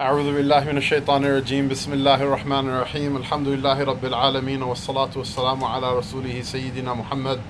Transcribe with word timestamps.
أعوذ 0.00 0.34
بالله 0.34 0.64
من 0.64 0.76
الشيطان 0.76 1.24
الرجيم. 1.24 1.68
بسم 1.68 1.92
الله 1.92 2.22
الرحمن 2.22 2.68
الرحيم. 2.68 3.16
الحمد 3.16 3.48
لله 3.48 3.84
رب 3.84 4.04
العالمين 4.04 4.62
والصلاة 4.62 5.10
والسلام 5.16 5.64
على 5.64 5.98
رسوله 5.98 6.42
سيدنا 6.42 6.94
محمد 6.94 7.40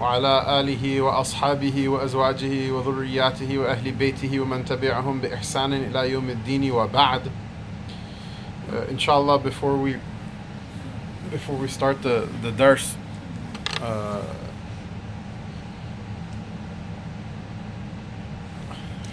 وعلى 0.00 0.60
آله 0.60 1.00
وأصحابه 1.00 1.88
وأزواجه 1.88 2.70
وذرياته 2.70 3.58
وأهل 3.58 3.92
بيته 3.92 4.40
ومن 4.40 4.64
تبعهم 4.64 5.20
بإحسان 5.20 5.72
إلى 5.72 6.10
يوم 6.10 6.30
الدين 6.30 6.70
وبعد. 6.70 7.22
Uh, 8.70 8.86
Inshallah 8.88 9.38
before 9.38 9.76
we 9.76 9.96
before 11.32 11.56
we 11.56 11.66
start 11.66 12.00
the, 12.02 12.28
the 12.42 12.52
dars 12.52 12.94
uh, 13.82 14.22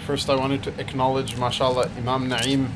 First, 0.06 0.28
I 0.28 0.36
wanted 0.36 0.62
to 0.64 0.78
acknowledge, 0.78 1.38
mashallah, 1.38 1.90
Imam 1.96 2.28
Naeem 2.28 2.68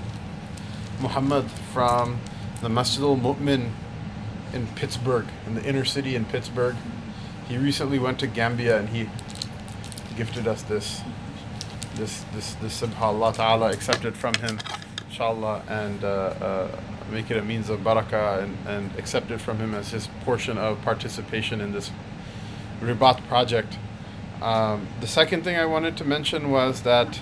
Muhammad 0.98 1.50
from 1.74 2.20
the 2.62 2.70
Masjid 2.70 3.02
al 3.02 3.18
Mu'min 3.18 3.70
in 4.54 4.66
Pittsburgh, 4.68 5.26
in 5.46 5.54
the 5.54 5.62
inner 5.62 5.84
city 5.84 6.16
in 6.16 6.24
Pittsburgh. 6.24 6.74
He 7.46 7.58
recently 7.58 7.98
went 7.98 8.18
to 8.20 8.26
Gambia 8.26 8.78
and 8.78 8.88
he 8.88 9.10
gifted 10.16 10.48
us 10.48 10.62
this, 10.62 11.02
this, 11.96 12.24
this, 12.32 12.54
this 12.54 12.80
subhanallah 12.80 13.34
ta'ala, 13.34 13.72
accepted 13.72 14.16
from 14.16 14.32
him, 14.36 14.58
inshallah, 15.10 15.64
and 15.68 16.02
uh, 16.02 16.08
uh, 16.08 16.80
make 17.10 17.30
it 17.30 17.36
a 17.36 17.42
means 17.42 17.68
of 17.68 17.80
barakah 17.80 18.42
and, 18.42 18.56
and 18.66 18.98
accept 18.98 19.30
it 19.30 19.42
from 19.42 19.58
him 19.58 19.74
as 19.74 19.90
his 19.90 20.08
portion 20.24 20.56
of 20.56 20.80
participation 20.80 21.60
in 21.60 21.72
this 21.72 21.90
Ribat 22.80 23.26
project. 23.28 23.76
Um, 24.40 24.86
the 25.00 25.08
second 25.08 25.42
thing 25.42 25.56
I 25.56 25.64
wanted 25.64 25.96
to 25.96 26.04
mention 26.04 26.50
was 26.50 26.82
that 26.82 27.20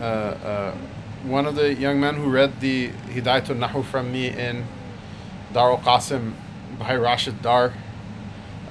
uh, 0.00 0.04
uh, 0.04 0.76
one 1.24 1.46
of 1.46 1.56
the 1.56 1.74
young 1.74 1.98
men 1.98 2.14
who 2.14 2.30
read 2.30 2.60
the 2.60 2.90
Hidayatul 3.08 3.58
Nahu 3.58 3.84
from 3.84 4.12
me 4.12 4.28
in 4.28 4.64
Dar 5.52 5.72
al 5.72 5.78
Qasim 5.78 6.34
by 6.78 6.94
Rashid 6.94 7.42
Dar, 7.42 7.72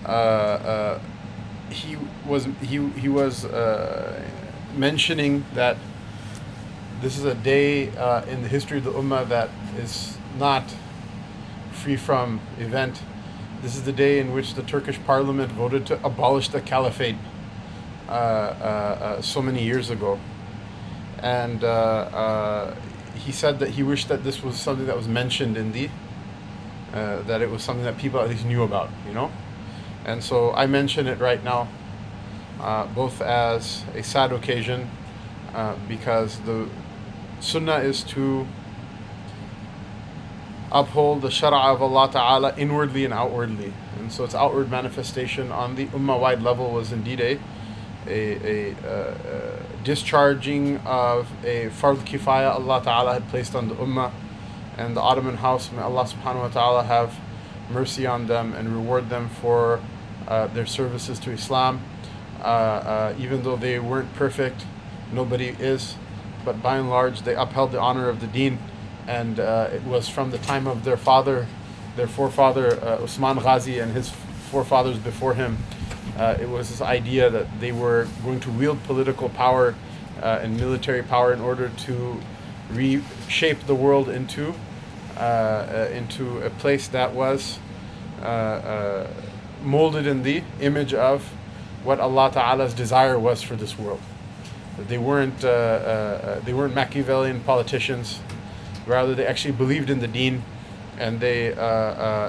uh, 0.05 0.07
uh, 0.07 0.99
he 1.69 1.97
was 2.25 2.47
he 2.61 2.87
he 2.91 3.09
was 3.09 3.43
uh, 3.43 4.23
mentioning 4.77 5.43
that 5.53 5.75
this 7.01 7.17
is 7.17 7.25
a 7.25 7.35
day 7.35 7.89
uh, 7.97 8.23
in 8.25 8.43
the 8.43 8.47
history 8.47 8.77
of 8.77 8.85
the 8.85 8.91
Ummah 8.91 9.27
that 9.27 9.49
is 9.77 10.17
not 10.39 10.63
free 11.71 11.97
from 11.97 12.39
event. 12.59 13.01
This 13.61 13.75
is 13.75 13.83
the 13.83 13.91
day 13.91 14.19
in 14.19 14.33
which 14.33 14.53
the 14.53 14.63
Turkish 14.63 14.99
parliament 15.05 15.51
voted 15.51 15.85
to 15.87 16.05
abolish 16.05 16.47
the 16.47 16.61
caliphate 16.61 17.17
so 18.07 19.41
many 19.41 19.63
years 19.63 19.89
ago. 19.89 20.19
And 21.19 21.63
uh, 21.63 21.67
uh, 21.67 22.75
he 23.15 23.31
said 23.31 23.59
that 23.59 23.69
he 23.69 23.83
wished 23.83 24.07
that 24.09 24.23
this 24.23 24.43
was 24.43 24.55
something 24.55 24.85
that 24.85 24.95
was 24.95 25.07
mentioned 25.07 25.57
in 25.57 25.71
the, 25.71 25.89
uh, 26.93 27.21
that 27.23 27.41
it 27.41 27.49
was 27.49 27.63
something 27.63 27.83
that 27.85 27.97
people 27.97 28.19
at 28.19 28.29
least 28.29 28.45
knew 28.45 28.63
about, 28.63 28.89
you 29.07 29.13
know? 29.13 29.31
And 30.05 30.23
so 30.23 30.53
I 30.53 30.67
mention 30.67 31.07
it 31.07 31.19
right 31.19 31.43
now, 31.43 31.67
both 32.93 33.19
as 33.21 33.83
a 33.95 34.03
sad 34.03 34.31
occasion, 34.31 34.89
because 35.87 36.39
the 36.41 36.69
sunnah 37.39 37.79
is 37.79 38.03
to 38.03 38.47
uphold 40.71 41.21
the 41.21 41.29
shara 41.29 41.73
of 41.73 41.81
Allah 41.81 42.09
Ta'ala 42.11 42.53
inwardly 42.57 43.05
and 43.05 43.13
outwardly. 43.13 43.73
And 43.99 44.11
so 44.11 44.23
its 44.23 44.35
outward 44.35 44.69
manifestation 44.69 45.51
on 45.51 45.75
the 45.75 45.87
ummah 45.87 46.19
wide 46.19 46.41
level 46.41 46.71
was 46.71 46.91
indeed 46.91 47.19
a 47.21 47.39
a, 48.07 48.71
a, 48.71 49.59
discharging 49.83 50.77
of 50.79 51.29
a 51.45 51.67
fard 51.69 51.97
kifaya 51.97 52.51
Allah 52.51 52.81
Ta'ala 52.83 53.13
had 53.13 53.29
placed 53.29 53.55
on 53.55 53.69
the 53.69 53.75
Ummah 53.75 54.11
and 54.77 54.95
the 54.95 55.01
Ottoman 55.01 55.37
house. 55.37 55.71
May 55.71 55.81
Allah 55.81 56.03
Subhanahu 56.03 56.41
wa 56.41 56.47
Ta'ala 56.49 56.83
have 56.83 57.17
mercy 57.69 58.05
on 58.05 58.27
them 58.27 58.53
and 58.53 58.69
reward 58.69 59.09
them 59.09 59.29
for 59.29 59.79
uh, 60.27 60.47
their 60.47 60.65
services 60.65 61.19
to 61.19 61.31
Islam. 61.31 61.81
Uh, 62.39 62.43
uh, 62.43 63.15
even 63.17 63.43
though 63.43 63.55
they 63.55 63.79
weren't 63.79 64.13
perfect, 64.15 64.65
nobody 65.11 65.47
is, 65.47 65.95
but 66.45 66.61
by 66.61 66.77
and 66.77 66.89
large 66.89 67.21
they 67.21 67.35
upheld 67.35 67.71
the 67.71 67.79
honor 67.79 68.09
of 68.09 68.19
the 68.19 68.27
deen 68.27 68.59
and 69.07 69.39
uh, 69.39 69.69
it 69.71 69.83
was 69.83 70.09
from 70.09 70.31
the 70.31 70.37
time 70.37 70.67
of 70.67 70.83
their 70.83 70.97
father, 70.97 71.47
their 71.95 72.07
forefather 72.07 72.79
uh, 72.83 73.03
Usman 73.03 73.37
Ghazi 73.37 73.79
and 73.79 73.93
his 73.93 74.09
forefathers 74.51 74.97
before 74.97 75.33
him 75.33 75.57
uh, 76.17 76.35
it 76.41 76.49
was 76.49 76.69
this 76.69 76.81
idea 76.81 77.29
that 77.29 77.59
they 77.59 77.71
were 77.71 78.07
going 78.23 78.39
to 78.39 78.51
wield 78.51 78.81
political 78.83 79.29
power 79.29 79.75
uh, 80.21 80.39
and 80.41 80.57
military 80.57 81.03
power 81.03 81.31
in 81.31 81.39
order 81.39 81.69
to 81.69 82.19
reshape 82.71 83.59
the 83.67 83.75
world 83.75 84.09
into 84.09 84.53
uh, 85.15 85.19
uh 85.19 85.89
into 85.93 86.39
a 86.39 86.49
place 86.49 86.87
that 86.89 87.13
was 87.13 87.59
uh, 88.21 88.25
uh, 88.25 89.07
molded 89.63 90.05
in 90.05 90.23
the 90.23 90.43
image 90.59 90.93
of 90.93 91.23
what 91.83 91.99
Allah 91.99 92.31
Ta'ala's 92.31 92.73
desire 92.73 93.17
was 93.17 93.41
for 93.41 93.55
this 93.55 93.77
world. 93.79 94.01
They 94.87 94.97
weren't 94.97 95.39
they 95.39 96.53
weren't 96.53 96.75
Machiavellian 96.75 97.41
politicians. 97.41 98.19
Rather, 98.85 99.15
they 99.15 99.25
actually 99.25 99.53
believed 99.53 99.89
in 99.89 99.99
the 99.99 100.07
Deen, 100.07 100.43
and 100.97 101.19
they 101.19 101.49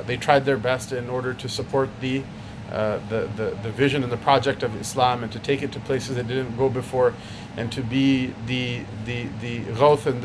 they 0.07 0.17
tried 0.17 0.45
their 0.45 0.57
best 0.57 0.93
in 0.93 1.11
order 1.11 1.35
to 1.35 1.49
support 1.49 1.89
the 2.01 2.23
uh, 2.71 2.99
the, 3.09 3.29
the, 3.37 3.57
the 3.63 3.71
vision 3.71 4.03
and 4.03 4.13
the 4.13 4.19
project 4.19 4.63
of 4.63 4.79
Islam 4.81 5.23
and 5.23 5.33
to 5.33 5.39
take 5.39 5.63
it 5.63 5.73
to 5.73 5.81
places 5.81 6.17
that 6.17 6.29
didn't 6.29 6.57
go 6.57 6.69
before 6.69 7.15
and 7.57 7.73
to 7.73 7.83
be 7.83 8.35
the 8.47 8.83
the 9.05 9.27
the 9.41 9.61
ghawth 9.73 10.07
and 10.07 10.23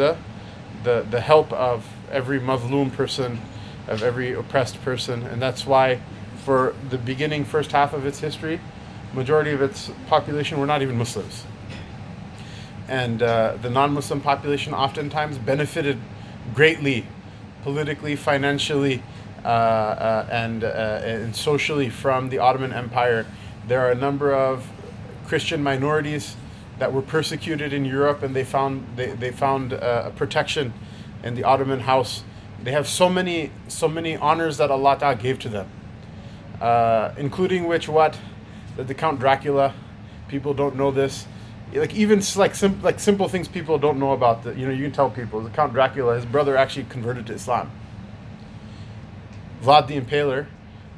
the, 0.83 1.05
the 1.09 1.21
help 1.21 1.51
of 1.53 1.87
every 2.11 2.39
mazloom 2.39 2.91
person, 2.93 3.39
of 3.87 4.03
every 4.03 4.33
oppressed 4.33 4.81
person. 4.83 5.23
And 5.23 5.41
that's 5.41 5.65
why 5.65 5.99
for 6.43 6.75
the 6.89 6.97
beginning 6.97 7.45
first 7.45 7.71
half 7.71 7.93
of 7.93 8.05
its 8.05 8.19
history, 8.19 8.59
majority 9.13 9.51
of 9.51 9.61
its 9.61 9.91
population 10.07 10.59
were 10.59 10.65
not 10.65 10.81
even 10.81 10.97
Muslims. 10.97 11.45
And 12.87 13.23
uh, 13.23 13.57
the 13.61 13.69
non-Muslim 13.69 14.21
population 14.21 14.73
oftentimes 14.73 15.37
benefited 15.37 15.97
greatly 16.53 17.05
politically, 17.63 18.15
financially, 18.17 19.01
Uh, 19.43 19.47
uh, 19.47 20.27
and, 20.31 20.63
uh, 20.63 21.01
and 21.03 21.35
socially 21.35 21.89
from 21.89 22.29
the 22.29 22.39
Ottoman 22.39 22.71
Empire. 22.71 23.25
There 23.67 23.81
are 23.81 23.91
a 23.91 23.95
number 23.95 24.33
of 24.33 24.69
Christian 25.27 25.61
minorities 25.61 26.37
that 26.79 26.93
were 26.93 27.01
persecuted 27.01 27.73
in 27.73 27.83
Europe, 27.83 28.23
and 28.23 28.33
they 28.33 28.45
found 28.45 28.87
they, 28.95 29.07
they 29.07 29.31
found 29.31 29.73
uh, 29.73 30.11
protection 30.11 30.71
in 31.23 31.35
the 31.35 31.43
Ottoman 31.43 31.81
house. 31.81 32.23
They 32.63 32.71
have 32.71 32.87
so 32.87 33.09
many 33.09 33.51
so 33.67 33.89
many 33.89 34.15
honors 34.15 34.55
that 34.57 34.71
Allah 34.71 34.97
Ta'ala 34.97 35.17
gave 35.17 35.39
to 35.39 35.49
them, 35.49 35.67
including 37.17 37.67
which 37.67 37.89
what 37.89 38.17
that 38.77 38.87
the 38.87 38.93
Count 38.93 39.19
Dracula. 39.19 39.73
People 40.29 40.53
don't 40.53 40.77
know 40.77 40.89
this 40.89 41.27
like 41.73 41.93
even 41.95 42.21
like 42.37 42.55
sim- 42.55 42.81
like 42.81 42.99
simple 42.99 43.27
things 43.27 43.47
people 43.47 43.77
don't 43.77 43.99
know 43.99 44.13
about 44.13 44.45
you 44.57 44.65
know 44.65 44.71
you 44.71 44.83
can 44.83 44.91
tell 44.91 45.09
people 45.09 45.41
the 45.41 45.49
count 45.49 45.73
dracula 45.73 46.15
his 46.15 46.25
brother 46.25 46.55
actually 46.55 46.85
converted 46.85 47.25
to 47.25 47.33
islam 47.33 47.71
Vlad 49.63 49.87
the 49.87 49.99
Impaler, 49.99 50.47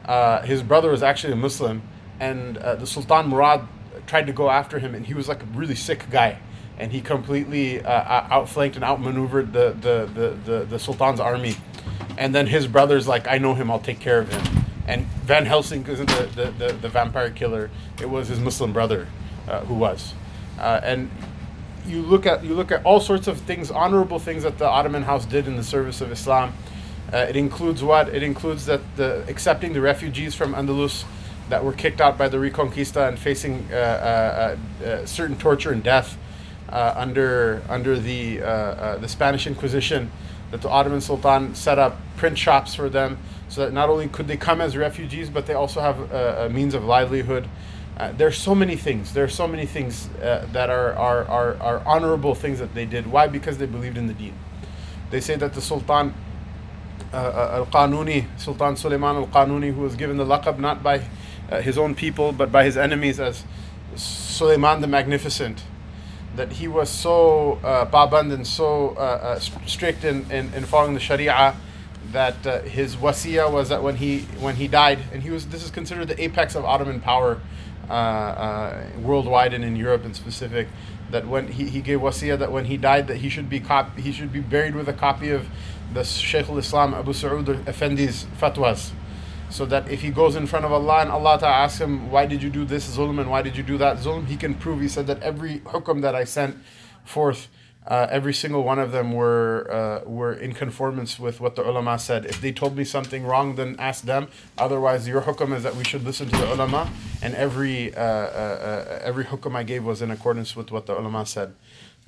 uh, 0.05 0.41
his 0.41 0.63
brother 0.63 0.89
was 0.89 1.03
actually 1.03 1.33
a 1.33 1.37
Muslim, 1.37 1.81
and 2.19 2.57
uh, 2.57 2.75
the 2.75 2.87
Sultan 2.87 3.27
Murad 3.27 3.67
tried 4.07 4.27
to 4.27 4.33
go 4.33 4.49
after 4.49 4.79
him, 4.79 4.95
and 4.95 5.05
he 5.05 5.13
was 5.13 5.27
like 5.27 5.43
a 5.43 5.45
really 5.47 5.75
sick 5.75 6.09
guy, 6.09 6.39
and 6.77 6.91
he 6.91 7.01
completely 7.01 7.83
uh, 7.83 8.27
outflanked 8.29 8.75
and 8.75 8.83
outmaneuvered 8.83 9.53
the, 9.53 9.75
the, 9.79 10.09
the, 10.13 10.51
the, 10.51 10.65
the 10.65 10.79
Sultan's 10.79 11.19
army. 11.19 11.55
And 12.17 12.33
then 12.33 12.47
his 12.47 12.67
brother's 12.67 13.07
like, 13.07 13.27
I 13.27 13.37
know 13.37 13.53
him, 13.53 13.69
I'll 13.69 13.79
take 13.79 13.99
care 13.99 14.19
of 14.19 14.31
him. 14.31 14.65
And 14.87 15.05
Van 15.25 15.45
Helsing 15.45 15.85
isn't 15.87 16.09
the, 16.09 16.23
the, 16.35 16.51
the, 16.51 16.73
the 16.73 16.89
vampire 16.89 17.29
killer, 17.29 17.69
it 18.01 18.09
was 18.09 18.27
his 18.27 18.39
Muslim 18.39 18.73
brother 18.73 19.07
uh, 19.47 19.61
who 19.61 19.75
was. 19.75 20.13
Uh, 20.59 20.79
and 20.83 21.09
you 21.85 22.01
look 22.01 22.25
at 22.25 22.43
you 22.43 22.55
look 22.55 22.71
at 22.71 22.83
all 22.83 22.99
sorts 22.99 23.27
of 23.27 23.39
things, 23.41 23.69
honorable 23.69 24.17
things 24.17 24.43
that 24.43 24.57
the 24.57 24.67
Ottoman 24.67 25.03
house 25.03 25.25
did 25.25 25.47
in 25.47 25.55
the 25.55 25.63
service 25.63 26.01
of 26.01 26.11
Islam 26.11 26.53
uh, 27.13 27.17
it 27.17 27.35
includes 27.35 27.83
what? 27.83 28.09
It 28.09 28.23
includes 28.23 28.65
that 28.65 28.81
the 28.95 29.23
accepting 29.27 29.73
the 29.73 29.81
refugees 29.81 30.33
from 30.35 30.53
Andalus 30.53 31.05
that 31.49 31.63
were 31.63 31.73
kicked 31.73 32.01
out 32.01 32.17
by 32.17 32.27
the 32.27 32.37
Reconquista 32.37 33.07
and 33.07 33.19
facing 33.19 33.67
uh, 33.71 33.75
uh, 33.75 34.83
uh 34.85 35.05
certain 35.05 35.37
torture 35.37 35.71
and 35.71 35.83
death 35.83 36.17
uh, 36.69 36.93
under 36.95 37.61
under 37.69 37.99
the 37.99 38.41
uh, 38.41 38.97
the 38.97 39.07
Spanish 39.07 39.47
Inquisition. 39.47 40.11
That 40.51 40.61
the 40.61 40.69
Ottoman 40.69 41.01
Sultan 41.01 41.55
set 41.55 41.79
up 41.79 41.97
print 42.17 42.37
shops 42.37 42.75
for 42.75 42.87
them, 42.87 43.17
so 43.49 43.61
that 43.61 43.73
not 43.73 43.89
only 43.89 44.07
could 44.07 44.27
they 44.27 44.37
come 44.37 44.61
as 44.61 44.77
refugees, 44.77 45.29
but 45.29 45.47
they 45.47 45.53
also 45.53 45.81
have 45.81 46.11
a, 46.11 46.45
a 46.45 46.49
means 46.49 46.73
of 46.73 46.83
livelihood. 46.83 47.49
Uh, 47.97 48.11
there 48.11 48.27
are 48.27 48.31
so 48.31 48.53
many 48.53 48.75
things. 48.75 49.13
There 49.13 49.23
are 49.23 49.29
so 49.29 49.47
many 49.47 49.65
things 49.65 50.07
uh, 50.21 50.47
that 50.51 50.69
are, 50.69 50.93
are, 50.93 51.25
are, 51.25 51.55
are 51.61 51.81
honorable 51.85 52.35
things 52.35 52.59
that 52.59 52.75
they 52.75 52.85
did. 52.85 53.07
Why? 53.07 53.27
Because 53.27 53.57
they 53.57 53.65
believed 53.65 53.97
in 53.97 54.07
the 54.07 54.13
deen. 54.13 54.33
They 55.11 55.21
say 55.21 55.35
that 55.37 55.53
the 55.53 55.61
Sultan 55.61 56.13
uh, 57.13 57.17
uh, 57.17 57.55
Al 57.57 57.65
Qanuni, 57.67 58.25
Sultan 58.37 58.75
Suleiman 58.75 59.15
Al 59.15 59.27
Qanuni, 59.27 59.73
who 59.73 59.81
was 59.81 59.95
given 59.95 60.17
the 60.17 60.25
laqab 60.25 60.59
not 60.59 60.83
by 60.83 61.03
uh, 61.51 61.61
his 61.61 61.77
own 61.77 61.95
people 61.95 62.31
but 62.31 62.51
by 62.51 62.63
his 62.63 62.77
enemies 62.77 63.19
as 63.19 63.43
Suleiman 63.95 64.81
the 64.81 64.87
Magnificent. 64.87 65.63
that 66.35 66.53
he 66.53 66.67
was 66.67 66.89
so 66.89 67.59
uh, 67.63 67.85
baband 67.85 68.33
and 68.33 68.45
so 68.45 68.89
uh, 68.97 69.37
uh, 69.39 69.39
strict 69.65 70.03
in, 70.03 70.29
in, 70.31 70.53
in 70.53 70.65
following 70.65 70.93
the 70.93 70.99
Sharia 70.99 71.55
that 72.11 72.45
uh, 72.45 72.61
his 72.61 72.95
wasiya 72.97 73.51
was 73.51 73.69
that 73.69 73.81
when 73.81 73.95
he 73.95 74.19
when 74.39 74.55
he 74.55 74.67
died, 74.67 74.99
and 75.11 75.23
he 75.23 75.31
was 75.31 75.47
this 75.47 75.63
is 75.63 75.71
considered 75.71 76.07
the 76.07 76.21
apex 76.21 76.55
of 76.55 76.63
Ottoman 76.63 77.01
power 77.01 77.39
worldwide 79.01 79.53
and 79.53 79.63
in 79.63 79.75
Europe 79.75 80.05
in 80.05 80.13
specific. 80.13 80.67
That 81.11 81.27
when 81.27 81.47
he, 81.47 81.69
he 81.69 81.81
gave 81.81 81.99
wasiya 81.99 82.37
that 82.39 82.51
when 82.51 82.65
he 82.65 82.77
died 82.77 83.07
that 83.07 83.17
he 83.17 83.29
should 83.29 83.49
be 83.49 83.59
cop- 83.59 83.97
he 83.97 84.11
should 84.11 84.33
be 84.33 84.39
buried 84.39 84.75
with 84.75 84.87
a 84.87 84.93
copy 84.93 85.29
of 85.29 85.47
the 85.95 86.03
Shaykh 86.03 86.49
al-Islam 86.49 86.93
Abu 86.93 87.13
Sa'ud 87.13 87.47
Effendi's 87.65 88.25
fatwas 88.39 88.91
so 89.49 89.65
that 89.65 89.89
if 89.89 90.01
he 90.01 90.09
goes 90.09 90.35
in 90.35 90.47
front 90.47 90.65
of 90.65 90.71
Allah 90.71 90.99
and 91.01 91.11
Allah 91.11 91.39
Ta'ala 91.39 91.55
asks 91.55 91.79
him, 91.79 92.11
why 92.11 92.25
did 92.25 92.43
you 92.43 92.49
do 92.49 92.65
this 92.65 92.97
zulm 92.97 93.19
and 93.19 93.29
why 93.29 93.41
did 93.41 93.55
you 93.55 93.63
do 93.63 93.77
that 93.77 93.97
zulm, 93.97 94.27
he 94.27 94.35
can 94.35 94.53
prove, 94.55 94.81
he 94.81 94.87
said 94.87 95.07
that 95.07 95.21
every 95.21 95.59
hukum 95.59 96.01
that 96.01 96.15
I 96.15 96.25
sent 96.25 96.57
forth, 97.05 97.47
uh, 97.87 98.07
every 98.09 98.33
single 98.33 98.63
one 98.63 98.79
of 98.79 98.91
them 98.91 99.13
were 99.13 99.67
uh, 99.71 100.09
were 100.09 100.33
in 100.33 100.53
conformance 100.53 101.19
with 101.19 101.39
what 101.39 101.55
the 101.55 101.61
ulama 101.61 101.99
said. 101.99 102.25
If 102.25 102.41
they 102.41 102.51
told 102.51 102.75
me 102.75 102.83
something 102.83 103.23
wrong, 103.23 103.55
then 103.55 103.75
ask 103.77 104.05
them. 104.05 104.27
Otherwise, 104.57 105.07
your 105.07 105.21
hukum 105.21 105.55
is 105.55 105.61
that 105.61 105.75
we 105.75 105.83
should 105.83 106.03
listen 106.03 106.27
to 106.29 106.35
the 106.35 106.51
ulama, 106.51 106.91
and 107.21 107.35
every 107.35 107.93
uh, 107.93 108.01
uh, 108.01 108.01
uh 108.01 108.99
every 109.03 109.25
hukum 109.25 109.55
I 109.55 109.61
gave 109.61 109.85
was 109.85 110.01
in 110.01 110.09
accordance 110.09 110.55
with 110.55 110.71
what 110.71 110.87
the 110.87 110.97
ulama 110.99 111.27
said. 111.27 111.53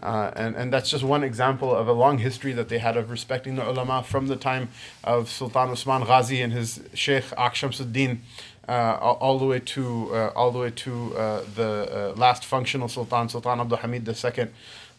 Uh, 0.02 0.32
and, 0.36 0.56
and 0.56 0.72
that's 0.72 0.92
just 0.92 1.04
one 1.04 1.24
example 1.24 1.76
of 1.76 1.88
a 1.88 1.92
long 1.92 2.20
history 2.20 2.54
that 2.54 2.70
they 2.70 2.78
had 2.78 2.96
of 2.96 3.10
respecting 3.10 3.56
the 3.56 3.68
ulama 3.68 4.04
from 4.04 4.28
the 4.28 4.36
time 4.36 4.70
of 5.04 5.28
Sultan 5.28 5.70
Usman 5.70 6.04
Ghazi 6.04 6.40
and 6.40 6.54
his 6.54 6.82
Sheikh 6.94 7.26
Akshamsuddin 7.32 8.20
uh, 8.68 8.98
all 9.00 9.40
the 9.40 9.46
way 9.46 9.60
to 9.60 10.14
uh, 10.14 10.32
all 10.36 10.52
the 10.52 10.60
way 10.60 10.70
to 10.70 11.18
uh, 11.18 11.44
the 11.56 12.12
uh, 12.14 12.20
last 12.20 12.46
functional 12.46 12.88
Sultan, 12.88 13.30
Sultan 13.30 13.60
Abdul 13.60 13.78
Hamid 13.78 14.08
II, 14.08 14.48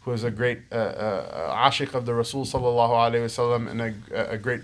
who 0.00 0.10
was 0.10 0.24
a 0.24 0.30
great 0.30 0.60
uh, 0.72 0.74
uh, 0.74 1.68
ashiq 1.68 1.94
of 1.94 2.06
the 2.06 2.14
Rasul 2.14 2.44
wasallam 2.44 3.70
and 3.70 3.80
a, 3.80 4.30
a 4.32 4.38
great 4.38 4.62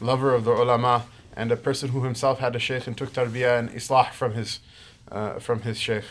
lover 0.00 0.34
of 0.34 0.44
the 0.44 0.52
ulama 0.52 1.04
and 1.36 1.52
a 1.52 1.56
person 1.56 1.90
who 1.90 2.04
himself 2.04 2.38
had 2.38 2.56
a 2.56 2.58
sheikh 2.58 2.86
and 2.86 2.96
took 2.96 3.12
tarbiyah 3.12 3.58
and 3.58 3.70
islah 3.70 4.10
from 4.12 4.32
his 4.32 4.60
from 5.38 5.62
his 5.62 5.78
sheikh. 5.78 6.04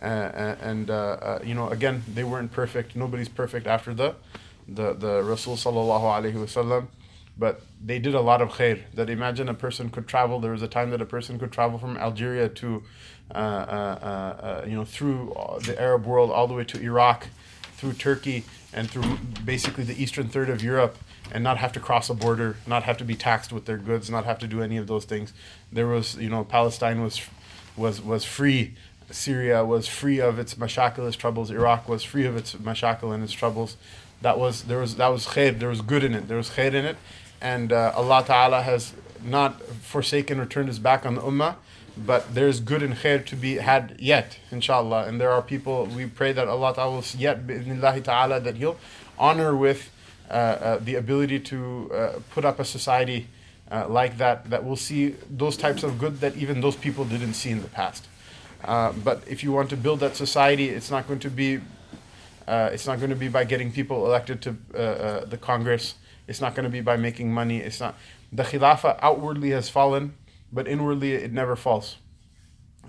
Uh, 0.00 0.56
and 0.60 0.90
uh, 0.90 0.94
uh, 0.94 1.38
you 1.44 1.54
know, 1.54 1.68
again, 1.68 2.02
they 2.12 2.24
weren't 2.24 2.52
perfect. 2.52 2.96
Nobody's 2.96 3.28
perfect 3.28 3.66
after 3.66 3.94
the 3.94 4.14
the 4.68 4.92
the 4.92 5.22
Rasul 5.22 5.56
sallallahu 5.56 6.02
alaihi 6.02 6.34
wasallam, 6.34 6.88
but 7.36 7.62
they 7.84 7.98
did 7.98 8.14
a 8.14 8.20
lot 8.20 8.42
of 8.42 8.50
khair. 8.50 8.82
That 8.94 9.08
imagine 9.10 9.48
a 9.48 9.54
person 9.54 9.90
could 9.90 10.06
travel. 10.06 10.40
There 10.40 10.52
was 10.52 10.62
a 10.62 10.68
time 10.68 10.90
that 10.90 11.00
a 11.00 11.06
person 11.06 11.38
could 11.38 11.52
travel 11.52 11.78
from 11.78 11.96
Algeria 11.96 12.48
to, 12.48 12.82
uh, 13.34 13.38
uh, 13.38 13.38
uh, 13.38 14.64
you 14.66 14.74
know, 14.74 14.84
through 14.84 15.34
the 15.64 15.80
Arab 15.80 16.06
world 16.06 16.30
all 16.30 16.46
the 16.46 16.54
way 16.54 16.64
to 16.64 16.80
Iraq, 16.80 17.28
through 17.76 17.94
Turkey, 17.94 18.44
and 18.72 18.90
through 18.90 19.18
basically 19.44 19.84
the 19.84 20.00
eastern 20.00 20.28
third 20.28 20.50
of 20.50 20.62
Europe, 20.62 20.98
and 21.32 21.42
not 21.42 21.58
have 21.58 21.72
to 21.72 21.80
cross 21.80 22.10
a 22.10 22.14
border, 22.14 22.56
not 22.66 22.82
have 22.82 22.98
to 22.98 23.04
be 23.04 23.14
taxed 23.14 23.52
with 23.52 23.64
their 23.64 23.78
goods, 23.78 24.10
not 24.10 24.24
have 24.24 24.38
to 24.38 24.46
do 24.46 24.62
any 24.62 24.76
of 24.76 24.86
those 24.86 25.04
things. 25.04 25.32
There 25.72 25.86
was, 25.86 26.16
you 26.16 26.28
know, 26.28 26.44
Palestine 26.44 27.02
was 27.02 27.20
was 27.76 28.02
was 28.02 28.24
free 28.24 28.74
Syria 29.10 29.64
was 29.64 29.86
free 29.88 30.20
of 30.20 30.38
its 30.38 30.54
mashakil, 30.54 31.14
troubles. 31.16 31.50
Iraq 31.50 31.88
was 31.88 32.04
free 32.04 32.26
of 32.26 32.36
its 32.36 32.54
mashakil 32.54 33.14
and 33.14 33.24
its 33.24 33.32
troubles. 33.32 33.76
That 34.20 34.38
was 34.38 34.64
there 34.64 34.78
was 34.78 34.96
that 34.96 35.08
was 35.08 35.26
khair. 35.26 35.58
There 35.58 35.68
was 35.68 35.80
good 35.80 36.04
in 36.04 36.14
it. 36.14 36.28
There 36.28 36.36
was 36.36 36.50
khair 36.50 36.74
in 36.74 36.84
it, 36.84 36.96
and 37.40 37.72
uh, 37.72 37.92
Allah 37.96 38.24
Taala 38.24 38.62
has 38.62 38.92
not 39.22 39.62
forsaken 39.62 40.40
or 40.40 40.46
turned 40.46 40.68
His 40.68 40.78
back 40.78 41.06
on 41.06 41.14
the 41.14 41.22
ummah. 41.22 41.56
But 41.96 42.32
there's 42.32 42.60
good 42.60 42.82
and 42.82 42.94
khair 42.94 43.24
to 43.26 43.34
be 43.34 43.56
had 43.56 43.96
yet, 43.98 44.38
inshallah. 44.52 45.06
And 45.06 45.20
there 45.20 45.32
are 45.32 45.42
people 45.42 45.86
we 45.86 46.06
pray 46.06 46.32
that 46.32 46.46
Allah 46.46 46.74
Taala 46.74 46.92
will 46.92 47.20
yet, 47.20 47.44
bi'idhnillahi 47.44 48.02
Taala, 48.02 48.42
that 48.44 48.56
He'll 48.56 48.78
honor 49.18 49.56
with 49.56 49.90
uh, 50.30 50.32
uh, 50.32 50.78
the 50.78 50.94
ability 50.94 51.40
to 51.40 51.90
uh, 51.92 52.18
put 52.30 52.44
up 52.44 52.60
a 52.60 52.64
society 52.64 53.26
uh, 53.70 53.88
like 53.88 54.18
that 54.18 54.48
that 54.50 54.64
will 54.64 54.76
see 54.76 55.14
those 55.30 55.56
types 55.56 55.82
of 55.82 55.98
good 55.98 56.20
that 56.20 56.36
even 56.36 56.60
those 56.60 56.76
people 56.76 57.04
didn't 57.04 57.34
see 57.34 57.50
in 57.50 57.62
the 57.62 57.68
past. 57.68 58.07
Uh, 58.64 58.92
but 58.92 59.22
if 59.26 59.44
you 59.44 59.52
want 59.52 59.70
to 59.70 59.76
build 59.76 60.00
that 60.00 60.16
society, 60.16 60.68
it's 60.68 60.90
not 60.90 61.06
going 61.06 61.20
to 61.20 61.30
be 61.30 61.60
uh, 62.46 62.70
it's 62.72 62.86
not 62.86 62.98
going 62.98 63.10
to 63.10 63.16
be 63.16 63.28
by 63.28 63.44
getting 63.44 63.70
people 63.70 64.06
elected 64.06 64.40
to 64.42 64.56
uh, 64.74 64.78
uh 64.78 65.24
the 65.24 65.36
Congress. 65.36 65.94
It's 66.26 66.40
not 66.40 66.54
going 66.54 66.64
to 66.64 66.70
be 66.70 66.80
by 66.80 66.96
making 66.96 67.32
money. 67.32 67.58
It's 67.58 67.80
not 67.80 67.94
the 68.32 68.42
Khilafah 68.42 68.98
outwardly 69.00 69.50
has 69.50 69.68
fallen, 69.68 70.14
but 70.52 70.66
inwardly 70.66 71.14
it 71.14 71.32
never 71.32 71.56
falls. 71.56 71.96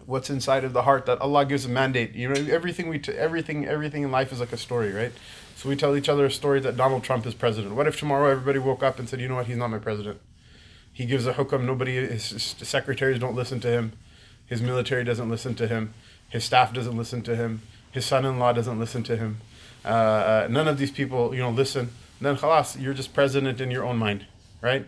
What's 0.06 0.30
inside 0.30 0.63
of 0.63 0.74
the 0.74 0.83
heart 0.83 1.06
that 1.06 1.21
Allah 1.21 1.45
gives 1.45 1.66
a 1.66 1.69
mandate. 1.69 2.16
You 2.16 2.30
know, 2.30 2.51
everything 2.51 2.89
we 2.89 2.98
t- 3.00 3.13
everything 3.13 3.68
everything 3.68 4.04
in 4.04 4.12
life 4.12 4.31
is 4.31 4.39
like 4.39 4.54
a 4.54 4.57
story, 4.57 4.92
right? 4.92 5.12
So 5.56 5.69
we 5.69 5.75
tell 5.75 5.95
each 5.95 6.10
other 6.10 6.25
a 6.25 6.31
story 6.31 6.62
that 6.62 6.77
Donald 6.77 7.04
Trump 7.04 7.25
is 7.25 7.33
president. 7.36 7.75
What 7.75 7.86
if 7.86 8.00
tomorrow 8.00 8.31
everybody 8.31 8.60
woke 8.60 8.81
up 8.81 8.98
and 8.98 9.10
said, 9.10 9.19
you 9.19 9.27
know 9.27 9.36
what, 9.36 9.48
he's 9.48 9.57
not 9.57 9.69
my 9.69 9.77
president? 9.77 10.19
He 10.92 11.06
gives 11.06 11.27
a 11.27 11.33
hukam. 11.33 11.66
Nobody, 11.66 11.95
his 11.95 12.56
secretaries 12.57 13.19
don't 13.19 13.36
listen 13.36 13.60
to 13.60 13.68
him 13.68 13.92
his 14.49 14.61
military 14.61 15.03
doesn't 15.03 15.29
listen 15.29 15.55
to 15.55 15.67
him. 15.67 15.93
His 16.27 16.43
staff 16.43 16.73
doesn't 16.73 16.97
listen 16.97 17.21
to 17.23 17.35
him. 17.35 17.61
His 17.91 18.05
son-in-law 18.05 18.53
doesn't 18.53 18.79
listen 18.79 19.03
to 19.03 19.15
him. 19.15 19.37
Uh, 19.85 19.87
uh, 19.87 20.47
none 20.49 20.67
of 20.67 20.77
these 20.77 20.91
people, 20.91 21.33
you 21.33 21.41
know, 21.41 21.51
listen. 21.51 21.91
Then 22.19 22.35
khalas, 22.35 22.81
you're 22.81 22.93
just 22.93 23.13
president 23.13 23.61
in 23.61 23.71
your 23.71 23.85
own 23.85 23.97
mind, 23.97 24.25
right? 24.61 24.87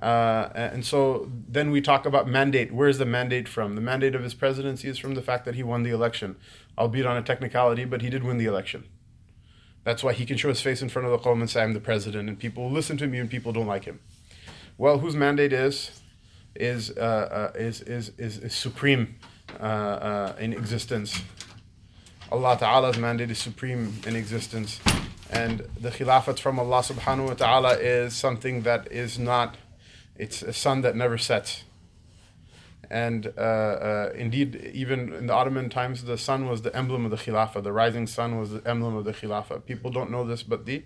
Uh, 0.00 0.50
and 0.54 0.84
so 0.84 1.28
then 1.48 1.70
we 1.70 1.80
talk 1.80 2.06
about 2.06 2.28
mandate. 2.28 2.72
Where's 2.72 2.98
the 2.98 3.04
mandate 3.04 3.48
from? 3.48 3.74
The 3.74 3.80
mandate 3.80 4.14
of 4.14 4.22
his 4.22 4.34
presidency 4.34 4.88
is 4.88 4.98
from 4.98 5.14
the 5.14 5.22
fact 5.22 5.44
that 5.44 5.56
he 5.56 5.62
won 5.62 5.82
the 5.82 5.90
election, 5.90 6.36
albeit 6.76 7.06
on 7.06 7.16
a 7.16 7.22
technicality, 7.22 7.84
but 7.84 8.02
he 8.02 8.10
did 8.10 8.22
win 8.22 8.38
the 8.38 8.44
election. 8.44 8.84
That's 9.84 10.04
why 10.04 10.12
he 10.12 10.26
can 10.26 10.36
show 10.36 10.50
his 10.50 10.60
face 10.60 10.82
in 10.82 10.88
front 10.88 11.06
of 11.06 11.12
the 11.12 11.18
Qawm 11.18 11.40
and 11.40 11.50
say, 11.50 11.62
I'm 11.62 11.72
the 11.72 11.80
president, 11.80 12.28
and 12.28 12.38
people 12.38 12.70
listen 12.70 12.96
to 12.98 13.06
me 13.06 13.18
and 13.18 13.28
people 13.28 13.52
don't 13.52 13.66
like 13.66 13.84
him. 13.84 14.00
Well, 14.76 14.98
whose 14.98 15.16
mandate 15.16 15.52
is 15.52 15.97
is, 16.58 16.90
uh, 16.90 17.00
uh, 17.54 17.58
is, 17.58 17.80
is, 17.82 18.12
is, 18.18 18.38
is, 18.38 18.52
supreme 18.52 19.16
uh, 19.60 19.62
uh, 19.62 20.36
in 20.40 20.52
existence. 20.52 21.22
Allah 22.30 22.58
Ta'ala's 22.58 22.98
mandate 22.98 23.30
is 23.30 23.38
supreme 23.38 23.94
in 24.06 24.16
existence. 24.16 24.80
And 25.30 25.60
the 25.80 25.90
khilafat 25.90 26.38
from 26.38 26.58
Allah 26.58 26.80
subhanahu 26.80 27.28
wa 27.28 27.34
ta'ala 27.34 27.78
is 27.78 28.14
something 28.14 28.62
that 28.62 28.90
is 28.90 29.18
not, 29.18 29.56
it's 30.16 30.42
a 30.42 30.52
sun 30.52 30.80
that 30.82 30.96
never 30.96 31.16
sets. 31.16 31.62
And 32.90 33.32
uh, 33.36 33.40
uh, 33.40 34.12
indeed, 34.14 34.70
even 34.74 35.12
in 35.12 35.26
the 35.26 35.34
Ottoman 35.34 35.68
times, 35.68 36.04
the 36.04 36.18
sun 36.18 36.48
was 36.48 36.62
the 36.62 36.74
emblem 36.74 37.04
of 37.04 37.10
the 37.10 37.18
Khilafah. 37.18 37.62
The 37.62 37.72
rising 37.72 38.06
sun 38.06 38.38
was 38.38 38.50
the 38.50 38.66
emblem 38.66 38.96
of 38.96 39.04
the 39.04 39.12
Khilafah. 39.12 39.66
People 39.66 39.90
don't 39.90 40.10
know 40.10 40.24
this, 40.24 40.42
but 40.42 40.64
the 40.64 40.84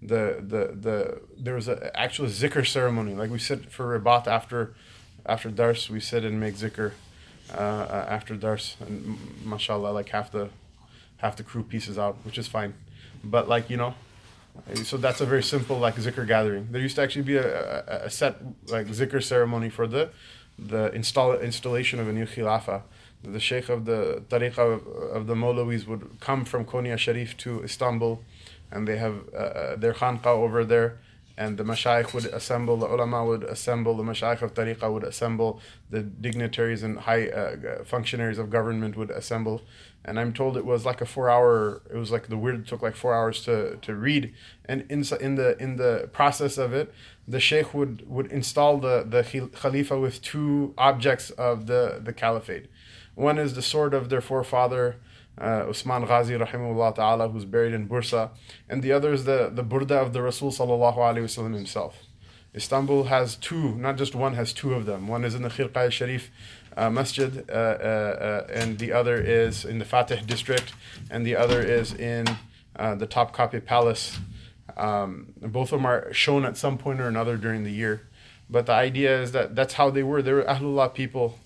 the 0.00 0.36
the 0.40 0.76
the 0.80 1.20
there 1.36 1.56
was 1.56 1.66
an 1.66 1.90
actual 1.94 2.26
zikr 2.26 2.66
ceremony, 2.66 3.14
like 3.14 3.30
we 3.30 3.38
said 3.38 3.70
for 3.70 3.98
Ribat 3.98 4.28
after 4.28 4.74
after 5.26 5.50
dars 5.50 5.90
we 5.90 6.00
sit 6.00 6.24
and 6.24 6.40
make 6.40 6.54
zikr 6.54 6.92
uh, 7.52 7.56
uh, 7.56 8.06
after 8.08 8.36
dars 8.36 8.76
and 8.80 9.18
mashallah 9.44 9.90
like 9.90 10.08
half 10.10 10.30
the 10.30 10.48
half 11.18 11.36
the 11.36 11.42
crew 11.42 11.62
pieces 11.62 11.98
out 11.98 12.16
which 12.24 12.38
is 12.38 12.48
fine. 12.48 12.74
But 13.22 13.48
like 13.48 13.68
you 13.70 13.76
know 13.76 13.94
so 14.82 14.96
that's 14.96 15.20
a 15.20 15.26
very 15.26 15.42
simple 15.42 15.78
like 15.78 15.96
zikr 15.96 16.26
gathering. 16.26 16.68
There 16.70 16.80
used 16.80 16.96
to 16.96 17.02
actually 17.02 17.22
be 17.22 17.36
a, 17.36 17.80
a, 17.86 18.06
a 18.06 18.10
set 18.10 18.36
like 18.68 18.86
zikr 18.88 19.22
ceremony 19.22 19.70
for 19.70 19.86
the 19.86 20.10
the 20.58 20.92
install 20.92 21.32
installation 21.34 21.98
of 22.00 22.08
a 22.08 22.12
new 22.12 22.26
khilafa. 22.26 22.82
The 23.22 23.40
sheikh 23.40 23.68
of 23.68 23.84
the 23.84 24.22
tariqah 24.28 24.58
of, 24.58 24.86
of 25.16 25.26
the 25.26 25.34
Mawlawis 25.34 25.86
would 25.86 26.20
come 26.20 26.44
from 26.44 26.64
Konya 26.64 26.96
Sharif 26.96 27.36
to 27.38 27.62
Istanbul 27.62 28.22
and 28.70 28.88
they 28.88 28.96
have 28.96 29.16
uh, 29.34 29.36
uh 29.36 29.76
their 29.76 29.92
khanqa 29.92 30.26
over 30.26 30.64
there 30.64 30.98
and 31.36 31.56
the 31.56 31.64
mashayikh 31.64 32.12
would 32.12 32.26
assemble, 32.26 32.76
the 32.76 32.86
ulama 32.86 33.24
would 33.24 33.44
assemble, 33.44 33.96
the 33.96 34.02
mashayikh 34.02 34.42
of 34.42 34.54
tariqah 34.54 34.92
would 34.92 35.04
assemble, 35.04 35.60
the 35.88 36.02
dignitaries 36.02 36.82
and 36.82 36.98
high 36.98 37.28
uh, 37.28 37.84
functionaries 37.84 38.38
of 38.38 38.50
government 38.50 38.96
would 38.96 39.10
assemble. 39.10 39.62
And 40.04 40.18
I'm 40.18 40.32
told 40.32 40.56
it 40.56 40.64
was 40.64 40.84
like 40.84 41.00
a 41.00 41.06
four 41.06 41.28
hour, 41.28 41.82
it 41.90 41.96
was 41.96 42.10
like 42.10 42.28
the 42.28 42.36
word 42.36 42.66
took 42.66 42.82
like 42.82 42.96
four 42.96 43.14
hours 43.14 43.44
to, 43.44 43.76
to 43.76 43.94
read. 43.94 44.34
And 44.64 44.82
in, 44.90 45.04
in, 45.20 45.34
the, 45.34 45.56
in 45.58 45.76
the 45.76 46.08
process 46.12 46.58
of 46.58 46.72
it, 46.72 46.92
the 47.28 47.40
sheikh 47.40 47.74
would, 47.74 48.08
would 48.08 48.26
install 48.32 48.78
the, 48.78 49.04
the 49.08 49.22
khalifa 49.54 49.98
with 49.98 50.22
two 50.22 50.74
objects 50.76 51.30
of 51.30 51.66
the, 51.66 52.00
the 52.02 52.12
caliphate. 52.12 52.66
One 53.14 53.38
is 53.38 53.54
the 53.54 53.62
sword 53.62 53.92
of 53.92 54.08
their 54.08 54.22
forefather, 54.22 54.96
uh, 55.38 55.66
Usman 55.68 56.04
Ghazi 56.04 56.34
rahimahullah 56.34 56.94
ta'ala 56.94 57.28
who's 57.28 57.44
buried 57.44 57.72
in 57.72 57.88
Bursa 57.88 58.30
and 58.68 58.82
the 58.82 58.92
other 58.92 59.12
is 59.12 59.24
the, 59.24 59.50
the 59.52 59.64
Burda 59.64 60.02
of 60.02 60.12
the 60.12 60.22
Rasul 60.22 60.50
sallallahu 60.50 60.96
wasallam 60.96 61.54
himself. 61.54 61.98
Istanbul 62.54 63.04
has 63.04 63.36
two, 63.36 63.76
not 63.76 63.96
just 63.96 64.14
one, 64.14 64.34
has 64.34 64.52
two 64.52 64.74
of 64.74 64.84
them. 64.84 65.06
One 65.06 65.24
is 65.24 65.34
in 65.34 65.42
the 65.42 65.48
Khirqa 65.48 65.90
Sharif 65.92 66.30
uh, 66.76 66.90
Masjid 66.90 67.48
uh, 67.48 67.52
uh, 67.52 67.56
uh, 67.56 68.52
and 68.52 68.78
the 68.78 68.92
other 68.92 69.20
is 69.20 69.64
in 69.64 69.78
the 69.78 69.84
Fatih 69.84 70.26
district 70.26 70.72
and 71.10 71.24
the 71.24 71.36
other 71.36 71.60
is 71.60 71.92
in 71.92 72.26
uh, 72.76 72.94
the 72.94 73.06
Topkapi 73.06 73.64
Palace. 73.64 74.18
Um, 74.76 75.32
both 75.40 75.72
of 75.72 75.78
them 75.78 75.86
are 75.86 76.12
shown 76.12 76.44
at 76.44 76.56
some 76.56 76.78
point 76.78 77.00
or 77.00 77.08
another 77.08 77.36
during 77.36 77.64
the 77.64 77.72
year. 77.72 78.08
But 78.48 78.66
the 78.66 78.72
idea 78.72 79.20
is 79.20 79.32
that 79.32 79.54
that's 79.54 79.74
how 79.74 79.90
they 79.90 80.02
were. 80.02 80.22
They 80.22 80.32
were 80.32 80.42
Ahlullah 80.42 80.92
people 80.92 81.38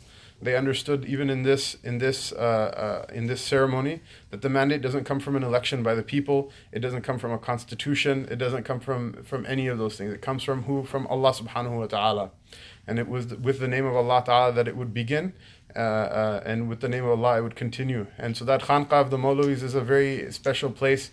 they 0.42 0.56
understood 0.56 1.04
even 1.06 1.30
in 1.30 1.42
this 1.42 1.76
in 1.82 1.98
this 1.98 2.32
uh, 2.32 2.36
uh, 2.36 3.12
in 3.12 3.26
this 3.26 3.40
ceremony 3.40 4.00
that 4.30 4.42
the 4.42 4.48
mandate 4.48 4.82
doesn't 4.82 5.04
come 5.04 5.20
from 5.20 5.36
an 5.36 5.42
election 5.42 5.82
by 5.82 5.94
the 5.94 6.02
people. 6.02 6.50
It 6.72 6.80
doesn't 6.80 7.02
come 7.02 7.18
from 7.18 7.32
a 7.32 7.38
constitution. 7.38 8.28
It 8.30 8.36
doesn't 8.36 8.64
come 8.64 8.80
from 8.80 9.22
from 9.24 9.46
any 9.46 9.68
of 9.68 9.78
those 9.78 9.96
things. 9.96 10.12
It 10.12 10.22
comes 10.22 10.42
from 10.42 10.64
who? 10.64 10.84
From 10.84 11.06
Allah 11.06 11.32
Subhanahu 11.32 11.78
wa 11.78 11.86
Taala, 11.86 12.30
and 12.86 12.98
it 12.98 13.08
was 13.08 13.34
with 13.34 13.60
the 13.60 13.68
name 13.68 13.86
of 13.86 13.94
Allah 13.94 14.22
Taala 14.26 14.54
that 14.54 14.68
it 14.68 14.76
would 14.76 14.92
begin. 14.92 15.32
Uh, 15.76 15.78
uh, 15.78 16.42
and 16.46 16.68
with 16.68 16.80
the 16.80 16.88
name 16.88 17.04
of 17.04 17.10
Allah, 17.18 17.38
it 17.38 17.42
would 17.42 17.56
continue. 17.56 18.06
And 18.16 18.36
so 18.36 18.44
that 18.44 18.62
Khanqa 18.62 18.92
of 18.92 19.10
the 19.10 19.16
Maulawis 19.16 19.60
is 19.60 19.74
a 19.74 19.80
very 19.80 20.30
special 20.30 20.70
place. 20.70 21.10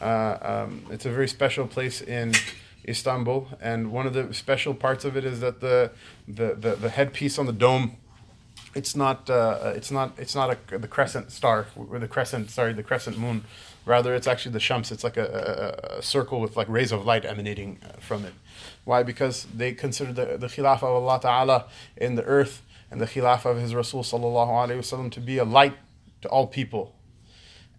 Uh, 0.00 0.38
um, 0.40 0.86
it's 0.90 1.04
a 1.04 1.10
very 1.10 1.28
special 1.28 1.66
place 1.66 2.00
in 2.00 2.32
Istanbul, 2.86 3.48
and 3.60 3.92
one 3.92 4.06
of 4.06 4.14
the 4.14 4.32
special 4.32 4.72
parts 4.72 5.04
of 5.04 5.16
it 5.16 5.24
is 5.24 5.40
that 5.40 5.60
the 5.60 5.90
the, 6.26 6.54
the, 6.54 6.76
the 6.76 6.88
headpiece 6.88 7.38
on 7.38 7.44
the 7.44 7.52
dome 7.52 7.96
it's 8.78 8.94
not 8.94 9.28
uh, 9.28 9.72
it's 9.74 9.90
not 9.90 10.08
it's 10.16 10.36
not 10.40 10.48
a, 10.54 10.78
the 10.78 10.88
crescent 10.88 11.32
star 11.32 11.66
or 11.76 11.98
the 11.98 12.08
crescent 12.08 12.50
sorry 12.50 12.72
the 12.72 12.86
crescent 12.90 13.18
moon. 13.18 13.44
Rather 13.84 14.14
it's 14.14 14.28
actually 14.32 14.52
the 14.52 14.60
shams 14.60 14.92
it's 14.92 15.02
like 15.02 15.16
a, 15.16 15.26
a, 15.92 15.98
a 15.98 16.02
circle 16.02 16.40
with 16.40 16.56
like 16.56 16.68
rays 16.68 16.92
of 16.92 17.04
light 17.04 17.24
emanating 17.24 17.70
uh, 17.82 17.98
from 17.98 18.24
it. 18.24 18.34
Why? 18.84 19.02
Because 19.02 19.46
they 19.60 19.72
consider 19.72 20.12
the, 20.12 20.38
the 20.38 20.46
khilafah 20.46 20.88
of 20.90 21.02
Allah 21.02 21.18
Ta'ala 21.20 21.66
in 21.96 22.14
the 22.14 22.24
earth 22.24 22.62
and 22.90 23.00
the 23.00 23.06
khilafah 23.06 23.46
of 23.46 23.58
his 23.58 23.74
Rasul 23.74 24.02
Sallallahu 24.02 24.52
Alaihi 24.62 24.78
Wasallam 24.78 25.10
to 25.12 25.20
be 25.20 25.38
a 25.38 25.44
light 25.44 25.76
to 26.22 26.28
all 26.28 26.46
people. 26.46 26.94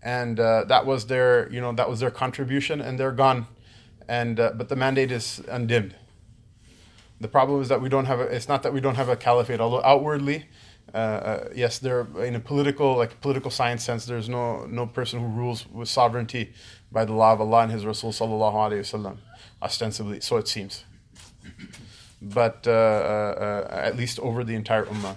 And 0.04 0.40
uh, 0.40 0.66
that 0.66 0.86
was 0.86 1.08
their 1.08 1.50
you 1.50 1.62
know 1.62 1.72
that 1.74 1.90
was 1.90 2.02
their 2.02 2.12
contribution 2.12 2.82
and 2.82 3.00
they're 3.00 3.18
gone. 3.26 3.48
And 4.08 4.38
uh, 4.40 4.52
but 4.60 4.68
the 4.68 4.76
mandate 4.76 5.12
is 5.12 5.42
undimmed. 5.48 5.96
The 7.22 7.28
problem 7.28 7.62
is 7.62 7.70
that 7.70 7.82
we 7.82 7.90
don't 7.90 8.06
have 8.06 8.20
a, 8.20 8.24
it's 8.24 8.50
not 8.50 8.64
that 8.64 8.74
we 8.74 8.82
don't 8.82 8.96
have 8.96 9.10
a 9.10 9.16
caliphate. 9.16 9.62
Although 9.62 9.84
outwardly 9.84 10.46
uh, 10.94 10.98
uh, 10.98 11.50
yes, 11.56 11.80
there 11.80 12.08
in 12.24 12.36
a 12.36 12.40
political 12.40 12.96
like 12.96 13.22
political 13.22 13.52
science 13.52 13.84
sense, 13.84 14.06
there's 14.06 14.30
no 14.30 14.66
no 14.66 14.86
person 14.86 15.20
who 15.20 15.28
rules 15.28 15.68
with 15.68 15.90
sovereignty 15.90 16.54
by 16.92 17.06
the 17.06 17.14
law 17.14 17.34
of 17.34 17.42
Allah 17.42 17.64
and 17.64 17.72
His 17.72 17.86
Rasul 17.86 18.12
sallallahu 18.12 18.54
alaihi 18.54 18.80
wasallam, 18.80 19.18
ostensibly. 19.62 20.20
So 20.22 20.38
it 20.38 20.48
seems, 20.48 20.86
but 22.22 22.66
uh, 22.68 22.72
uh, 22.72 23.68
uh, 23.70 23.76
at 23.76 23.96
least 23.96 24.20
over 24.20 24.44
the 24.44 24.56
entire 24.56 24.86
ummah, 24.86 25.16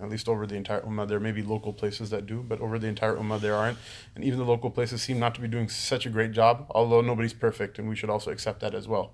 at 0.00 0.08
least 0.08 0.28
over 0.28 0.46
the 0.46 0.54
entire 0.54 0.80
ummah, 0.80 1.06
there 1.06 1.20
may 1.20 1.32
be 1.32 1.42
local 1.42 1.72
places 1.72 2.10
that 2.10 2.26
do, 2.26 2.42
but 2.46 2.60
over 2.60 2.78
the 2.78 2.86
entire 2.86 3.16
ummah 3.16 3.40
there 3.40 3.54
aren't, 3.54 3.78
and 4.14 4.24
even 4.24 4.38
the 4.38 4.46
local 4.46 4.70
places 4.70 5.02
seem 5.02 5.18
not 5.18 5.34
to 5.34 5.40
be 5.40 5.48
doing 5.48 5.68
such 5.68 6.06
a 6.06 6.10
great 6.10 6.32
job. 6.32 6.66
Although 6.70 7.02
nobody's 7.02 7.34
perfect, 7.34 7.78
and 7.78 7.88
we 7.88 7.96
should 7.96 8.10
also 8.10 8.30
accept 8.30 8.60
that 8.60 8.74
as 8.74 8.88
well. 8.88 9.12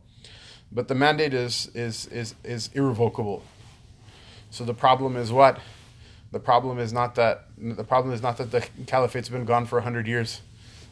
But 0.71 0.89
the 0.89 0.95
mandate 0.95 1.35
is 1.35 1.71
is 1.75 2.07
is 2.07 2.35
is 2.45 2.71
irrevocable. 2.75 3.43
So 4.51 4.65
the 4.65 4.75
problem 4.75 5.17
is 5.17 5.31
what 5.31 5.59
the 6.31 6.41
problem 6.41 6.79
is 6.79 6.93
not 6.93 7.15
that 7.15 7.47
the 7.57 7.85
problem 7.85 8.15
is 8.15 8.23
not 8.23 8.37
that 8.37 8.51
the 8.51 8.67
caliphate's 8.87 9.29
been 9.29 9.45
gone 9.45 9.67
for 9.67 9.81
hundred 9.81 10.07
years. 10.07 10.43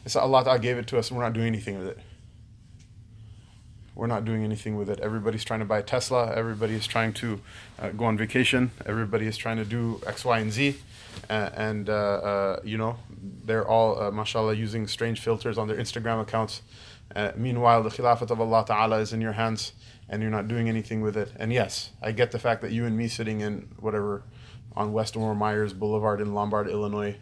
It's 0.03 0.13
that 0.13 0.21
Allah 0.21 0.43
Ta'ala 0.43 0.59
gave 0.59 0.77
it 0.77 0.87
to 0.87 0.97
us 0.97 1.09
and 1.09 1.17
we're 1.17 1.25
not 1.25 1.33
doing 1.33 1.47
anything 1.47 1.77
with 1.77 1.87
it. 1.87 1.99
We're 3.93 4.07
not 4.07 4.25
doing 4.25 4.43
anything 4.43 4.77
with 4.77 4.89
it. 4.89 4.99
Everybody's 4.99 5.43
trying 5.43 5.59
to 5.59 5.65
buy 5.65 5.79
a 5.79 5.83
Tesla. 5.83 6.31
Everybody 6.33 6.75
is 6.75 6.85
trying 6.85 7.13
to 7.13 7.41
uh, 7.79 7.89
go 7.89 8.05
on 8.05 8.15
vacation. 8.15 8.71
Everybody 8.85 9.25
is 9.25 9.37
trying 9.37 9.57
to 9.57 9.65
do 9.65 9.99
X, 10.05 10.23
Y, 10.23 10.37
and 10.37 10.51
Z. 10.51 10.75
Uh, 11.27 11.49
and, 11.55 11.89
uh, 11.89 11.93
uh 11.93 12.59
you 12.63 12.77
know, 12.77 12.97
they're 13.43 13.67
all, 13.67 13.99
uh, 13.99 14.11
mashallah, 14.11 14.53
using 14.53 14.85
strange 14.85 15.19
filters 15.19 15.57
on 15.57 15.67
their 15.67 15.77
Instagram 15.77 16.21
accounts. 16.21 16.61
Uh, 17.15 17.31
meanwhile, 17.35 17.81
the 17.81 17.89
Khilafat 17.89 18.29
of 18.29 18.39
Allah 18.39 18.63
Ta'ala 18.67 18.99
is 18.99 19.13
in 19.13 19.19
your 19.19 19.31
hands 19.31 19.71
and 20.09 20.21
you're 20.21 20.31
not 20.31 20.47
doing 20.47 20.69
anything 20.69 21.01
with 21.01 21.17
it. 21.17 21.31
And 21.37 21.51
yes, 21.51 21.91
I 22.01 22.11
get 22.11 22.31
the 22.31 22.39
fact 22.39 22.61
that 22.61 22.71
you 22.71 22.85
and 22.85 22.97
me 22.97 23.07
sitting 23.07 23.41
in 23.41 23.69
whatever 23.79 24.23
on 24.75 24.93
Westmore 24.93 25.35
Meyers 25.35 25.73
Boulevard 25.73 26.21
in 26.21 26.33
Lombard, 26.33 26.69
Illinois. 26.69 27.17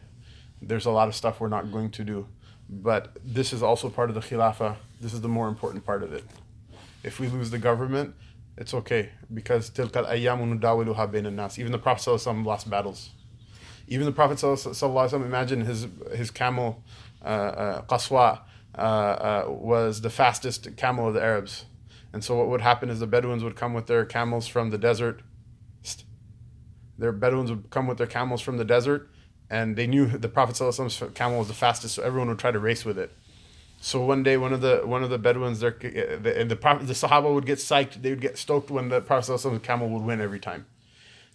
There's 0.61 0.85
a 0.85 0.91
lot 0.91 1.07
of 1.07 1.15
stuff 1.15 1.39
we're 1.39 1.47
not 1.47 1.71
going 1.71 1.89
to 1.91 2.03
do. 2.03 2.27
But 2.69 3.17
this 3.23 3.53
is 3.53 3.61
also 3.61 3.89
part 3.89 4.09
of 4.09 4.15
the 4.15 4.21
Khilafah. 4.21 4.75
This 4.99 5.13
is 5.13 5.21
the 5.21 5.27
more 5.27 5.47
important 5.47 5.85
part 5.85 6.03
of 6.03 6.13
it. 6.13 6.23
If 7.03 7.19
we 7.19 7.27
lose 7.27 7.51
the 7.51 7.59
government, 7.59 8.15
it's 8.57 8.73
okay 8.73 9.11
because 9.33 9.69
even 9.77 11.71
the 11.71 11.77
Prophet 11.77 12.25
lost 12.43 12.69
battles. 12.69 13.09
Even 13.87 14.05
the 14.05 14.11
Prophet 14.11 14.43
imagine 15.13 15.61
his 15.61 15.87
his 16.13 16.31
camel 16.31 16.83
uh, 17.23 17.27
uh, 17.27 17.81
Qaswa 17.83 18.39
uh, 18.75 18.81
uh, 18.81 19.45
was 19.47 20.01
the 20.01 20.09
fastest 20.09 20.75
camel 20.77 21.07
of 21.07 21.13
the 21.13 21.21
Arabs. 21.21 21.65
And 22.15 22.23
so 22.23 22.35
what 22.35 22.47
would 22.47 22.61
happen 22.61 22.89
is 22.89 22.99
the 22.99 23.05
Bedouins 23.05 23.43
would 23.43 23.55
come 23.55 23.75
with 23.75 23.85
their 23.85 24.05
camels 24.05 24.47
from 24.47 24.71
the 24.71 24.79
desert 24.79 25.21
their 26.97 27.11
Bedouins 27.11 27.49
would 27.49 27.69
come 27.69 27.87
with 27.87 27.97
their 27.97 28.07
camels 28.07 28.41
from 28.41 28.57
the 28.57 28.65
desert, 28.65 29.09
and 29.49 29.75
they 29.75 29.87
knew 29.87 30.05
the 30.07 30.29
Prophet 30.29 30.57
Prophet's 30.57 31.03
camel 31.13 31.39
was 31.39 31.47
the 31.47 31.53
fastest, 31.53 31.95
so 31.95 32.03
everyone 32.03 32.29
would 32.29 32.39
try 32.39 32.51
to 32.51 32.59
race 32.59 32.85
with 32.85 32.97
it. 32.97 33.11
So 33.81 34.03
one 34.03 34.23
day, 34.23 34.37
one 34.37 34.53
of 34.53 34.61
the 34.61 34.81
one 34.85 35.03
of 35.03 35.09
the 35.09 35.17
Bedouins, 35.17 35.59
their 35.59 35.71
the, 35.71 36.45
the 36.47 36.55
Prophet, 36.55 36.87
the 36.87 36.93
Sahaba 36.93 37.33
would 37.33 37.45
get 37.45 37.59
psyched. 37.59 38.01
They 38.01 38.09
would 38.09 38.21
get 38.21 38.37
stoked 38.37 38.71
when 38.71 38.89
the 38.89 39.01
Prophet's 39.01 39.45
camel 39.63 39.89
would 39.89 40.03
win 40.03 40.21
every 40.21 40.39
time. 40.39 40.65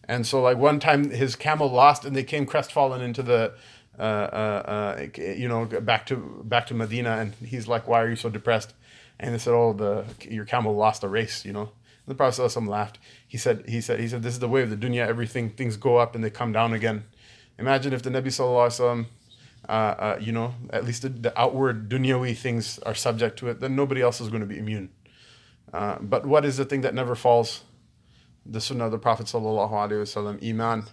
And 0.04 0.26
so, 0.26 0.40
like 0.40 0.56
one 0.56 0.80
time, 0.80 1.10
his 1.10 1.36
camel 1.36 1.70
lost, 1.70 2.04
and 2.04 2.16
they 2.16 2.24
came 2.24 2.46
crestfallen 2.46 3.02
into 3.02 3.22
the, 3.22 3.52
uh, 3.98 4.02
uh, 4.02 5.06
uh, 5.14 5.20
you 5.20 5.46
know, 5.46 5.66
back 5.66 6.06
to 6.06 6.42
back 6.44 6.66
to 6.68 6.74
Medina. 6.74 7.18
And 7.18 7.34
he's 7.34 7.68
like, 7.68 7.86
"Why 7.86 8.00
are 8.00 8.08
you 8.08 8.16
so 8.16 8.30
depressed?" 8.30 8.72
And 9.20 9.34
they 9.34 9.38
said, 9.38 9.52
"Oh, 9.54 9.72
the 9.72 10.04
your 10.28 10.44
camel 10.44 10.74
lost 10.74 11.04
a 11.04 11.08
race, 11.08 11.44
you 11.44 11.52
know." 11.52 11.70
The 12.10 12.16
Prophet 12.16 12.42
ﷺ 12.42 12.66
laughed. 12.66 12.98
He 13.28 13.38
said, 13.38 13.64
he 13.68 13.80
said, 13.80 14.00
he 14.00 14.08
said, 14.08 14.24
this 14.24 14.32
is 14.32 14.40
the 14.40 14.48
way 14.48 14.62
of 14.62 14.70
the 14.70 14.76
dunya. 14.76 15.06
Everything, 15.06 15.50
things 15.50 15.76
go 15.76 15.98
up 15.98 16.16
and 16.16 16.24
they 16.24 16.30
come 16.30 16.50
down 16.50 16.72
again. 16.72 17.04
Imagine 17.56 17.92
if 17.92 18.02
the 18.02 18.10
Nabi 18.10 18.26
Sallallahu 18.26 19.06
uh, 19.68 19.72
uh, 19.72 20.18
you 20.20 20.32
know, 20.32 20.54
at 20.70 20.84
least 20.84 21.02
the, 21.02 21.08
the, 21.08 21.40
outward 21.40 21.88
dunyawi 21.88 22.36
things 22.36 22.80
are 22.80 22.94
subject 22.94 23.38
to 23.38 23.48
it, 23.48 23.60
then 23.60 23.76
nobody 23.76 24.00
else 24.00 24.20
is 24.20 24.28
going 24.28 24.40
to 24.40 24.46
be 24.46 24.58
immune. 24.58 24.90
Uh, 25.72 25.98
but 26.00 26.26
what 26.26 26.44
is 26.44 26.56
the 26.56 26.64
thing 26.64 26.80
that 26.80 26.94
never 26.94 27.14
falls? 27.14 27.62
The 28.46 28.60
Sunnah 28.60 28.86
of 28.86 28.90
the 28.90 28.98
Prophet 28.98 29.26
Sallallahu 29.26 29.70
Alaihi 29.70 30.02
Wasallam, 30.02 30.42
Iman, 30.42 30.84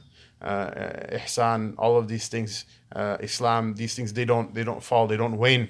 uh, 0.42 0.70
Ihsan, 1.16 1.74
all 1.80 1.98
of 1.98 2.08
these 2.08 2.28
things, 2.28 2.66
uh, 2.94 3.18
Islam, 3.22 3.74
these 3.74 3.96
things 3.96 4.14
they 4.14 4.26
don't 4.26 4.54
they 4.54 4.64
don't 4.64 4.84
fall, 4.84 5.08
they 5.08 5.18
don't 5.18 5.38
wane 5.38 5.70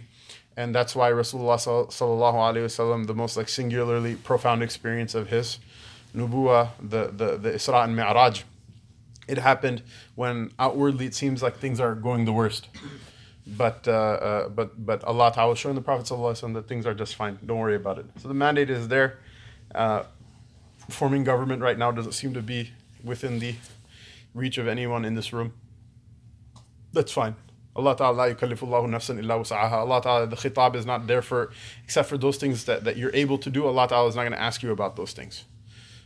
and 0.57 0.73
that's 0.73 0.95
why 0.95 1.11
Rasulullah 1.11 1.57
sallallahu 1.57 2.33
alaihi 2.33 2.65
wasallam, 2.65 3.05
the 3.05 3.13
most 3.13 3.37
like 3.37 3.47
singularly 3.47 4.15
profound 4.15 4.63
experience 4.63 5.13
of 5.13 5.29
his 5.29 5.59
nubuwa, 6.15 6.69
the 6.81 7.07
the 7.15 7.37
the 7.37 7.51
Isra 7.51 7.85
and 7.85 7.95
Mi'raj, 7.95 8.41
it 9.27 9.37
happened 9.37 9.83
when 10.15 10.51
outwardly 10.57 11.05
it 11.05 11.13
seems 11.13 11.43
like 11.43 11.57
things 11.57 11.79
are 11.79 11.93
going 11.93 12.25
the 12.25 12.33
worst, 12.33 12.69
but 13.45 13.87
uh, 13.87 13.91
uh, 13.91 14.49
but 14.49 14.83
but 14.83 15.03
Allah 15.03 15.31
Ta'ala 15.31 15.51
was 15.51 15.59
showing 15.59 15.75
the 15.75 15.81
Prophet 15.81 16.07
sallallahu 16.07 16.53
that 16.55 16.67
things 16.67 16.87
are 16.87 16.95
just 16.95 17.15
fine. 17.15 17.37
Don't 17.45 17.59
worry 17.59 17.75
about 17.75 17.99
it. 17.99 18.05
So 18.19 18.27
the 18.27 18.33
mandate 18.33 18.71
is 18.71 18.87
there. 18.87 19.19
Uh, 19.75 20.03
forming 20.89 21.23
government 21.23 21.61
right 21.61 21.77
now 21.77 21.91
doesn't 21.91 22.13
seem 22.13 22.33
to 22.33 22.41
be 22.41 22.71
within 23.03 23.37
the 23.39 23.55
reach 24.33 24.57
of 24.57 24.67
anyone 24.67 25.05
in 25.05 25.13
this 25.13 25.31
room. 25.33 25.53
That's 26.93 27.11
fine. 27.11 27.35
Allah 27.77 27.95
Ta'ala 27.95 28.33
yukallifullahu 28.33 28.89
nafsan 28.89 29.19
illa 29.19 29.35
wus'aha. 29.35 29.71
Allah 29.71 30.01
Ta'ala, 30.01 30.27
the 30.27 30.35
khitab 30.35 30.75
is 30.75 30.85
not 30.85 31.05
there 31.05 31.21
for, 31.21 31.51
except 31.83 32.09
for 32.09 32.17
those 32.17 32.37
things 32.37 32.65
that, 32.65 32.83
that 32.85 32.97
you're 32.97 33.13
able 33.13 33.37
to 33.37 33.49
do. 33.51 33.67
Allah 33.67 33.87
Ta'ala 33.87 34.09
is 34.09 34.15
not 34.15 34.23
going 34.23 34.33
to 34.33 34.41
ask 34.41 34.63
you 34.63 34.71
about 34.71 34.95
those 34.95 35.13
things. 35.13 35.45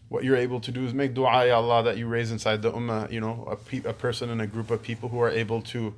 What 0.10 0.26
you're 0.26 0.36
able 0.36 0.60
to 0.60 0.72
do 0.72 0.86
is 0.86 0.94
make 0.94 1.14
dua, 1.14 1.48
ya 1.48 1.56
Allah, 1.56 1.84
that 1.84 1.98
you 1.98 2.08
raise 2.08 2.32
inside 2.32 2.62
the 2.62 2.72
ummah, 2.72 3.10
you 3.10 3.22
know, 3.22 3.48
a, 3.50 3.56
pe- 3.56 3.90
a 3.90 3.94
person 3.94 4.30
and 4.30 4.42
a 4.42 4.48
group 4.48 4.70
of 4.70 4.84
people 4.84 5.08
who 5.08 5.22
are 5.22 5.30
able 5.30 5.62
to, 5.62 5.94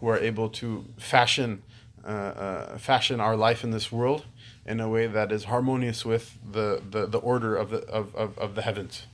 who 0.00 0.08
are 0.08 0.18
able 0.18 0.48
to 0.48 0.84
fashion, 0.98 1.62
uh, 2.04 2.08
uh, 2.08 2.78
fashion 2.78 3.20
our 3.20 3.36
life 3.36 3.62
in 3.62 3.70
this 3.70 3.92
world 3.92 4.24
in 4.66 4.80
a 4.80 4.88
way 4.88 5.06
that 5.06 5.30
is 5.30 5.44
harmonious 5.44 6.04
with 6.04 6.36
the, 6.50 6.82
the, 6.90 7.06
the 7.06 7.18
order 7.18 7.54
of 7.54 7.70
the, 7.70 7.78
of, 7.88 8.12
of, 8.16 8.36
of 8.36 8.56
the 8.56 8.62
heavens. 8.62 9.06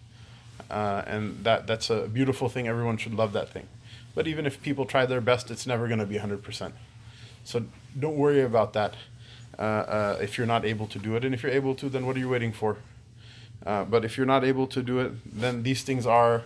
Uh, 0.70 1.02
and 1.06 1.44
that, 1.44 1.66
that's 1.66 1.90
a 1.90 2.08
beautiful 2.08 2.48
thing. 2.48 2.66
Everyone 2.66 2.96
should 2.96 3.14
love 3.14 3.34
that 3.34 3.50
thing. 3.50 3.66
But 4.14 4.26
even 4.26 4.46
if 4.46 4.62
people 4.62 4.84
try 4.84 5.06
their 5.06 5.20
best, 5.20 5.50
it's 5.50 5.66
never 5.66 5.86
going 5.86 6.00
to 6.00 6.06
be 6.06 6.16
100%. 6.16 6.72
So 7.44 7.64
don't 7.98 8.16
worry 8.16 8.42
about 8.42 8.72
that 8.72 8.94
uh, 9.58 9.62
uh, 9.62 10.18
if 10.20 10.36
you're 10.36 10.46
not 10.46 10.64
able 10.64 10.86
to 10.88 10.98
do 10.98 11.16
it. 11.16 11.24
And 11.24 11.34
if 11.34 11.42
you're 11.42 11.52
able 11.52 11.74
to, 11.76 11.88
then 11.88 12.06
what 12.06 12.16
are 12.16 12.20
you 12.20 12.28
waiting 12.28 12.52
for? 12.52 12.78
Uh, 13.64 13.84
but 13.84 14.04
if 14.04 14.16
you're 14.16 14.26
not 14.26 14.44
able 14.44 14.66
to 14.66 14.82
do 14.82 15.00
it, 15.00 15.12
then 15.40 15.62
these 15.62 15.82
things 15.82 16.06
are 16.06 16.44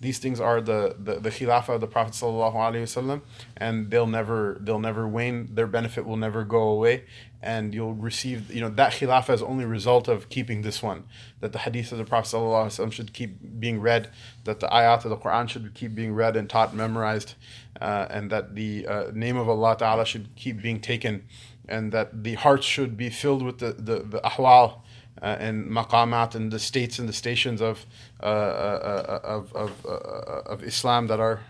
these 0.00 0.18
things 0.18 0.38
are 0.38 0.60
the, 0.60 0.94
the, 0.98 1.14
the 1.16 1.30
khilafah 1.30 1.70
of 1.70 1.80
the 1.80 1.86
Prophet 1.86 2.14
wasallam, 2.14 3.22
and 3.56 3.90
they'll 3.90 4.06
never 4.06 4.56
they'll 4.60 4.78
never 4.78 5.08
wane. 5.08 5.48
Their 5.52 5.66
benefit 5.66 6.06
will 6.06 6.16
never 6.16 6.44
go 6.44 6.68
away, 6.68 7.04
and 7.40 7.72
you'll 7.72 7.94
receive 7.94 8.52
you 8.52 8.60
know 8.60 8.68
that 8.68 8.92
khilafah 8.92 9.34
is 9.34 9.42
only 9.42 9.64
a 9.64 9.68
result 9.68 10.08
of 10.08 10.28
keeping 10.28 10.62
this 10.62 10.82
one. 10.82 11.04
That 11.40 11.52
the 11.52 11.60
hadith 11.60 11.92
of 11.92 11.98
the 11.98 12.04
Prophet 12.04 12.36
wasallam 12.36 12.92
should 12.92 13.12
keep 13.12 13.60
being 13.60 13.80
read, 13.80 14.10
that 14.44 14.60
the 14.60 14.66
ayat 14.68 15.04
of 15.04 15.10
the 15.10 15.16
Quran 15.16 15.48
should 15.48 15.72
keep 15.74 15.94
being 15.94 16.14
read 16.14 16.36
and 16.36 16.50
taught, 16.50 16.74
memorized, 16.74 17.34
uh, 17.80 18.06
and 18.10 18.30
that 18.30 18.54
the 18.54 18.86
uh, 18.86 19.10
name 19.12 19.36
of 19.36 19.48
Allah 19.48 19.76
Taala 19.76 20.04
should 20.04 20.34
keep 20.34 20.60
being 20.60 20.80
taken, 20.80 21.24
and 21.68 21.92
that 21.92 22.24
the 22.24 22.34
hearts 22.34 22.66
should 22.66 22.96
be 22.96 23.08
filled 23.08 23.42
with 23.42 23.58
the 23.58 23.72
the, 23.72 24.00
the 24.00 24.20
ahwal 24.20 24.80
uh, 25.22 25.36
and 25.38 25.70
maqamat 25.70 26.34
and 26.34 26.50
the 26.50 26.58
states 26.58 26.98
and 26.98 27.08
the 27.08 27.12
stations 27.12 27.60
of 27.60 27.86
uh, 28.20 28.26
uh, 28.26 29.20
of 29.22 29.52
of, 29.54 29.86
of 29.86 30.64
Islam 30.64 31.06
that 31.06 31.20
are 31.20 31.40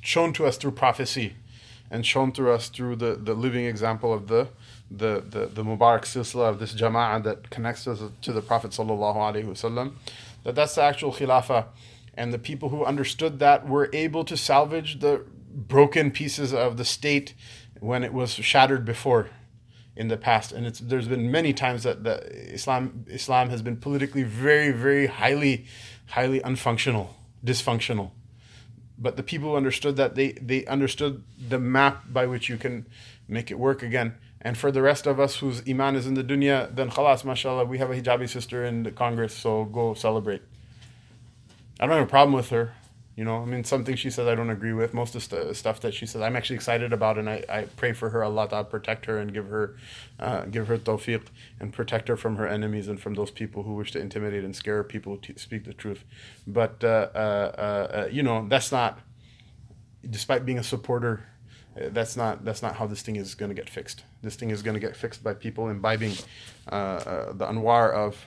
shown 0.00 0.32
to 0.32 0.46
us 0.46 0.56
through 0.56 0.72
prophecy 0.72 1.34
and 1.90 2.04
shown 2.04 2.32
to 2.32 2.50
us 2.50 2.68
through 2.68 2.96
the, 2.96 3.14
the 3.16 3.34
living 3.34 3.64
example 3.64 4.12
of 4.12 4.28
the 4.28 4.48
the, 4.90 5.22
the, 5.28 5.46
the 5.46 5.62
Mubarak 5.62 6.02
silsila 6.02 6.48
of 6.48 6.58
this 6.58 6.74
jama'ah 6.74 7.22
that 7.24 7.50
connects 7.50 7.86
us 7.86 8.00
to 8.22 8.32
the 8.32 8.40
Prophet 8.40 8.70
sallallahu 8.70 9.16
alaihi 9.16 9.44
wasallam, 9.44 9.92
that 10.44 10.54
that's 10.54 10.74
the 10.74 10.82
actual 10.82 11.12
khilafah, 11.12 11.66
and 12.14 12.32
the 12.32 12.38
people 12.38 12.70
who 12.70 12.84
understood 12.84 13.38
that 13.38 13.68
were 13.68 13.90
able 13.92 14.24
to 14.24 14.36
salvage 14.36 15.00
the 15.00 15.24
broken 15.50 16.10
pieces 16.10 16.54
of 16.54 16.76
the 16.76 16.84
state 16.84 17.34
when 17.80 18.02
it 18.02 18.12
was 18.12 18.32
shattered 18.32 18.84
before 18.84 19.28
in 19.96 20.08
the 20.08 20.16
past. 20.16 20.52
And 20.52 20.66
it's 20.66 20.78
there's 20.78 21.08
been 21.08 21.30
many 21.30 21.52
times 21.52 21.82
that 21.82 22.04
the 22.04 22.22
islam 22.52 23.04
islam 23.08 23.50
has 23.50 23.62
been 23.62 23.76
politically 23.76 24.22
very 24.22 24.70
very 24.70 25.06
highly 25.06 25.66
highly 26.10 26.40
unfunctional 26.40 27.08
dysfunctional. 27.44 28.10
But 28.96 29.16
the 29.16 29.22
people 29.22 29.50
who 29.50 29.56
understood 29.56 29.96
that 29.96 30.14
they 30.14 30.32
they 30.32 30.64
understood 30.66 31.24
the 31.48 31.58
map 31.58 32.04
by 32.12 32.26
which 32.26 32.48
you 32.48 32.56
can 32.56 32.86
make 33.28 33.50
it 33.50 33.58
work 33.58 33.82
again 33.82 34.14
and 34.40 34.56
for 34.56 34.70
the 34.70 34.82
rest 34.82 35.06
of 35.06 35.18
us 35.18 35.36
whose 35.36 35.62
iman 35.68 35.96
is 35.96 36.06
in 36.06 36.14
the 36.14 36.24
dunya 36.24 36.74
then 36.74 36.90
khalas 36.90 37.24
mashallah 37.24 37.64
we 37.64 37.78
have 37.78 37.90
a 37.90 38.00
hijabi 38.00 38.28
sister 38.28 38.64
in 38.64 38.82
the 38.82 38.90
congress 38.90 39.34
so 39.34 39.64
go 39.64 39.94
celebrate 39.94 40.42
i 41.80 41.86
don't 41.86 41.96
have 41.96 42.06
a 42.06 42.10
problem 42.10 42.32
with 42.32 42.50
her 42.50 42.72
you 43.18 43.24
know, 43.24 43.42
I 43.42 43.46
mean, 43.46 43.64
something 43.64 43.96
she 43.96 44.10
says 44.10 44.28
I 44.28 44.36
don't 44.36 44.48
agree 44.48 44.72
with. 44.72 44.94
Most 44.94 45.16
of 45.16 45.28
the 45.28 45.52
stuff 45.52 45.80
that 45.80 45.92
she 45.92 46.06
says 46.06 46.22
I'm 46.22 46.36
actually 46.36 46.54
excited 46.54 46.92
about, 46.92 47.18
and 47.18 47.28
I, 47.28 47.42
I 47.48 47.62
pray 47.64 47.92
for 47.92 48.10
her 48.10 48.22
Allah 48.22 48.48
to 48.50 48.62
protect 48.62 49.06
her 49.06 49.18
and 49.18 49.34
give 49.34 49.48
her, 49.48 49.74
uh, 50.20 50.42
give 50.42 50.68
her 50.68 50.78
tawfiq 50.78 51.22
and 51.58 51.72
protect 51.72 52.06
her 52.06 52.16
from 52.16 52.36
her 52.36 52.46
enemies 52.46 52.86
and 52.86 53.00
from 53.00 53.14
those 53.14 53.32
people 53.32 53.64
who 53.64 53.74
wish 53.74 53.90
to 53.90 53.98
intimidate 53.98 54.44
and 54.44 54.54
scare 54.54 54.84
people 54.84 55.16
to 55.16 55.36
speak 55.36 55.64
the 55.64 55.74
truth. 55.74 56.04
But 56.46 56.84
uh, 56.84 57.08
uh, 57.12 57.18
uh, 57.18 58.08
you 58.12 58.22
know, 58.22 58.46
that's 58.48 58.70
not. 58.70 59.00
Despite 60.08 60.46
being 60.46 60.60
a 60.60 60.62
supporter, 60.62 61.26
uh, 61.26 61.37
that's 61.90 62.16
not 62.16 62.44
that's 62.44 62.62
not 62.62 62.76
how 62.76 62.86
this 62.86 63.02
thing 63.02 63.16
is 63.16 63.34
going 63.34 63.50
to 63.50 63.54
get 63.54 63.68
fixed. 63.68 64.04
This 64.22 64.36
thing 64.36 64.50
is 64.50 64.62
going 64.62 64.74
to 64.74 64.80
get 64.80 64.96
fixed 64.96 65.22
by 65.22 65.34
people 65.34 65.68
imbibing 65.68 66.14
uh, 66.68 67.32
the 67.32 67.46
anwar 67.46 67.92
of 67.92 68.26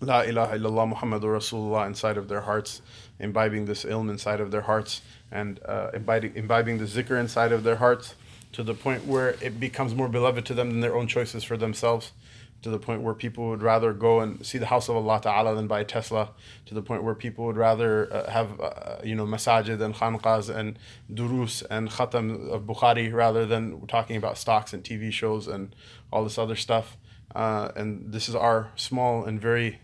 La 0.00 0.22
ilaha 0.22 0.58
illallah 0.58 0.94
Muhammadur 0.94 1.30
Rasulullah 1.38 1.86
inside 1.86 2.16
of 2.16 2.28
their 2.28 2.40
hearts, 2.40 2.82
imbibing 3.20 3.66
this 3.66 3.84
ilm 3.84 4.10
inside 4.10 4.40
of 4.40 4.50
their 4.50 4.62
hearts, 4.62 5.00
and 5.30 5.60
uh, 5.64 5.90
imbibing, 5.94 6.34
imbibing 6.34 6.78
the 6.78 6.84
zikr 6.84 7.18
inside 7.20 7.52
of 7.52 7.62
their 7.62 7.76
hearts 7.76 8.16
to 8.52 8.62
the 8.62 8.74
point 8.74 9.06
where 9.06 9.30
it 9.40 9.60
becomes 9.60 9.94
more 9.94 10.08
beloved 10.08 10.44
to 10.46 10.54
them 10.54 10.70
than 10.70 10.80
their 10.80 10.96
own 10.96 11.06
choices 11.06 11.44
for 11.44 11.56
themselves. 11.56 12.12
To 12.62 12.70
the 12.70 12.78
point 12.78 13.02
where 13.02 13.14
people 13.14 13.48
would 13.48 13.62
rather 13.62 13.92
go 13.92 14.20
and 14.20 14.46
see 14.46 14.56
the 14.58 14.66
house 14.66 14.88
of 14.88 14.94
Allah 14.94 15.20
Ta'ala 15.20 15.54
than 15.56 15.66
buy 15.66 15.80
a 15.80 15.84
Tesla. 15.84 16.30
To 16.66 16.74
the 16.74 16.82
point 16.82 17.02
where 17.02 17.14
people 17.14 17.44
would 17.46 17.56
rather 17.56 18.12
uh, 18.12 18.30
have, 18.30 18.60
uh, 18.60 18.96
you 19.02 19.16
know, 19.16 19.26
masajid 19.26 19.80
and 19.80 19.94
khanqas 19.94 20.48
and 20.48 20.78
durus 21.12 21.62
and 21.62 21.90
khatam 21.90 22.48
of 22.50 22.62
Bukhari 22.62 23.12
rather 23.12 23.44
than 23.46 23.86
talking 23.88 24.16
about 24.16 24.38
stocks 24.38 24.72
and 24.72 24.84
TV 24.84 25.12
shows 25.12 25.48
and 25.48 25.74
all 26.12 26.22
this 26.22 26.38
other 26.38 26.56
stuff. 26.56 26.96
Uh, 27.34 27.70
and 27.74 28.12
this 28.12 28.28
is 28.28 28.34
our 28.34 28.70
small 28.76 29.24
and 29.24 29.40
very 29.40 29.80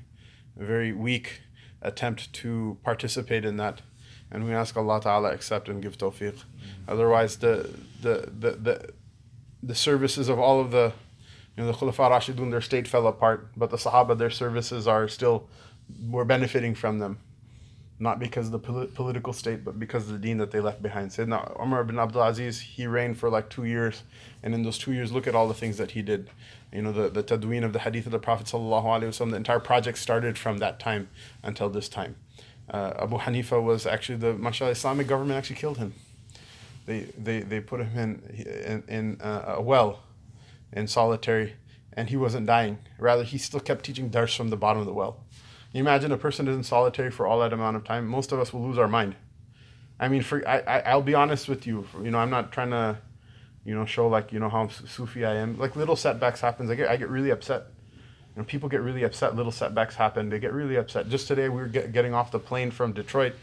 very 0.58 0.92
weak 0.92 1.42
attempt 1.80 2.32
to 2.32 2.78
participate 2.82 3.44
in 3.44 3.56
that. 3.56 3.82
And 4.30 4.44
we 4.44 4.52
ask 4.52 4.76
Allah 4.76 5.00
Ta'ala 5.00 5.30
accept 5.30 5.68
and 5.68 5.80
give 5.80 5.96
tawfiq. 5.96 6.32
Mm-hmm. 6.32 6.88
Otherwise, 6.88 7.36
the, 7.36 7.70
the, 8.02 8.30
the, 8.38 8.50
the, 8.50 8.90
the 9.62 9.74
services 9.74 10.28
of 10.28 10.38
all 10.38 10.60
of 10.60 10.70
the, 10.70 10.92
you 11.58 11.64
know, 11.64 11.72
the 11.72 11.76
Khulafa 11.76 12.08
Rashidun, 12.08 12.52
their 12.52 12.60
state 12.60 12.86
fell 12.86 13.08
apart, 13.08 13.48
but 13.56 13.70
the 13.70 13.76
Sahaba, 13.76 14.16
their 14.16 14.30
services 14.30 14.86
are 14.86 15.08
still, 15.08 15.48
we're 16.08 16.24
benefiting 16.24 16.76
from 16.76 17.00
them. 17.00 17.18
Not 17.98 18.20
because 18.20 18.46
of 18.46 18.52
the 18.52 18.60
pol- 18.60 18.86
political 18.86 19.32
state, 19.32 19.64
but 19.64 19.76
because 19.76 20.04
of 20.04 20.12
the 20.12 20.18
deen 20.20 20.38
that 20.38 20.52
they 20.52 20.60
left 20.60 20.80
behind. 20.80 21.10
Sayyidina 21.10 21.60
Umar 21.60 21.82
bin 21.82 21.98
Abdul 21.98 22.22
Aziz, 22.22 22.60
he 22.60 22.86
reigned 22.86 23.18
for 23.18 23.28
like 23.28 23.50
two 23.50 23.64
years. 23.64 24.04
And 24.44 24.54
in 24.54 24.62
those 24.62 24.78
two 24.78 24.92
years, 24.92 25.10
look 25.10 25.26
at 25.26 25.34
all 25.34 25.48
the 25.48 25.54
things 25.54 25.78
that 25.78 25.90
he 25.90 26.02
did 26.02 26.30
you 26.72 26.82
know, 26.82 26.92
the, 26.92 27.08
the 27.08 27.22
tadween 27.22 27.64
of 27.64 27.72
the 27.72 27.80
hadith 27.80 28.06
of 28.06 28.12
the 28.12 28.18
Prophet 28.18 28.46
wasallam. 28.46 29.30
the 29.30 29.36
entire 29.36 29.58
project 29.58 29.98
started 29.98 30.36
from 30.36 30.58
that 30.58 30.78
time 30.78 31.08
until 31.42 31.68
this 31.70 31.88
time. 31.88 32.16
Uh, 32.70 32.92
Abu 32.98 33.18
Hanifa 33.18 33.62
was 33.62 33.86
actually 33.86 34.18
the, 34.18 34.34
mashallah, 34.34 34.72
Islamic 34.72 35.06
government 35.06 35.38
actually 35.38 35.56
killed 35.56 35.78
him. 35.78 35.94
They, 36.84 37.00
they, 37.18 37.40
they 37.40 37.60
put 37.60 37.80
him 37.80 38.22
in, 38.30 38.82
in, 38.88 38.94
in 38.94 39.20
uh, 39.20 39.56
a 39.56 39.62
well 39.62 40.00
in 40.72 40.86
solitary 40.86 41.54
and 41.92 42.10
he 42.10 42.16
wasn't 42.16 42.46
dying. 42.46 42.78
Rather, 42.98 43.24
he 43.24 43.38
still 43.38 43.60
kept 43.60 43.84
teaching 43.84 44.08
dars 44.08 44.34
from 44.34 44.48
the 44.50 44.56
bottom 44.56 44.80
of 44.80 44.86
the 44.86 44.92
well. 44.92 45.24
You 45.72 45.80
imagine 45.80 46.12
a 46.12 46.16
person 46.16 46.48
is 46.48 46.56
in 46.56 46.62
solitary 46.62 47.10
for 47.10 47.26
all 47.26 47.40
that 47.40 47.52
amount 47.52 47.76
of 47.76 47.84
time, 47.84 48.06
most 48.06 48.32
of 48.32 48.38
us 48.38 48.52
will 48.52 48.66
lose 48.66 48.78
our 48.78 48.88
mind. 48.88 49.16
I 50.00 50.08
mean, 50.08 50.22
for 50.22 50.46
I, 50.48 50.60
I, 50.60 50.78
I'll 50.80 51.02
be 51.02 51.14
honest 51.14 51.48
with 51.48 51.66
you, 51.66 51.86
you 52.02 52.10
know, 52.10 52.18
I'm 52.18 52.30
not 52.30 52.52
trying 52.52 52.70
to 52.70 52.98
you 53.68 53.74
know, 53.74 53.84
show 53.84 54.08
like 54.08 54.32
you 54.32 54.38
know 54.38 54.48
how 54.48 54.66
Sufi 54.68 55.26
I 55.26 55.34
am. 55.34 55.58
Like 55.58 55.76
little 55.76 55.94
setbacks 55.94 56.40
happens. 56.40 56.70
I 56.70 56.74
get 56.74 56.88
I 56.88 56.96
get 56.96 57.10
really 57.10 57.28
upset. 57.28 57.66
You 58.34 58.40
know, 58.40 58.44
people 58.44 58.66
get 58.66 58.80
really 58.80 59.02
upset. 59.02 59.36
Little 59.36 59.52
setbacks 59.52 59.94
happen. 59.94 60.30
They 60.30 60.38
get 60.38 60.54
really 60.54 60.76
upset. 60.76 61.10
Just 61.10 61.28
today, 61.28 61.50
we 61.50 61.60
were 61.60 61.68
get, 61.68 61.92
getting 61.92 62.14
off 62.14 62.30
the 62.30 62.38
plane 62.38 62.70
from 62.70 62.94
Detroit, 62.94 63.34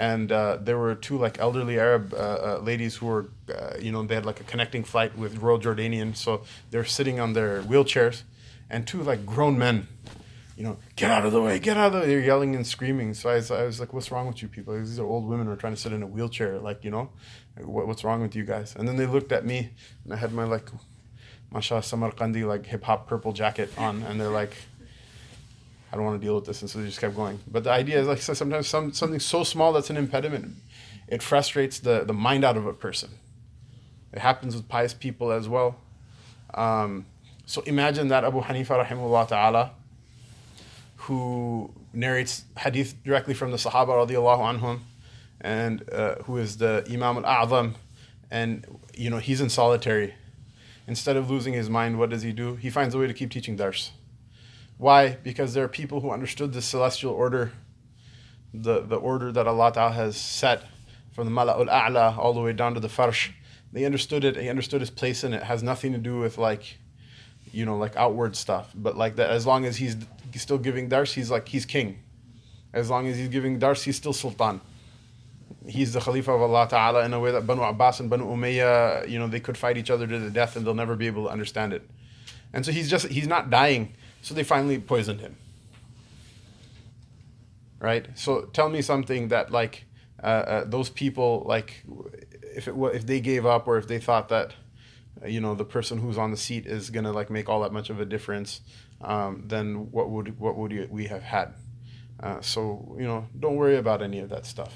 and 0.00 0.32
uh, 0.32 0.56
there 0.58 0.78
were 0.78 0.94
two 0.94 1.18
like 1.18 1.38
elderly 1.38 1.78
Arab 1.78 2.14
uh, 2.14 2.16
uh, 2.16 2.60
ladies 2.62 2.96
who 2.96 3.06
were, 3.06 3.28
uh, 3.54 3.74
you 3.78 3.92
know, 3.92 4.02
they 4.02 4.14
had 4.14 4.24
like 4.24 4.40
a 4.40 4.44
connecting 4.44 4.82
flight 4.82 5.16
with 5.16 5.36
Royal 5.36 5.60
Jordanian, 5.60 6.16
so 6.16 6.42
they're 6.70 6.86
sitting 6.86 7.20
on 7.20 7.34
their 7.34 7.62
wheelchairs, 7.62 8.22
and 8.70 8.86
two 8.86 9.02
like 9.02 9.26
grown 9.26 9.58
men 9.58 9.86
you 10.56 10.66
know, 10.66 10.76
get 10.94 11.10
out 11.10 11.24
of 11.24 11.32
the 11.32 11.40
way, 11.40 11.58
get 11.58 11.78
out 11.78 11.86
of 11.86 11.92
the 11.94 12.00
way. 12.00 12.06
They're 12.06 12.20
yelling 12.20 12.54
and 12.54 12.66
screaming. 12.66 13.14
So 13.14 13.30
I 13.30 13.36
was, 13.36 13.50
I 13.50 13.62
was 13.62 13.80
like, 13.80 13.94
what's 13.94 14.10
wrong 14.10 14.26
with 14.26 14.42
you 14.42 14.48
people? 14.48 14.78
These 14.78 14.98
are 14.98 15.06
old 15.06 15.26
women 15.26 15.46
who 15.46 15.52
are 15.52 15.56
trying 15.56 15.74
to 15.74 15.80
sit 15.80 15.90
in 15.90 16.02
a 16.02 16.06
wheelchair. 16.06 16.58
Like, 16.58 16.84
you 16.84 16.90
know, 16.90 17.08
what, 17.64 17.86
what's 17.86 18.04
wrong 18.04 18.20
with 18.20 18.36
you 18.36 18.44
guys? 18.44 18.76
And 18.76 18.86
then 18.86 18.96
they 18.96 19.06
looked 19.06 19.32
at 19.32 19.46
me 19.46 19.70
and 20.04 20.12
I 20.12 20.16
had 20.16 20.34
my 20.34 20.44
like, 20.44 20.68
mashallah, 21.50 21.80
Samarkandi, 21.80 22.46
like 22.46 22.66
hip 22.66 22.84
hop 22.84 23.08
purple 23.08 23.32
jacket 23.32 23.70
on. 23.78 24.02
And 24.02 24.20
they're 24.20 24.28
like, 24.28 24.54
I 25.92 25.96
don't 25.96 26.04
want 26.04 26.20
to 26.20 26.24
deal 26.24 26.36
with 26.36 26.44
this. 26.44 26.60
And 26.62 26.70
so 26.70 26.78
they 26.78 26.86
just 26.86 27.00
kept 27.00 27.16
going. 27.16 27.40
But 27.50 27.64
the 27.64 27.70
idea 27.70 28.00
is 28.00 28.06
like, 28.06 28.20
so 28.20 28.32
sometimes 28.32 28.68
some, 28.68 28.92
something 28.92 29.20
so 29.20 29.42
small 29.42 29.72
that's 29.72 29.90
an 29.90 29.96
impediment, 29.96 30.56
it 31.08 31.22
frustrates 31.22 31.80
the, 31.80 32.04
the 32.04 32.12
mind 32.12 32.44
out 32.44 32.56
of 32.56 32.66
a 32.66 32.72
person. 32.72 33.10
It 34.12 34.20
happens 34.20 34.54
with 34.54 34.68
pious 34.68 34.94
people 34.94 35.32
as 35.32 35.48
well. 35.48 35.76
Um, 36.54 37.06
so 37.46 37.62
imagine 37.62 38.08
that 38.08 38.24
Abu 38.24 38.40
Hanifa 38.40 38.84
rahimahullah 38.84 39.28
ta'ala, 39.28 39.72
who 40.96 41.72
narrates 41.92 42.44
hadith 42.58 43.02
directly 43.04 43.34
from 43.34 43.50
the 43.50 43.56
Sahaba 43.56 44.06
radiallahu 44.06 44.60
anhum, 44.60 44.80
and 45.40 45.88
uh, 45.90 46.16
who 46.24 46.36
is 46.36 46.58
the 46.58 46.86
Imam 46.90 47.24
al-A'zam, 47.24 47.74
and 48.30 48.66
you 48.94 49.10
know 49.10 49.18
he's 49.18 49.40
in 49.40 49.48
solitary. 49.48 50.14
Instead 50.86 51.16
of 51.16 51.30
losing 51.30 51.54
his 51.54 51.70
mind, 51.70 51.98
what 51.98 52.10
does 52.10 52.22
he 52.22 52.32
do? 52.32 52.56
He 52.56 52.68
finds 52.68 52.94
a 52.94 52.98
way 52.98 53.06
to 53.06 53.14
keep 53.14 53.30
teaching 53.30 53.56
dars. 53.56 53.92
Why? 54.80 55.18
Because 55.22 55.52
there 55.52 55.62
are 55.62 55.68
people 55.68 56.00
who 56.00 56.10
understood 56.10 56.54
the 56.54 56.62
celestial 56.62 57.12
order, 57.12 57.52
the, 58.54 58.80
the 58.80 58.96
order 58.96 59.30
that 59.30 59.46
Allah 59.46 59.72
Ta'ala 59.72 59.92
has 59.92 60.16
set 60.16 60.64
from 61.12 61.26
the 61.26 61.32
Mala'ul 61.38 61.68
A'la 61.68 62.16
all 62.16 62.32
the 62.32 62.40
way 62.40 62.54
down 62.54 62.72
to 62.72 62.80
the 62.80 62.88
Farsh. 62.88 63.28
They 63.74 63.84
understood 63.84 64.24
it, 64.24 64.36
he 64.36 64.48
understood 64.48 64.80
his 64.80 64.88
place 64.88 65.22
in 65.22 65.34
it. 65.34 65.38
it 65.38 65.42
has 65.42 65.62
nothing 65.62 65.92
to 65.92 65.98
do 65.98 66.18
with 66.18 66.38
like 66.38 66.78
you 67.52 67.66
know, 67.66 67.76
like 67.76 67.94
outward 67.96 68.36
stuff. 68.36 68.72
But 68.74 68.96
like 68.96 69.16
that, 69.16 69.28
as 69.28 69.46
long 69.46 69.66
as 69.66 69.76
he's 69.76 69.96
still 70.36 70.56
giving 70.58 70.88
dars, 70.88 71.12
he's 71.12 71.30
like 71.30 71.48
he's 71.48 71.66
king. 71.66 71.98
As 72.72 72.88
long 72.88 73.06
as 73.06 73.18
he's 73.18 73.28
giving 73.28 73.58
dars, 73.58 73.82
he's 73.82 73.96
still 73.96 74.12
sultan. 74.12 74.62
He's 75.66 75.92
the 75.92 76.00
Khalifa 76.00 76.32
of 76.32 76.40
Allah 76.40 76.68
Ta'ala 76.70 77.04
in 77.04 77.12
a 77.12 77.20
way 77.20 77.32
that 77.32 77.46
Banu 77.46 77.62
Abbas 77.62 78.00
and 78.00 78.08
Banu 78.08 78.24
Umayyah, 78.24 79.08
you 79.10 79.18
know, 79.18 79.26
they 79.26 79.40
could 79.40 79.58
fight 79.58 79.76
each 79.76 79.90
other 79.90 80.06
to 80.06 80.18
the 80.18 80.30
death 80.30 80.56
and 80.56 80.64
they'll 80.64 80.72
never 80.72 80.96
be 80.96 81.06
able 81.06 81.24
to 81.24 81.30
understand 81.30 81.74
it. 81.74 81.86
And 82.52 82.64
so 82.64 82.72
he's 82.72 82.88
just, 82.88 83.08
he's 83.08 83.26
not 83.26 83.50
dying. 83.50 83.94
So 84.22 84.34
they 84.34 84.44
finally 84.44 84.78
poisoned 84.78 85.20
him. 85.20 85.36
Right? 87.78 88.06
So 88.14 88.42
tell 88.52 88.68
me 88.68 88.82
something 88.82 89.28
that, 89.28 89.50
like, 89.50 89.86
uh, 90.22 90.26
uh, 90.26 90.64
those 90.66 90.90
people, 90.90 91.44
like, 91.46 91.84
if, 92.54 92.68
it, 92.68 92.74
if 92.94 93.06
they 93.06 93.20
gave 93.20 93.46
up 93.46 93.66
or 93.66 93.78
if 93.78 93.86
they 93.88 93.98
thought 93.98 94.28
that, 94.28 94.54
you 95.26 95.40
know 95.40 95.54
the 95.54 95.64
person 95.64 95.98
who's 95.98 96.18
on 96.18 96.30
the 96.30 96.36
seat 96.36 96.66
is 96.66 96.90
gonna 96.90 97.12
like 97.12 97.30
make 97.30 97.48
all 97.48 97.60
that 97.60 97.72
much 97.72 97.90
of 97.90 98.00
a 98.00 98.04
difference, 98.04 98.60
um, 99.00 99.44
then 99.46 99.90
what 99.90 100.10
would 100.10 100.38
what 100.38 100.56
would 100.56 100.90
we 100.90 101.06
have 101.06 101.22
had? 101.22 101.54
Uh, 102.22 102.40
so 102.40 102.96
you 102.98 103.06
know, 103.06 103.26
don't 103.38 103.56
worry 103.56 103.76
about 103.76 104.02
any 104.02 104.18
of 104.20 104.28
that 104.30 104.46
stuff. 104.46 104.74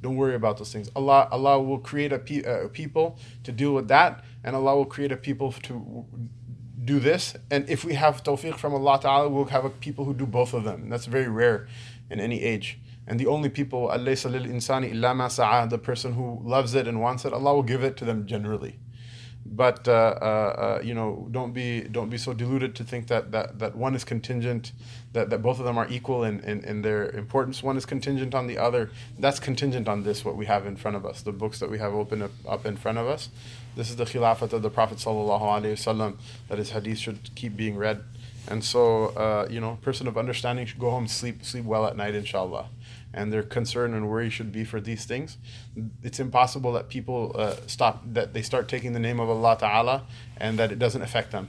Don't 0.00 0.16
worry 0.16 0.34
about 0.34 0.58
those 0.58 0.72
things. 0.72 0.90
Allah 0.94 1.28
Allah 1.30 1.60
will 1.62 1.78
create 1.78 2.12
a, 2.12 2.18
pe- 2.18 2.42
a 2.42 2.68
people 2.68 3.18
to 3.44 3.52
deal 3.52 3.72
with 3.72 3.88
that, 3.88 4.24
and 4.42 4.54
Allah 4.54 4.76
will 4.76 4.84
create 4.84 5.12
a 5.12 5.16
people 5.16 5.52
to 5.52 6.04
do 6.84 7.00
this. 7.00 7.34
And 7.50 7.68
if 7.68 7.84
we 7.84 7.94
have 7.94 8.22
tawfiq 8.22 8.56
from 8.56 8.74
Allah 8.74 9.00
Ta'ala, 9.00 9.28
we'll 9.28 9.46
have 9.46 9.80
people 9.80 10.04
who 10.04 10.14
do 10.14 10.26
both 10.26 10.54
of 10.54 10.64
them. 10.64 10.82
And 10.84 10.92
that's 10.92 11.06
very 11.06 11.28
rare 11.28 11.68
in 12.10 12.20
any 12.20 12.42
age. 12.42 12.78
And 13.06 13.20
the 13.20 13.26
only 13.26 13.48
people, 13.48 13.88
insani 13.88 14.92
illa 14.92 15.14
ma 15.14 15.66
the 15.66 15.78
person 15.78 16.14
who 16.14 16.40
loves 16.42 16.74
it 16.74 16.88
and 16.88 17.00
wants 17.00 17.24
it, 17.24 17.32
Allah 17.32 17.54
will 17.54 17.62
give 17.62 17.82
it 17.84 17.96
to 17.98 18.04
them 18.04 18.26
generally. 18.26 18.78
but 19.46 19.86
uh, 19.86 19.92
uh, 19.92 20.24
uh, 20.24 20.80
you 20.82 20.94
know 20.94 21.28
don't 21.30 21.52
be 21.52 21.82
don't 21.82 22.08
be 22.08 22.16
so 22.16 22.32
deluded 22.32 22.74
to 22.74 22.82
think 22.82 23.08
that 23.08 23.30
that, 23.30 23.58
that 23.58 23.76
one 23.76 23.94
is 23.94 24.04
contingent 24.04 24.72
that, 25.12 25.30
that 25.30 25.42
both 25.42 25.58
of 25.58 25.64
them 25.64 25.76
are 25.76 25.86
equal 25.88 26.24
in, 26.24 26.40
in, 26.40 26.64
in 26.64 26.82
their 26.82 27.10
importance 27.10 27.62
one 27.62 27.76
is 27.76 27.84
contingent 27.84 28.34
on 28.34 28.46
the 28.46 28.56
other 28.56 28.90
that's 29.18 29.38
contingent 29.38 29.86
on 29.86 30.02
this 30.02 30.24
what 30.24 30.36
we 30.36 30.46
have 30.46 30.66
in 30.66 30.76
front 30.76 30.96
of 30.96 31.04
us 31.04 31.22
the 31.22 31.32
books 31.32 31.58
that 31.60 31.70
we 31.70 31.78
have 31.78 31.92
open 31.92 32.22
up, 32.22 32.30
up 32.48 32.64
in 32.64 32.76
front 32.76 32.96
of 32.96 33.06
us 33.06 33.28
this 33.76 33.90
is 33.90 33.96
the 33.96 34.04
khilafat 34.04 34.52
of 34.52 34.62
the 34.62 34.70
prophet 34.70 34.98
wasallam 34.98 36.16
that 36.48 36.58
his 36.58 36.70
hadith 36.70 36.98
should 36.98 37.34
keep 37.34 37.56
being 37.56 37.76
read 37.76 38.02
and 38.48 38.62
so 38.62 39.06
uh, 39.16 39.46
you 39.50 39.60
know 39.60 39.78
person 39.82 40.06
of 40.06 40.18
understanding 40.18 40.66
should 40.66 40.78
go 40.78 40.90
home 40.90 41.08
sleep 41.08 41.44
sleep 41.44 41.64
well 41.64 41.86
at 41.86 41.96
night 41.96 42.14
inshallah 42.14 42.66
and 43.14 43.32
their 43.32 43.42
concern 43.42 43.94
and 43.94 44.10
worry 44.10 44.28
should 44.28 44.52
be 44.52 44.64
for 44.64 44.80
these 44.80 45.04
things. 45.04 45.38
It's 46.02 46.18
impossible 46.18 46.72
that 46.72 46.88
people 46.88 47.32
uh, 47.36 47.56
stop, 47.66 48.02
that 48.12 48.34
they 48.34 48.42
start 48.42 48.68
taking 48.68 48.92
the 48.92 48.98
name 48.98 49.20
of 49.20 49.30
Allah 49.30 49.56
Ta'ala 49.58 50.02
and 50.36 50.58
that 50.58 50.72
it 50.72 50.78
doesn't 50.78 51.00
affect 51.00 51.30
them. 51.30 51.48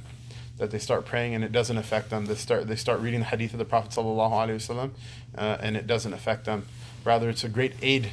That 0.57 0.71
they 0.71 0.79
start 0.79 1.05
praying 1.05 1.33
and 1.33 1.43
it 1.43 1.51
doesn't 1.51 1.77
affect 1.77 2.11
them. 2.11 2.27
They 2.27 2.35
start, 2.35 2.67
they 2.67 2.75
start 2.75 2.99
reading 2.99 3.21
the 3.21 3.25
hadith 3.25 3.51
of 3.53 3.59
the 3.59 3.65
Prophet 3.65 3.91
Sallallahu 3.91 4.91
uh, 5.37 5.57
and 5.59 5.75
it 5.75 5.87
doesn't 5.87 6.13
affect 6.13 6.45
them. 6.45 6.67
Rather, 7.03 7.29
it's 7.29 7.43
a 7.43 7.49
great 7.49 7.73
aid 7.81 8.11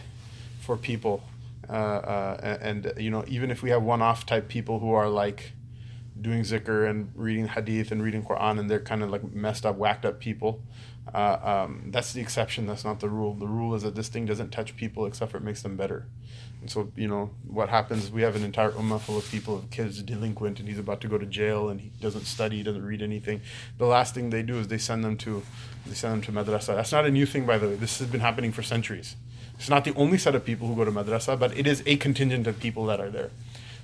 for 0.61 0.77
people. 0.77 1.23
Uh, 1.69 1.73
uh 1.73 2.59
and, 2.61 2.93
you 2.97 3.11
know, 3.11 3.25
even 3.29 3.51
if 3.51 3.63
we 3.63 3.71
have 3.71 3.83
one-off 3.83 4.27
type 4.27 4.49
people 4.49 4.79
who 4.81 4.93
are 4.93 5.09
like 5.09 5.53
doing 6.21 6.43
zikr 6.43 6.89
and 6.89 7.11
reading 7.15 7.49
hadith 7.49 7.91
and 7.91 8.03
reading 8.03 8.23
Quran 8.23 8.59
and 8.59 8.71
they're 8.71 8.81
kind 8.81 9.03
of 9.03 9.11
like 9.11 9.33
messed 9.33 9.65
up, 9.65 9.77
whacked 9.77 10.05
up 10.05 10.21
people, 10.21 10.63
uh, 11.13 11.65
um, 11.65 11.89
that's 11.91 12.13
the 12.13 12.21
exception. 12.21 12.67
That's 12.67 12.85
not 12.85 13.01
the 13.01 13.09
rule. 13.09 13.35
The 13.35 13.47
rule 13.47 13.75
is 13.75 13.83
that 13.83 13.95
this 13.95 14.09
thing 14.09 14.27
doesn't 14.27 14.51
touch 14.51 14.77
people 14.77 15.07
except 15.07 15.33
for 15.33 15.39
it 15.39 15.43
makes 15.43 15.63
them 15.63 15.77
better. 15.77 16.07
And 16.61 16.71
so, 16.71 16.93
you 16.95 17.09
know, 17.09 17.31
what 17.45 17.69
happens? 17.69 18.13
We 18.13 18.23
have 18.23 18.37
an 18.37 18.45
entire 18.45 18.71
ummah 18.71 19.01
full 19.01 19.19
of 19.19 19.29
people, 19.29 19.57
of 19.57 19.71
kids 19.71 20.01
delinquent, 20.01 20.61
and 20.61 20.69
he's 20.69 20.79
about 20.79 21.01
to 21.01 21.09
go 21.09 21.19
to 21.19 21.27
jail, 21.27 21.69
and 21.69 21.81
he 21.81 21.91
doesn't 22.01 22.25
study, 22.25 22.59
he 22.59 22.63
doesn't 22.63 22.85
read 22.85 23.03
anything. 23.03 23.41
The 23.79 23.87
last 23.87 24.15
thing 24.15 24.31
they 24.31 24.45
do 24.45 24.59
is 24.59 24.69
they 24.69 24.79
send 24.79 25.03
them 25.03 25.17
to, 25.19 25.43
they 25.87 25.95
send 25.95 26.13
them 26.13 26.23
to 26.23 26.33
madrasa. 26.33 26.77
That's 26.77 26.93
not 26.93 27.05
a 27.05 27.11
new 27.11 27.27
thing, 27.27 27.47
by 27.47 27.59
the 27.59 27.67
way. 27.67 27.75
This 27.75 27.99
has 27.99 28.07
been 28.07 28.21
happening 28.21 28.53
for 28.53 28.63
centuries. 28.63 29.17
It's 29.63 29.71
not 29.71 29.85
the 29.85 29.95
only 29.95 30.19
set 30.19 30.35
of 30.35 30.45
people 30.45 30.67
who 30.67 30.75
go 30.75 30.85
to 30.85 30.91
madrasa, 30.91 31.39
but 31.39 31.57
it 31.57 31.69
is 31.69 31.85
a 31.87 31.95
contingent 31.95 32.49
of 32.49 32.59
people 32.59 32.85
that 32.87 33.01
are 33.01 33.11
there. 33.11 33.31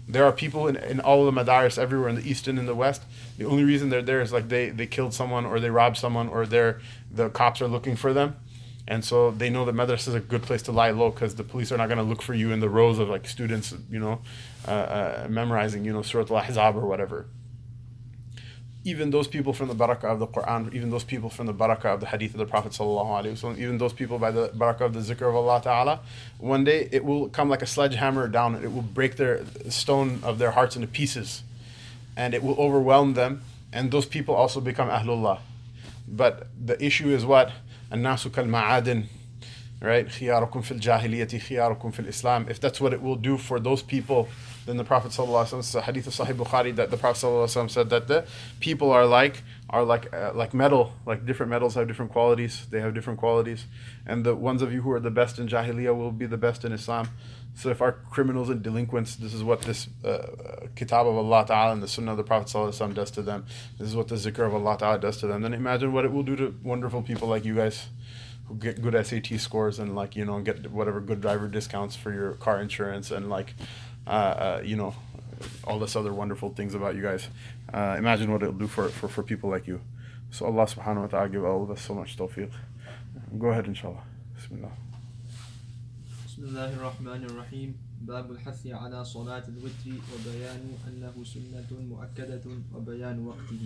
There 0.09 0.25
are 0.25 0.33
people 0.33 0.67
in, 0.67 0.75
in 0.75 0.99
all 0.99 1.25
the 1.25 1.31
madaris 1.31 1.79
everywhere 1.79 2.09
in 2.09 2.17
the 2.17 2.29
east 2.29 2.49
and 2.49 2.59
in 2.59 2.67
the 2.67 2.75
west. 2.75 3.03
The 3.37 3.45
only 3.45 3.63
reason 3.63 3.89
they're 3.89 4.03
there 4.03 4.21
is 4.21 4.33
like 4.33 4.49
they, 4.49 4.71
they 4.71 4.89
killed 4.89 5.15
someone 5.15 5.47
or 5.47 5.61
they 5.61 5.71
robbed 5.71 5.97
someone 5.97 6.27
or 6.27 6.47
they're 6.47 6.81
the 7.13 7.29
cops 7.29 7.63
are 7.63 7.69
looking 7.69 7.95
for 7.95 8.13
them. 8.13 8.35
And 8.89 9.05
so 9.05 9.31
they 9.31 9.51
know 9.51 9.65
that 9.67 9.75
madrasa 9.77 10.09
is 10.09 10.15
a 10.15 10.21
good 10.21 10.43
place 10.43 10.63
to 10.63 10.73
lie 10.73 10.91
low 10.91 11.11
because 11.11 11.37
the 11.37 11.45
police 11.45 11.71
are 11.71 11.77
not 11.77 11.87
going 11.87 11.99
to 11.99 12.03
look 12.03 12.23
for 12.23 12.35
you 12.35 12.51
in 12.51 12.59
the 12.59 12.69
rows 12.69 12.99
of 12.99 13.09
like 13.09 13.29
students, 13.29 13.73
you 13.89 14.01
know, 14.01 14.21
uh, 14.67 14.71
uh, 14.71 15.27
memorizing, 15.31 15.85
you 15.85 15.93
know, 15.93 16.03
Surat 16.03 16.29
Al-Ahzab 16.29 16.75
or 16.75 16.87
whatever 16.87 17.27
even 18.88 19.12
those 19.12 19.28
people 19.28 19.54
from 19.54 19.70
the 19.70 19.76
barakah 19.76 20.06
of 20.06 20.20
the 20.20 20.28
Quran, 20.28 20.74
even 20.74 20.90
those 20.90 21.06
people 21.06 21.30
from 21.30 21.46
the 21.46 21.54
barakah 21.54 21.94
of 21.94 22.00
the 22.02 22.06
hadith 22.06 22.34
of 22.34 22.38
the 22.38 22.46
Prophet 22.46 22.74
wasallam, 22.74 23.58
even 23.58 23.78
those 23.78 23.94
people 23.94 24.20
by 24.20 24.30
the 24.30 24.50
barakah 24.50 24.82
of 24.82 24.94
the 24.94 25.00
zikr 25.00 25.30
of 25.30 25.36
Allah 25.36 25.62
Ta'ala, 25.62 26.00
one 26.38 26.64
day 26.64 26.90
it 26.92 27.06
will 27.06 27.30
come 27.30 27.50
like 27.50 27.62
a 27.62 27.66
sledgehammer 27.66 28.28
down 28.28 28.56
and 28.56 28.64
it 28.64 28.74
will 28.74 28.82
break 28.82 29.16
their 29.16 29.46
stone 29.70 30.20
of 30.24 30.38
their 30.38 30.52
hearts 30.52 30.76
into 30.76 30.88
pieces 30.88 31.44
and 32.18 32.34
it 32.34 32.44
will 32.44 32.56
overwhelm 32.60 33.14
them 33.14 33.44
and 33.72 33.92
those 33.92 34.06
people 34.06 34.36
also 34.36 34.60
become 34.60 34.90
Ahlullah. 34.90 35.40
But 36.08 36.48
the 36.64 36.84
issue 36.84 37.10
is 37.10 37.26
what? 37.26 37.52
الناس 37.92 38.28
كالمعادن 38.28 39.06
right? 39.82 40.08
خياركم 40.08 40.62
في 40.62 40.72
الجاهلية 40.72 41.28
خياركم 41.28 41.92
في 41.92 42.00
الإسلام. 42.00 42.50
If 42.50 42.60
that's 42.60 42.82
what 42.82 42.94
it 42.94 43.02
will 43.02 43.16
do 43.16 43.38
for 43.38 43.60
those 43.60 43.82
people 43.82 44.28
then 44.69 44.77
the 44.77 44.85
Prophet 44.85 45.13
sallallahu 45.13 45.47
alaihi 45.49 45.65
wasallam, 45.65 45.83
hadith 45.85 46.07
of 46.09 46.13
Sahih 46.13 46.37
Bukhari, 46.37 46.77
that 46.77 46.91
the 46.91 46.99
Prophet 46.99 47.25
sallallahu 47.25 47.47
alaihi 47.47 47.65
wasallam 47.65 47.71
said 47.71 47.89
that 47.89 48.07
the 48.07 48.27
people 48.61 48.93
are 48.93 49.07
like 49.07 49.43
are 49.71 49.83
like 49.83 50.13
uh, 50.13 50.33
like 50.35 50.53
metal, 50.53 50.93
like 51.07 51.25
different 51.25 51.49
metals 51.49 51.75
have 51.75 51.89
different 51.89 52.13
qualities. 52.13 52.67
They 52.67 52.83
have 52.83 52.93
different 52.93 53.19
qualities, 53.19 53.65
and 54.05 54.27
the 54.27 54.35
ones 54.35 54.61
of 54.61 54.71
you 54.71 54.83
who 54.83 54.91
are 54.91 55.01
the 55.01 55.11
best 55.11 55.39
in 55.39 55.49
Jahiliyyah 55.49 55.97
will 55.97 56.13
be 56.13 56.27
the 56.27 56.37
best 56.37 56.67
in 56.67 56.73
Islam. 56.73 57.09
So 57.55 57.71
if 57.71 57.81
our 57.81 57.93
criminals 57.93 58.51
and 58.51 58.63
delinquents, 58.63 59.17
this 59.17 59.33
is 59.33 59.43
what 59.43 59.63
this 59.63 59.89
uh, 60.05 60.67
kitab 60.77 61.07
of 61.07 61.17
Allah 61.17 61.47
Ta'ala 61.47 61.73
and 61.73 61.83
the 61.83 61.89
sunnah 61.89 62.11
of 62.11 62.19
the 62.19 62.23
Prophet 62.23 62.49
ﷺ 62.49 62.95
does 62.95 63.11
to 63.13 63.23
them. 63.23 63.47
This 63.79 63.89
is 63.89 63.97
what 63.97 64.07
the 64.07 64.17
zikr 64.17 64.47
of 64.47 64.55
Allah 64.55 64.77
Ta'ala 64.79 64.99
does 64.99 65.17
to 65.21 65.27
them. 65.27 65.41
Then 65.43 65.55
imagine 65.55 65.93
what 65.95 66.05
it 66.05 66.13
will 66.13 66.23
do 66.23 66.37
to 66.37 66.55
wonderful 66.63 67.03
people 67.03 67.27
like 67.27 67.45
you 67.45 67.57
guys 67.57 67.87
who 68.47 68.55
get 68.55 68.81
good 68.81 68.95
SAT 69.05 69.41
scores 69.41 69.79
and 69.79 69.95
like, 69.95 70.15
you 70.15 70.25
know, 70.25 70.41
get 70.41 70.71
whatever 70.71 71.01
good 71.01 71.21
driver 71.21 71.49
discounts 71.49 71.95
for 71.95 72.13
your 72.13 72.35
car 72.35 72.61
insurance 72.61 73.11
and 73.11 73.29
like 73.29 73.55
uh, 74.08 74.10
uh, 74.10 74.62
you 74.64 74.76
know, 74.76 74.94
all 75.66 75.80
this 75.80 75.96
other 75.96 76.14
wonderful 76.14 76.50
things 76.50 76.76
about 76.76 76.96
you 76.96 77.02
guys. 77.02 77.28
Uh, 77.74 77.96
imagine 77.98 78.32
what 78.32 78.42
it'll 78.44 78.54
do 78.54 78.68
for, 78.68 78.90
for, 78.90 79.08
for 79.08 79.24
people 79.24 79.50
like 79.50 79.68
you. 79.68 79.82
So 80.32 80.46
Allah 80.46 80.66
subhanahu 80.66 81.02
wa 81.02 81.08
ta'ala 81.08 81.30
give 81.30 81.46
all 81.46 81.64
of 81.64 81.72
us 81.72 81.82
so 81.82 81.94
much 81.94 82.18
tawfiq. 82.18 82.52
Go 83.38 83.48
ahead 83.48 83.68
inshallah. 83.68 84.04
Bismillah. 84.36 84.72
بسم 86.34 86.50
الله 86.50 86.74
الرحمن 86.74 87.22
الرحيم 87.30 87.70
باب 88.10 88.32
الحث 88.32 88.68
على 88.68 89.06
صلاة 89.06 89.46
الوتر 89.48 89.96
وبيان 90.12 90.64
أنه 90.88 91.14
سنة 91.24 91.70
مؤكدة 91.72 92.42
وبيان 92.74 93.18
وقته 93.26 93.64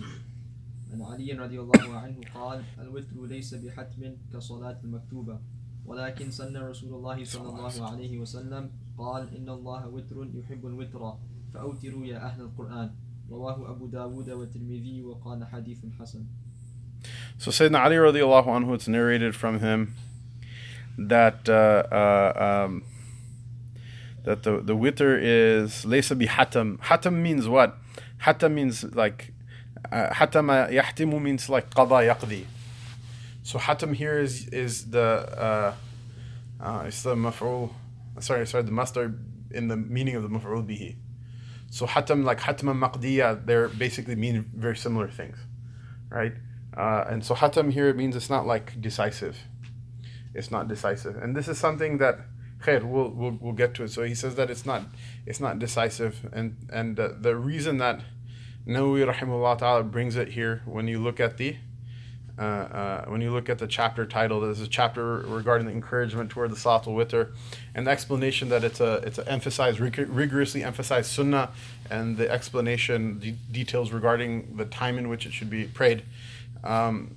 عن 0.92 1.02
علي 1.02 1.32
رضي 1.32 1.60
الله 1.60 1.88
عنه 1.96 2.20
قال 2.34 2.62
الوتر 2.78 3.16
ليس 3.26 3.54
بحتم 3.54 4.14
كصلاة 4.32 4.78
المكتوبة 4.84 5.38
ولكن 5.86 6.30
سن 6.30 6.56
رسول 6.56 6.94
الله 6.94 7.24
صلى 7.24 7.48
الله 7.48 7.90
عليه 7.90 8.18
وسلم 8.18 8.70
قال 8.97 9.35
إن 9.35 9.49
الله 9.49 9.87
وتر 9.87 10.27
يحب 10.33 10.65
الوتر 10.65 11.13
فأوتروا 11.53 12.05
يا 12.05 12.17
أهل 12.25 12.41
القرآن 12.41 12.91
رواه 13.31 13.71
أبو 13.71 13.87
داود 13.87 14.29
والترمذي 14.29 15.03
وقال 15.03 15.45
حديث 15.45 15.79
حسن 15.99 16.25
So 17.37 17.51
Sayyidina 17.51 17.83
Ali 17.83 17.95
radiallahu 17.97 18.47
anhu, 18.47 18.75
it's 18.75 18.87
narrated 18.87 19.35
from 19.35 19.59
him 19.59 19.93
that 20.97 21.49
uh, 21.49 21.83
uh, 21.91 22.63
um, 22.65 22.83
that 24.23 24.43
the 24.43 24.61
the 24.61 24.75
witr 24.75 25.19
is 25.21 25.83
laysa 25.85 26.17
bi 26.17 26.25
hatam. 26.25 27.13
Means 27.13 27.49
what? 27.49 27.77
Hatam 28.21 28.53
means 28.53 28.83
like 28.95 29.33
uh, 29.91 30.09
yahtimu 30.13 31.21
means 31.21 31.49
like 31.49 31.69
qada 31.71 32.15
yaqdi. 32.15 32.45
So 33.43 33.59
hatam 33.59 33.93
here 33.93 34.19
is 34.19 34.47
is 34.47 34.91
the 34.91 35.01
uh, 35.01 35.73
uh, 36.61 36.83
it's 36.87 37.03
the 37.03 37.15
maf'ul. 37.15 37.71
Sorry, 38.19 38.45
sorry, 38.45 38.63
the 38.63 38.71
masdar 38.71 39.17
in 39.51 39.67
the 39.67 39.77
meaning 39.77 40.15
of 40.15 40.23
the 40.23 40.29
maf'ul 40.29 40.65
bihi. 40.67 40.95
So 41.69 41.87
hatam 41.87 42.23
like 42.23 42.39
hatma 42.39 42.77
maqdiya, 42.77 43.45
they're 43.45 43.67
basically 43.67 44.15
mean 44.15 44.51
very 44.55 44.77
similar 44.77 45.07
things, 45.09 45.37
right? 46.09 46.33
Uh, 46.75 47.05
and 47.09 47.25
so 47.25 47.33
hatam 47.33 47.71
here 47.71 47.93
means 47.93 48.15
it's 48.15 48.29
not 48.29 48.45
like 48.45 48.79
decisive. 48.79 49.37
It's 50.35 50.51
not 50.51 50.67
decisive, 50.67 51.15
and 51.17 51.35
this 51.35 51.47
is 51.47 51.57
something 51.57 51.97
that 51.99 52.19
khair 52.59 52.83
we'll, 52.83 53.09
we'll 53.09 53.37
we'll 53.39 53.53
get 53.53 53.73
to 53.75 53.83
it. 53.83 53.89
So 53.89 54.03
he 54.03 54.15
says 54.15 54.35
that 54.35 54.49
it's 54.49 54.65
not 54.65 54.83
it's 55.25 55.39
not 55.39 55.59
decisive, 55.59 56.27
and 56.31 56.57
and 56.71 56.99
uh, 56.99 57.09
the 57.19 57.35
reason 57.35 57.77
that 57.77 58.01
Nawawi 58.67 59.11
rahimahullah 59.11 59.57
ta'ala 59.57 59.83
brings 59.83 60.15
it 60.15 60.29
here 60.29 60.61
when 60.65 60.87
you 60.87 60.99
look 60.99 61.19
at 61.19 61.37
the 61.37 61.57
uh, 62.37 62.41
uh, 62.41 63.05
when 63.05 63.21
you 63.21 63.31
look 63.31 63.47
at 63.47 63.59
the 63.59 63.67
chapter 63.67 64.07
title, 64.07 64.41
there's 64.41 64.59
a 64.59 64.67
chapter 64.67 65.19
regarding 65.19 65.67
the 65.67 65.73
encouragement 65.73 66.31
toward 66.31 66.49
the 66.49 66.55
Salatul 66.55 66.95
Witr, 66.95 67.31
and 67.75 67.85
the 67.85 67.91
explanation 67.91 68.49
that 68.49 68.63
it's 68.63 68.79
a 68.79 68.95
it's 69.05 69.19
an 69.19 69.27
emphasized 69.27 69.79
rig- 69.79 70.09
rigorously 70.09 70.63
emphasized 70.63 71.11
Sunnah, 71.11 71.51
and 71.91 72.17
the 72.17 72.29
explanation 72.31 73.19
de- 73.19 73.31
details 73.51 73.91
regarding 73.91 74.57
the 74.57 74.65
time 74.65 74.97
in 74.97 75.09
which 75.09 75.27
it 75.27 75.33
should 75.33 75.51
be 75.51 75.65
prayed. 75.65 76.03
Um, 76.63 77.15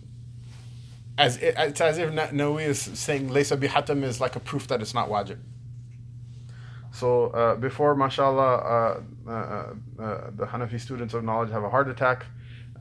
as 1.17 1.39
it, 1.39 1.55
it's 1.57 1.81
as 1.81 1.97
if 1.97 2.11
Nawawi 2.11 2.67
is 2.67 2.81
saying 2.81 3.31
Laysa 3.31 3.57
bihatam 3.57 4.03
is 4.03 4.21
like 4.21 4.37
a 4.37 4.41
proof 4.41 4.67
that 4.67 4.83
it's 4.83 4.93
not 4.93 5.09
wajib. 5.09 5.39
So 6.93 7.29
uh, 7.29 7.55
before, 7.57 7.95
mashallah, 7.95 9.01
uh, 9.27 9.31
uh, 9.31 9.73
the 10.31 10.47
Hanafi 10.47 10.79
students 10.79 11.15
of 11.15 11.25
knowledge 11.25 11.51
have 11.51 11.65
a 11.65 11.71
heart 11.71 11.89
attack 11.89 12.27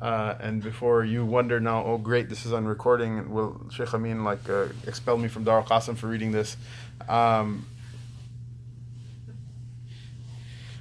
uh, 0.02 0.36
and 0.40 0.62
before 0.62 1.04
you 1.06 1.26
wonder 1.26 1.60
now, 1.60 1.84
oh 1.84 1.98
great, 1.98 2.30
this 2.30 2.46
is 2.46 2.54
on 2.54 2.66
recording. 2.66 3.30
Will 3.32 3.62
Sheikh 3.72 3.94
Amin 3.94 4.24
like 4.24 4.50
uh, 4.50 4.68
expel 4.86 5.18
me 5.18 5.28
from 5.28 5.44
Dar 5.44 5.60
al 5.60 5.66
Qasim 5.66 5.98
for 5.98 6.08
reading 6.08 6.32
this? 6.32 6.58
Um, 7.08 7.66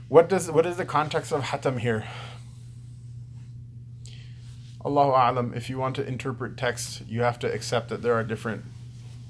what 0.08 0.28
does 0.28 0.50
what 0.50 0.66
is 0.66 0.76
the 0.76 0.84
context 0.84 1.32
of 1.32 1.42
hatam 1.42 1.78
here? 1.78 2.04
Allahu 4.84 5.12
A'lam, 5.12 5.56
if 5.56 5.70
you 5.70 5.78
want 5.78 5.96
to 5.96 6.06
interpret 6.06 6.58
text, 6.58 7.02
you 7.08 7.22
have 7.22 7.38
to 7.38 7.52
accept 7.52 7.88
that 7.88 8.02
there 8.02 8.12
are 8.14 8.22
different 8.22 8.64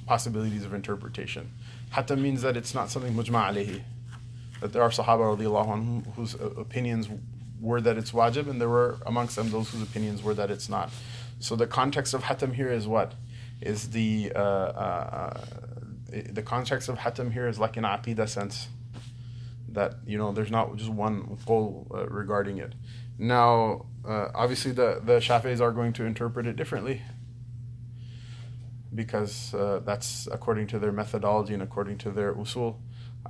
possibilities 0.05 0.65
of 0.65 0.75
interpretation. 0.75 1.53
Hatam 1.93 2.19
means 2.19 2.43
that 2.43 2.57
it's 2.57 2.75
not 2.75 2.91
something 2.91 3.15
mujma 3.15 3.51
alayhi. 3.51 3.83
That 4.61 4.73
there 4.73 4.83
are 4.83 4.91
Sahaba 4.91 5.37
anhum, 5.37 6.13
whose 6.15 6.35
opinions 6.35 7.09
were 7.65 7.81
that 7.81 7.97
it's 7.97 8.13
wajib, 8.13 8.49
and 8.51 8.61
there 8.61 8.69
were 8.69 8.99
amongst 9.07 9.37
them 9.37 9.51
those 9.51 9.71
whose 9.71 9.83
opinions 9.83 10.23
were 10.23 10.35
that 10.35 10.51
it's 10.51 10.69
not. 10.69 10.91
So 11.41 11.57
the 11.57 11.67
context 11.67 12.15
of 12.15 12.23
hatam 12.29 12.53
here 12.55 12.71
is 12.71 12.87
what? 12.87 13.15
Is 13.61 13.91
the 13.91 14.33
uh, 14.35 14.39
uh, 14.87 15.45
the 16.39 16.43
context 16.43 16.89
of 16.89 16.97
hatam 16.99 17.33
here 17.33 17.49
is 17.49 17.59
like 17.59 17.77
in 17.77 17.85
aqidah 17.85 18.29
sense. 18.29 18.69
that 19.69 19.93
you 20.07 20.19
know 20.21 20.31
there's 20.33 20.51
not 20.51 20.77
just 20.77 20.91
one 20.91 21.17
qawl 21.47 21.67
uh, 21.93 22.07
regarding 22.23 22.59
it. 22.59 22.73
Now, 23.19 23.87
uh, 24.07 24.29
obviously, 24.35 24.73
the 24.73 25.01
the 25.05 25.19
Shafi'is 25.19 25.61
are 25.61 25.73
going 25.73 25.93
to 25.95 26.05
interpret 26.05 26.47
it 26.47 26.57
differently 26.57 27.03
because 28.95 29.55
uh, 29.55 29.81
that's 29.85 30.29
according 30.31 30.67
to 30.69 30.79
their 30.79 30.93
methodology 30.93 31.55
and 31.55 31.63
according 31.63 31.99
to 31.99 32.11
their 32.11 32.33
usul. 32.35 32.77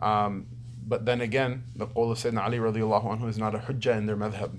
Um, 0.02 0.46
but 0.86 1.06
then 1.06 1.20
again, 1.20 1.64
the 1.76 1.86
qawl 1.86 2.12
of 2.12 2.18
Sayyidina 2.18 2.44
Ali 2.44 2.58
radiallahu 2.58 3.18
anhu 3.18 3.28
is 3.28 3.38
not 3.38 3.54
a 3.54 3.58
hujjah 3.58 3.96
in 3.96 4.06
their 4.06 4.16
madhab. 4.16 4.52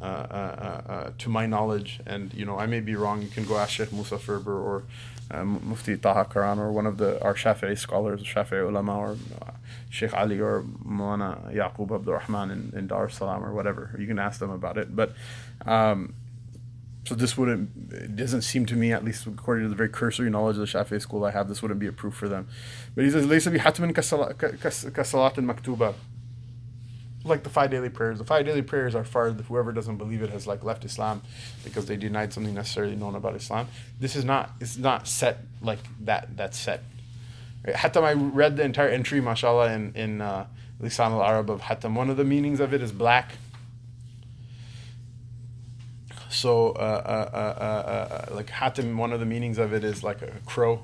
Uh, 0.00 0.04
uh, 0.04 0.92
uh, 0.92 1.10
to 1.16 1.28
my 1.28 1.46
knowledge, 1.46 2.00
and 2.04 2.34
you 2.34 2.44
know 2.44 2.58
I 2.58 2.66
may 2.66 2.80
be 2.80 2.96
wrong. 2.96 3.22
You 3.22 3.28
can 3.28 3.44
go 3.46 3.56
ask 3.56 3.70
Sheikh 3.70 3.92
Musa 3.92 4.16
Furber 4.16 4.48
or 4.48 4.82
um, 5.30 5.60
Mufti 5.64 5.96
Taha 5.96 6.24
Karan 6.24 6.58
or 6.58 6.72
one 6.72 6.86
of 6.86 6.98
the 6.98 7.22
our 7.22 7.34
Shafi'i 7.34 7.78
scholars, 7.78 8.22
Shafi'i 8.22 8.68
ulama, 8.68 8.98
or 8.98 9.10
uh, 9.40 9.52
Sheikh 9.90 10.12
Ali 10.14 10.40
or 10.40 10.62
Mawlana 10.62 11.54
Yaqub 11.54 11.94
Abdul 11.94 12.14
Rahman 12.14 12.50
in, 12.50 12.72
in 12.76 12.86
Dar 12.88 13.06
es 13.06 13.14
Salaam 13.14 13.44
or 13.44 13.52
whatever. 13.52 13.94
You 13.98 14.08
can 14.08 14.18
ask 14.18 14.40
them 14.40 14.50
about 14.50 14.76
it. 14.76 14.94
But 14.94 15.12
um, 15.64 16.14
so 17.05 17.15
this 17.15 17.37
wouldn't, 17.37 17.69
it 17.91 18.15
doesn't 18.15 18.41
seem 18.41 18.65
to 18.65 18.75
me, 18.75 18.91
at 18.91 19.05
least 19.05 19.25
according 19.27 19.63
to 19.63 19.69
the 19.69 19.75
very 19.75 19.89
cursory 19.89 20.29
knowledge 20.29 20.57
of 20.57 20.61
the 20.61 20.65
Shafi'i 20.65 21.01
school 21.01 21.23
I 21.23 21.31
have, 21.31 21.47
this 21.47 21.61
wouldn't 21.61 21.79
be 21.79 21.87
a 21.87 21.91
proof 21.93 22.13
for 22.15 22.27
them. 22.27 22.47
But 22.95 23.05
he 23.05 23.11
says, 23.11 23.25
ليس 23.25 23.47
بحتم 23.47 23.91
كصلاة 23.93 25.37
المكتوبة 25.37 25.93
like 27.27 27.43
the 27.43 27.49
five 27.49 27.69
daily 27.69 27.89
prayers. 27.89 28.17
The 28.17 28.23
five 28.23 28.45
daily 28.45 28.61
prayers 28.61 28.95
are 28.95 29.03
for 29.03 29.31
whoever 29.31 29.71
doesn't 29.71 29.97
believe 29.97 30.21
it 30.21 30.29
has 30.29 30.47
like 30.47 30.63
left 30.63 30.85
Islam 30.85 31.21
because 31.63 31.85
they 31.85 31.97
denied 31.97 32.33
something 32.33 32.53
necessarily 32.53 32.95
known 32.95 33.15
about 33.15 33.35
Islam. 33.35 33.67
This 33.99 34.15
is 34.15 34.23
not 34.23 34.51
it's 34.59 34.77
not 34.77 35.07
set 35.07 35.39
like 35.61 35.79
that 36.01 36.35
that's 36.37 36.57
set. 36.57 36.83
Hatam 37.65 38.03
I 38.03 38.13
read 38.13 38.55
the 38.55 38.63
entire 38.63 38.87
entry, 38.87 39.19
mashallah, 39.19 39.73
in, 39.73 39.93
in 39.93 40.21
uh, 40.21 40.45
Lisan 40.81 41.11
al 41.11 41.23
Arab 41.23 41.49
of 41.49 41.61
Hatam. 41.61 41.95
One 41.95 42.09
of 42.09 42.17
the 42.17 42.23
meanings 42.23 42.59
of 42.59 42.73
it 42.73 42.81
is 42.81 42.91
black. 42.91 43.33
So, 46.32 46.70
uh, 46.70 47.30
uh, 47.32 47.36
uh, 47.36 48.30
uh, 48.30 48.34
like 48.34 48.48
Hatim, 48.48 48.96
one 48.96 49.12
of 49.12 49.20
the 49.20 49.26
meanings 49.26 49.58
of 49.58 49.72
it 49.72 49.84
is 49.84 50.02
like 50.02 50.22
a 50.22 50.32
crow. 50.46 50.82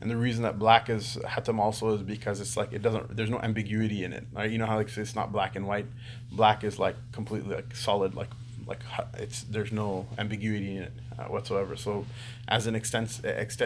And 0.00 0.10
the 0.10 0.16
reason 0.16 0.42
that 0.42 0.58
black 0.58 0.90
is 0.90 1.16
Hatim 1.26 1.58
also 1.58 1.94
is 1.94 2.02
because 2.02 2.40
it's 2.40 2.56
like 2.56 2.72
it 2.72 2.82
doesn't, 2.82 3.16
there's 3.16 3.30
no 3.30 3.38
ambiguity 3.38 4.04
in 4.04 4.12
it. 4.12 4.24
Right? 4.32 4.50
You 4.50 4.58
know 4.58 4.66
how 4.66 4.76
like 4.76 4.94
it's 4.96 5.14
not 5.14 5.32
black 5.32 5.56
and 5.56 5.66
white. 5.66 5.86
Black 6.30 6.64
is 6.64 6.78
like 6.78 6.96
completely 7.12 7.54
like 7.54 7.74
solid, 7.74 8.14
like 8.14 8.28
like 8.66 8.80
it's 9.18 9.42
there's 9.44 9.72
no 9.72 10.06
ambiguity 10.18 10.76
in 10.76 10.82
it 10.84 10.92
uh, 11.18 11.24
whatsoever. 11.24 11.76
So, 11.76 12.04
as 12.48 12.66
an 12.66 12.74
extens- 12.74 13.22
ext- 13.22 13.62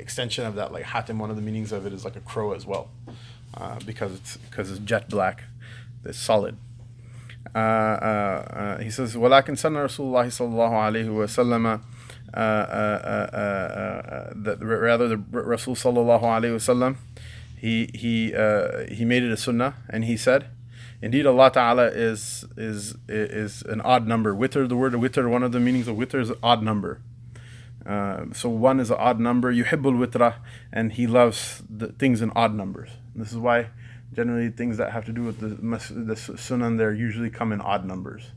extension 0.00 0.44
of 0.46 0.54
that, 0.56 0.72
like 0.72 0.84
Hatim, 0.84 1.18
one 1.18 1.30
of 1.30 1.36
the 1.36 1.42
meanings 1.42 1.70
of 1.70 1.86
it 1.86 1.92
is 1.92 2.04
like 2.04 2.16
a 2.16 2.20
crow 2.20 2.52
as 2.52 2.66
well, 2.66 2.90
uh, 3.54 3.78
because 3.86 4.14
it's 4.14 4.36
because 4.38 4.70
it's 4.70 4.80
jet 4.80 5.08
black, 5.08 5.44
it's 6.04 6.18
solid. 6.18 6.56
Uh, 7.55 7.57
uh, 7.57 7.61
uh, 7.61 8.77
he 8.79 8.89
says, 8.89 9.15
ولكن 9.15 9.55
سن 9.55 9.73
رسول 9.77 10.07
الله 10.07 10.27
صلى 10.27 10.49
الله 10.49 10.71
عليه 10.71 11.09
وسلم 11.09 11.81
that 14.43 14.57
rather 14.61 15.07
the 15.07 15.17
Rasul 15.17 15.75
sallallahu 15.75 16.21
alaihi 16.21 16.55
wasallam 16.55 16.97
he 17.57 17.89
he 17.93 18.33
uh, 18.33 18.85
he 18.91 19.05
made 19.05 19.23
it 19.23 19.31
a 19.31 19.37
sunnah 19.37 19.75
and 19.89 20.03
he 20.03 20.17
said 20.17 20.49
indeed 21.01 21.25
Allah 21.25 21.49
ta'ala 21.51 21.85
is 21.87 22.43
is 22.57 22.95
is 23.07 23.61
an 23.63 23.79
odd 23.81 24.05
number 24.05 24.35
witr 24.35 24.67
the 24.67 24.75
word 24.75 24.93
witr 24.93 25.29
one 25.29 25.43
of 25.43 25.53
the 25.53 25.59
meanings 25.59 25.87
of 25.87 25.95
witr 25.95 26.19
is 26.19 26.31
odd 26.43 26.61
number 26.61 27.01
uh, 27.85 28.25
so 28.33 28.49
one 28.49 28.81
is 28.81 28.91
an 28.91 28.97
odd 28.99 29.19
number 29.19 29.53
yuhibbul 29.53 29.97
witra 30.05 30.35
and 30.73 30.93
he 30.93 31.07
loves 31.07 31.63
the 31.69 31.87
things 31.93 32.21
in 32.21 32.31
odd 32.35 32.53
numbers 32.53 32.89
and 33.13 33.23
this 33.23 33.31
is 33.31 33.37
why 33.37 33.69
generally 34.13 34.49
things 34.49 34.77
that 34.77 34.91
have 34.91 35.05
to 35.05 35.11
do 35.11 35.23
with 35.23 35.39
the 35.39 35.49
the 35.93 36.15
sunnah 36.15 36.75
there 36.75 36.93
usually 36.93 37.29
come 37.29 37.51
in 37.51 37.61
odd 37.61 37.85
numbers 37.85 38.31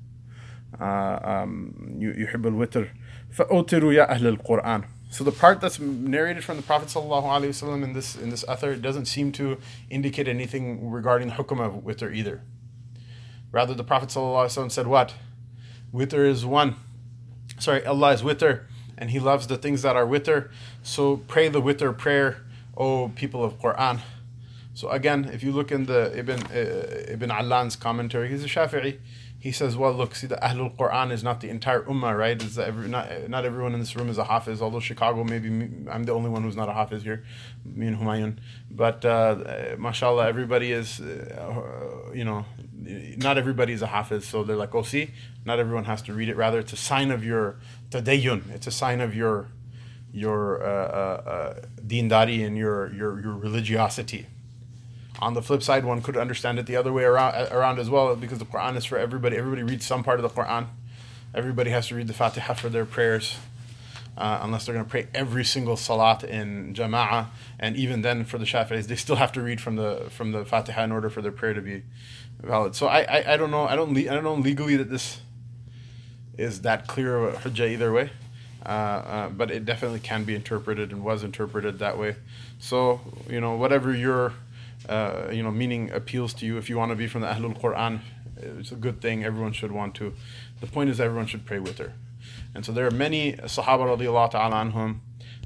uh, 0.80 1.18
um, 1.22 1.96
yuhibbul 1.98 2.56
witr 2.56 2.88
فَأُوتِرُوا 3.34 3.92
يَا 3.92 4.10
أَهْلَ 4.10 4.38
الْقُرْآنِ 4.38 4.84
So 5.10 5.24
the 5.24 5.32
part 5.32 5.60
that's 5.60 5.78
narrated 5.78 6.44
from 6.44 6.56
the 6.56 6.62
Prophet 6.62 6.88
ﷺ 6.88 7.84
in 7.84 7.92
this 7.92 8.16
in 8.16 8.30
this 8.30 8.44
author 8.44 8.74
doesn't 8.74 9.04
seem 9.04 9.32
to 9.32 9.58
indicate 9.90 10.28
anything 10.28 10.90
regarding 10.90 11.28
the 11.28 11.34
hukum 11.34 11.60
of 11.60 11.84
witr 11.84 12.14
either. 12.14 12.42
Rather, 13.52 13.74
the 13.74 13.84
Prophet 13.84 14.08
ﷺ 14.10 14.70
said 14.70 14.86
what? 14.86 15.14
Witr 15.92 16.26
is 16.26 16.44
one. 16.44 16.76
Sorry, 17.58 17.84
Allah 17.84 18.12
is 18.12 18.22
witr, 18.22 18.64
and 18.96 19.10
He 19.10 19.18
loves 19.18 19.46
the 19.46 19.56
things 19.56 19.82
that 19.82 19.96
are 19.96 20.06
witr. 20.06 20.50
So 20.82 21.18
pray 21.28 21.48
the 21.48 21.62
witr 21.62 21.96
prayer, 21.96 22.44
O 22.76 23.08
people 23.08 23.44
of 23.44 23.58
Quran. 23.60 24.00
So 24.73 24.89
again, 24.89 25.29
if 25.31 25.43
you 25.43 25.51
look 25.51 25.71
in 25.71 25.85
the 25.85 26.17
Ibn 26.17 26.43
uh, 26.43 27.13
Ibn 27.15 27.29
Allan's 27.29 27.75
commentary, 27.75 28.29
he's 28.29 28.43
a 28.43 28.47
Shafi'i 28.47 28.99
he 29.43 29.51
says, 29.51 29.75
well, 29.75 29.91
look, 29.91 30.15
see, 30.15 30.25
the 30.25 30.37
Ahlul 30.37 30.73
Quran 30.77 31.11
is 31.11 31.21
not 31.21 31.41
the 31.41 31.49
entire 31.49 31.81
Ummah, 31.81 32.17
right? 32.17 32.41
Is 32.41 32.57
every, 32.57 32.87
not, 32.87 33.27
not 33.27 33.43
everyone 33.43 33.73
in 33.73 33.81
this 33.81 33.93
room 33.93 34.07
is 34.07 34.17
a 34.17 34.23
Hafiz, 34.23 34.61
although 34.61 34.79
Chicago, 34.79 35.25
maybe 35.25 35.49
I'm 35.91 36.05
the 36.05 36.13
only 36.13 36.29
one 36.29 36.43
who's 36.43 36.55
not 36.55 36.69
a 36.69 36.71
Hafiz 36.71 37.03
here, 37.03 37.25
me 37.65 37.87
and 37.87 37.97
Humayun. 37.97 38.37
But, 38.71 39.03
uh, 39.03 39.75
mashallah, 39.77 40.29
everybody 40.29 40.71
is, 40.71 41.01
uh, 41.01 42.11
you 42.13 42.23
know, 42.23 42.45
not 43.17 43.37
everybody 43.37 43.73
is 43.73 43.81
a 43.81 43.87
Hafiz, 43.87 44.25
so 44.25 44.45
they're 44.45 44.55
like, 44.55 44.73
oh, 44.73 44.83
see, 44.83 45.11
not 45.43 45.59
everyone 45.59 45.83
has 45.83 46.01
to 46.03 46.13
read 46.13 46.29
it. 46.29 46.37
Rather, 46.37 46.59
it's 46.59 46.71
a 46.71 46.77
sign 46.77 47.11
of 47.11 47.25
your 47.25 47.59
tadayyun, 47.89 48.49
it's 48.49 48.67
a 48.67 48.71
sign 48.71 49.01
of 49.01 49.13
your 49.13 49.49
your 50.13 50.63
uh, 50.63 50.67
uh, 50.67 51.29
uh 51.29 51.61
dindari 51.85 52.45
and 52.45 52.55
your, 52.55 52.93
your, 52.93 53.19
your 53.19 53.33
religiosity. 53.33 54.27
On 55.23 55.33
the 55.35 55.41
flip 55.41 55.63
side, 55.63 55.85
one 55.85 56.01
could 56.01 56.17
understand 56.17 56.59
it 56.59 56.65
the 56.65 56.75
other 56.75 56.91
way 56.91 57.05
around, 57.05 57.33
around 57.49 57.79
as 57.79 57.89
well, 57.89 58.13
because 58.13 58.39
the 58.39 58.45
Quran 58.45 58.75
is 58.75 58.83
for 58.83 58.97
everybody. 58.97 59.37
Everybody 59.37 59.63
reads 59.63 59.85
some 59.85 60.03
part 60.03 60.19
of 60.19 60.23
the 60.23 60.29
Quran. 60.29 60.67
Everybody 61.33 61.69
has 61.69 61.87
to 61.87 61.95
read 61.95 62.07
the 62.07 62.13
Fatiha 62.13 62.55
for 62.55 62.67
their 62.67 62.83
prayers, 62.83 63.37
uh, 64.17 64.39
unless 64.41 64.65
they're 64.65 64.75
going 64.75 64.83
to 64.83 64.91
pray 64.91 65.07
every 65.13 65.45
single 65.45 65.77
salat 65.77 66.25
in 66.25 66.73
jama'ah. 66.73 67.27
And 67.57 67.77
even 67.77 68.01
then, 68.01 68.25
for 68.25 68.37
the 68.37 68.43
Shafi'is, 68.43 68.87
they 68.87 68.97
still 68.97 69.15
have 69.15 69.31
to 69.31 69.41
read 69.41 69.61
from 69.61 69.77
the 69.77 70.07
from 70.09 70.33
the 70.33 70.43
Fatiha 70.43 70.83
in 70.83 70.91
order 70.91 71.09
for 71.09 71.21
their 71.21 71.31
prayer 71.31 71.53
to 71.53 71.61
be 71.61 71.83
valid. 72.41 72.75
So 72.75 72.87
I 72.87 73.03
I, 73.03 73.33
I 73.33 73.37
don't 73.37 73.49
know 73.49 73.65
I 73.65 73.77
don't 73.77 73.93
le- 73.93 74.11
I 74.11 74.13
don't 74.13 74.25
know 74.25 74.35
legally 74.35 74.75
that 74.75 74.89
this 74.89 75.21
is 76.37 76.63
that 76.63 76.85
clear 76.85 77.15
of 77.15 77.33
a 77.33 77.49
hujjah 77.49 77.69
either 77.69 77.93
way. 77.93 78.09
Uh, 78.65 78.69
uh, 78.69 79.29
but 79.29 79.51
it 79.51 79.63
definitely 79.63 80.01
can 80.01 80.25
be 80.25 80.35
interpreted 80.35 80.91
and 80.91 81.01
was 81.01 81.23
interpreted 81.23 81.79
that 81.79 81.97
way. 81.97 82.17
So 82.59 82.99
you 83.29 83.39
know 83.39 83.55
whatever 83.55 83.95
your 83.95 84.33
uh, 84.89 85.29
you 85.31 85.43
know, 85.43 85.51
meaning 85.51 85.91
appeals 85.91 86.33
to 86.35 86.45
you. 86.45 86.57
If 86.57 86.69
you 86.69 86.77
want 86.77 86.91
to 86.91 86.95
be 86.95 87.07
from 87.07 87.21
the 87.21 87.27
Ahlul 87.27 87.59
Quran, 87.59 88.01
it's 88.37 88.71
a 88.71 88.75
good 88.75 89.01
thing. 89.01 89.23
Everyone 89.23 89.53
should 89.53 89.71
want 89.71 89.95
to. 89.95 90.13
The 90.61 90.67
point 90.67 90.89
is, 90.89 90.99
everyone 90.99 91.27
should 91.27 91.45
pray 91.45 91.59
witr. 91.59 91.91
And 92.55 92.65
so 92.65 92.71
there 92.71 92.87
are 92.87 92.91
many 92.91 93.33
Sahaba 93.33 93.97
radiallahu 93.97 94.31
ta'ala 94.31 94.55
anhum 94.55 94.99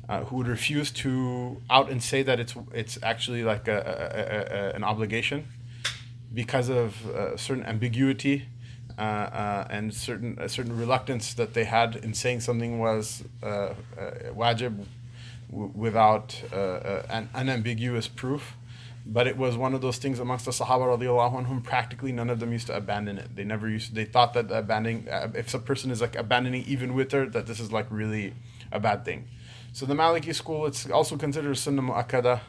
uh, 0.09 0.23
who 0.25 0.37
would 0.37 0.47
refuse 0.47 0.91
to 0.91 1.61
out 1.69 1.89
and 1.89 2.01
say 2.01 2.23
that 2.23 2.39
it's 2.39 2.55
it's 2.73 2.97
actually 3.03 3.43
like 3.43 3.67
a, 3.67 3.77
a, 3.77 4.57
a, 4.57 4.75
an 4.75 4.83
obligation 4.83 5.47
because 6.33 6.69
of 6.69 7.07
uh, 7.09 7.37
certain 7.37 7.63
ambiguity 7.65 8.47
uh, 8.97 9.01
uh, 9.01 9.67
and 9.69 9.93
certain 9.93 10.37
a 10.39 10.49
certain 10.49 10.77
reluctance 10.77 11.33
that 11.33 11.53
they 11.53 11.63
had 11.65 11.95
in 11.97 12.13
saying 12.13 12.41
something 12.41 12.79
was 12.79 13.23
uh, 13.43 13.47
uh, 13.47 13.73
wajib 14.35 14.85
w- 15.51 15.71
without 15.75 16.41
an 17.09 17.29
unambiguous 17.33 18.07
proof. 18.07 18.55
But 19.09 19.25
it 19.25 19.37
was 19.37 19.55
one 19.55 19.73
of 19.73 19.79
those 19.79 19.97
things 19.97 20.19
amongst 20.19 20.43
the 20.43 20.51
Sahaba 20.51 20.97
radiallahu 20.97 21.45
anhum, 21.45 21.63
practically 21.63 22.11
none 22.11 22.29
of 22.29 22.41
them 22.41 22.51
used 22.51 22.67
to 22.67 22.75
abandon 22.75 23.17
it. 23.17 23.37
They 23.37 23.45
never 23.45 23.69
used, 23.69 23.95
they 23.95 24.03
thought 24.03 24.33
that 24.33 24.51
abandoning, 24.51 25.07
uh, 25.07 25.31
if 25.33 25.53
a 25.53 25.59
person 25.59 25.91
is 25.91 26.01
like 26.01 26.17
abandoning 26.17 26.65
even 26.67 26.93
witr, 26.93 27.31
that 27.31 27.47
this 27.47 27.61
is 27.61 27.71
like 27.71 27.87
really 27.89 28.33
a 28.69 28.81
bad 28.81 29.05
thing. 29.05 29.29
So 29.71 29.85
the 29.85 29.93
Maliki 29.93 30.35
school, 30.35 30.65
it's 30.65 30.89
also 30.89 31.15
considered 31.15 31.57
sunnah 31.57 31.83
mu'akkada. 31.83 32.41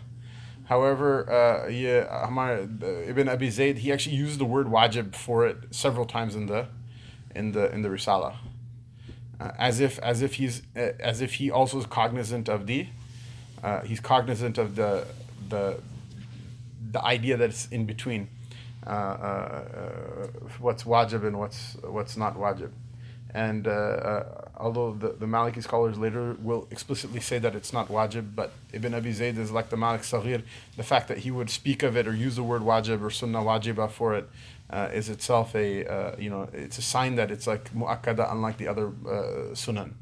However, 0.64 1.30
uh, 1.30 1.68
yeah, 1.68 2.26
Hamar, 2.26 2.66
uh, 2.82 2.86
Ibn 2.86 3.28
Abi 3.28 3.50
Zayd, 3.50 3.78
he 3.78 3.92
actually 3.92 4.16
used 4.16 4.40
the 4.40 4.44
word 4.44 4.66
wajib 4.66 5.14
for 5.14 5.46
it 5.46 5.58
several 5.70 6.06
times 6.06 6.34
in 6.34 6.46
the, 6.46 6.66
in 7.36 7.52
the, 7.52 7.72
in 7.72 7.82
the 7.82 7.88
Risala. 7.88 8.36
Uh, 9.40 9.52
as 9.58 9.78
if, 9.78 10.00
as 10.00 10.22
if 10.22 10.34
he's, 10.34 10.62
uh, 10.76 10.90
as 10.98 11.20
if 11.20 11.34
he 11.34 11.52
also 11.52 11.78
is 11.78 11.86
cognizant 11.86 12.48
of 12.48 12.66
the, 12.66 12.88
uh, 13.62 13.82
he's 13.82 14.00
cognizant 14.00 14.58
of 14.58 14.74
the, 14.74 15.06
the, 15.48 15.80
the 16.90 17.05
idea 17.05 17.37
that 17.37 17.51
it's 17.51 17.66
in 17.68 17.87
between 17.87 18.29
uh, 18.87 18.90
uh, 18.90 20.27
what's 20.61 20.85
wajib 20.85 21.27
and 21.27 21.38
what's 21.38 21.77
what's 21.83 22.16
not 22.16 22.37
wajib. 22.37 22.70
And 23.35 23.66
uh, 23.66 23.70
uh, 23.70 24.48
although 24.57 24.92
the, 24.94 25.09
the 25.09 25.27
Maliki 25.27 25.62
scholars 25.62 25.98
later 25.98 26.37
will 26.40 26.66
explicitly 26.70 27.20
say 27.20 27.38
that 27.38 27.55
it's 27.55 27.74
not 27.74 27.88
wajib, 27.88 28.35
but 28.35 28.53
Ibn 28.72 28.94
Abi 28.94 29.12
Zayd 29.12 29.37
is 29.37 29.51
like 29.51 29.68
the 29.68 29.77
Malik 29.77 30.01
Saghir, 30.01 30.42
the 30.79 30.83
fact 30.83 31.09
that 31.09 31.18
he 31.18 31.31
would 31.31 31.51
speak 31.51 31.83
of 31.83 31.96
it 31.96 32.09
or 32.09 32.14
use 32.14 32.37
the 32.37 32.42
word 32.42 32.62
wajib 32.62 33.03
or 33.03 33.11
sunnah 33.11 33.40
wajiba 33.40 33.90
for 33.90 34.14
it 34.14 34.31
uh, 34.70 34.88
is 34.94 35.11
itself 35.11 35.55
a, 35.55 36.16
you 36.18 36.31
know, 36.31 36.48
it's 36.55 36.79
a 36.79 36.83
sign 36.83 37.16
that 37.16 37.31
it's 37.31 37.46
like 37.46 37.70
mu'akkada 37.74 38.33
unlike 38.33 38.57
the 38.57 38.68
other 38.68 38.88
sunan. 39.53 39.92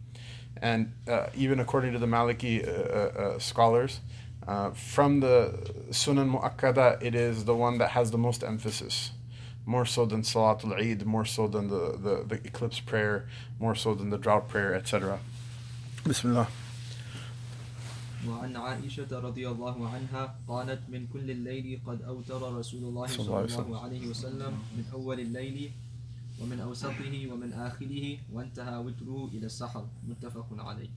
And 0.62 0.92
even 1.35 1.59
according 1.59 1.92
to 1.94 1.99
the 1.99 2.07
Maliki 2.07 3.42
scholars, 3.42 4.01
Uh, 4.47 4.71
from 4.71 5.19
the 5.19 5.53
Sunan 5.91 6.31
Mu'akkada, 6.36 7.01
it 7.01 7.13
is 7.13 7.45
the 7.45 7.55
one 7.55 7.77
that 7.77 7.91
has 7.91 8.12
the 8.12 8.17
most 8.17 8.43
emphasis. 8.43 9.12
More 9.65 9.86
so 9.86 10.05
than 10.05 10.23
Salatul 10.23 10.73
Eid, 10.73 11.05
more 11.05 11.25
so 11.25 11.47
than 11.47 11.67
the, 11.69 11.97
the, 11.97 12.25
the 12.27 12.36
eclipse 12.43 12.79
prayer, 12.79 13.27
more 13.60 13.75
so 13.75 13.93
than 13.93 14.10
the 14.10 14.17
drought 14.17 14.49
prayer, 14.49 14.73
etc. 14.73 15.19
Bismillah. 16.05 16.47
وعن 18.27 18.55
عائشة 18.55 19.19
رضي 19.19 19.49
الله 19.49 19.89
عنها 19.89 20.36
قالت 20.47 20.81
من 20.89 21.07
كل 21.13 21.31
الليل 21.31 21.81
قد 21.86 22.01
أوتر 22.01 22.57
رسول 22.57 22.84
الله 22.84 23.07
صلى 23.07 23.65
الله 23.65 23.81
عليه 23.81 24.07
وسلم 24.07 24.53
من 24.77 24.86
أول 24.93 25.19
الليل 25.19 25.71
ومن 26.41 26.60
أوسطه 26.60 27.27
ومن 27.31 27.53
آخره 27.53 28.17
وانتهى 28.34 28.77
وتره 28.77 29.29
إلى 29.34 29.45
السحر 29.45 29.86
متفق 30.07 30.47
عليه 30.53 30.89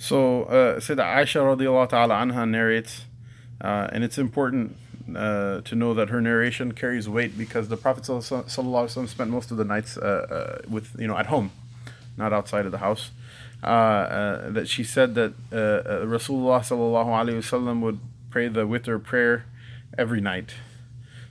So, 0.00 0.44
uh, 0.44 0.76
Sayyidah 0.76 1.16
Aisha 1.16 1.40
radiallahu 1.42 1.88
ta'ala 1.88 2.14
anha 2.14 2.48
narrates, 2.48 3.06
uh, 3.60 3.88
and 3.92 4.04
it's 4.04 4.16
important 4.16 4.76
uh, 5.14 5.60
to 5.62 5.74
know 5.74 5.92
that 5.92 6.10
her 6.10 6.20
narration 6.20 6.70
carries 6.70 7.08
weight 7.08 7.36
because 7.36 7.66
the 7.66 7.76
Prophet 7.76 8.04
spent 8.04 9.30
most 9.30 9.50
of 9.50 9.56
the 9.56 9.64
nights 9.64 9.96
uh, 9.96 10.60
uh, 10.62 10.68
with, 10.70 10.94
you 11.00 11.08
know, 11.08 11.16
at 11.18 11.26
home, 11.26 11.50
not 12.16 12.32
outside 12.32 12.64
of 12.64 12.70
the 12.70 12.78
house. 12.78 13.10
Uh, 13.60 13.66
uh, 13.66 14.50
that 14.50 14.68
she 14.68 14.84
said 14.84 15.16
that 15.16 15.32
Rasulullah 15.50 16.60
sallallahu 16.60 17.82
would 17.82 17.98
pray 18.30 18.46
the 18.46 18.68
witr 18.68 19.02
prayer 19.02 19.46
every 19.98 20.20
night. 20.20 20.54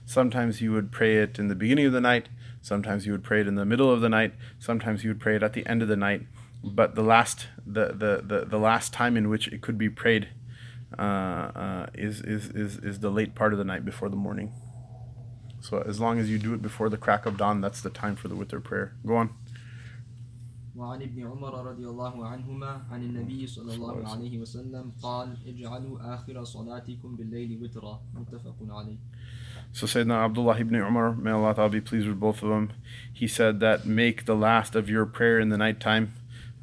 Sometimes 0.04 0.58
he 0.58 0.68
would 0.68 0.92
pray 0.92 1.16
it 1.16 1.38
in 1.38 1.48
the 1.48 1.54
beginning 1.54 1.86
of 1.86 1.92
the 1.92 2.02
night. 2.02 2.28
Sometimes 2.60 3.04
he 3.04 3.10
would 3.10 3.24
pray 3.24 3.40
it 3.40 3.48
in 3.48 3.54
the 3.54 3.64
middle 3.64 3.90
of 3.90 4.02
the 4.02 4.10
night. 4.10 4.34
Sometimes 4.58 5.00
he 5.00 5.08
would 5.08 5.20
pray 5.20 5.36
it 5.36 5.42
at 5.42 5.54
the 5.54 5.66
end 5.66 5.80
of 5.80 5.88
the 5.88 5.96
night 5.96 6.26
but 6.63 6.95
the 6.95 7.03
last 7.03 7.47
the, 7.65 7.87
the, 7.87 8.23
the, 8.25 8.45
the 8.45 8.57
last 8.57 8.93
time 8.93 9.17
in 9.17 9.29
which 9.29 9.47
it 9.47 9.61
could 9.61 9.77
be 9.77 9.89
prayed 9.89 10.29
uh, 10.97 11.01
uh, 11.01 11.87
is, 11.93 12.21
is, 12.21 12.49
is, 12.49 12.77
is 12.77 12.99
the 12.99 13.09
late 13.09 13.35
part 13.35 13.51
of 13.51 13.57
the 13.57 13.65
night 13.65 13.83
before 13.83 14.09
the 14.09 14.15
morning. 14.15 14.51
So 15.59 15.81
as 15.81 15.99
long 15.99 16.19
as 16.19 16.29
you 16.29 16.37
do 16.37 16.53
it 16.53 16.61
before 16.61 16.89
the 16.89 16.97
crack 16.97 17.25
of 17.25 17.37
dawn, 17.37 17.61
that's 17.61 17.81
the 17.81 17.89
time 17.89 18.15
for 18.15 18.27
the 18.27 18.35
witr 18.35 18.63
prayer. 18.63 18.93
Go 19.05 19.15
on. 19.15 19.29
وعن 20.75 21.01
ابن 21.01 21.23
عمر 21.23 21.65
رضي 21.65 21.85
الله 21.87 22.27
عنهما 22.27 22.81
عن 22.91 23.03
النبي 23.03 23.47
صلى 23.47 23.75
الله 23.75 24.09
عليه 24.09 24.39
وسلم 24.39 24.91
قال 25.03 25.37
اجعلوا 25.45 26.15
آخر 26.15 26.43
صلاتكم 26.43 27.15
بالليل 27.15 27.63
وترا 27.63 28.01
متفق 28.13 28.55
عليه 28.61 28.97
So 29.71 29.85
Sayyidina 29.85 30.25
Abdullah 30.25 30.59
ibn 30.59 30.75
Umar, 30.75 31.15
may 31.15 31.31
Allah 31.31 31.53
Ta'ala 31.55 31.69
be 31.69 31.81
pleased 31.81 32.07
with 32.07 32.19
both 32.19 32.43
of 32.43 32.49
them, 32.49 32.73
he 33.11 33.27
said 33.27 33.59
that 33.59 33.85
make 33.85 34.25
the 34.25 34.35
last 34.35 34.75
of 34.75 34.89
your 34.89 35.05
prayer 35.05 35.39
in 35.39 35.49
the 35.49 35.57
night 35.57 35.79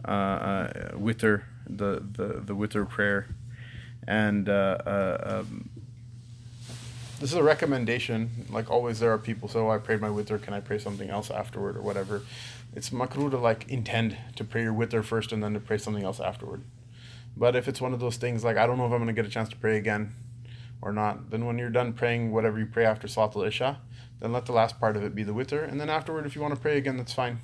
uh, 0.08 0.12
uh, 0.12 0.68
the, 1.68 2.04
the, 2.12 2.42
the 2.46 2.56
witr 2.56 2.88
prayer. 2.88 3.28
And 4.08 4.48
uh, 4.50 4.78
um, 5.24 5.70
this 7.20 7.32
is 7.32 7.38
a 7.38 7.44
recommendation. 7.44 8.46
Like 8.50 8.70
always, 8.70 9.00
there 9.00 9.12
are 9.12 9.18
people 9.18 9.50
"Oh, 9.56 9.70
I 9.70 9.78
prayed 9.78 10.02
my 10.02 10.10
witr. 10.10 10.42
Can 10.42 10.54
I 10.54 10.60
pray 10.60 10.78
something 10.78 11.10
else 11.10 11.32
afterward 11.32 11.76
or 11.76 11.82
whatever?" 11.82 12.22
It's 12.76 12.90
makruh 12.90 13.32
to 13.32 13.38
like 13.38 13.68
intend 13.70 14.18
to 14.36 14.44
pray 14.44 14.64
your 14.64 14.74
witr 14.74 15.04
first 15.04 15.32
and 15.32 15.42
then 15.42 15.54
to 15.54 15.60
pray 15.60 15.78
something 15.78 16.04
else 16.04 16.20
afterward. 16.20 16.62
But 17.38 17.56
if 17.56 17.68
it's 17.68 17.82
one 17.82 17.94
of 17.94 18.00
those 18.00 18.18
things 18.18 18.44
like 18.44 18.58
I 18.58 18.68
don't 18.68 18.78
know 18.78 18.86
if 18.86 18.92
I'm 18.92 19.00
going 19.00 19.08
to 19.08 19.14
get 19.14 19.26
a 19.26 19.30
chance 19.30 19.50
to 19.50 19.56
pray 19.56 19.78
again 19.78 20.14
or 20.82 20.92
not, 20.92 21.32
then 21.32 21.46
when 21.46 21.58
you're 21.58 21.70
done 21.70 21.94
praying 21.94 22.32
whatever 22.32 22.60
you 22.60 22.66
pray 22.66 22.86
after 22.86 23.08
Salatul 23.08 23.48
Isha, 23.48 23.80
then 24.20 24.32
let 24.32 24.46
the 24.46 24.52
last 24.52 24.80
part 24.80 24.96
of 24.96 25.04
it 25.04 25.16
be 25.16 25.24
the 25.24 25.34
witr, 25.34 25.68
and 25.70 25.80
then 25.80 25.90
afterward, 25.90 26.26
if 26.26 26.36
you 26.36 26.42
want 26.42 26.54
to 26.54 26.60
pray 26.60 26.78
again, 26.78 26.98
that's 26.98 27.14
fine 27.14 27.40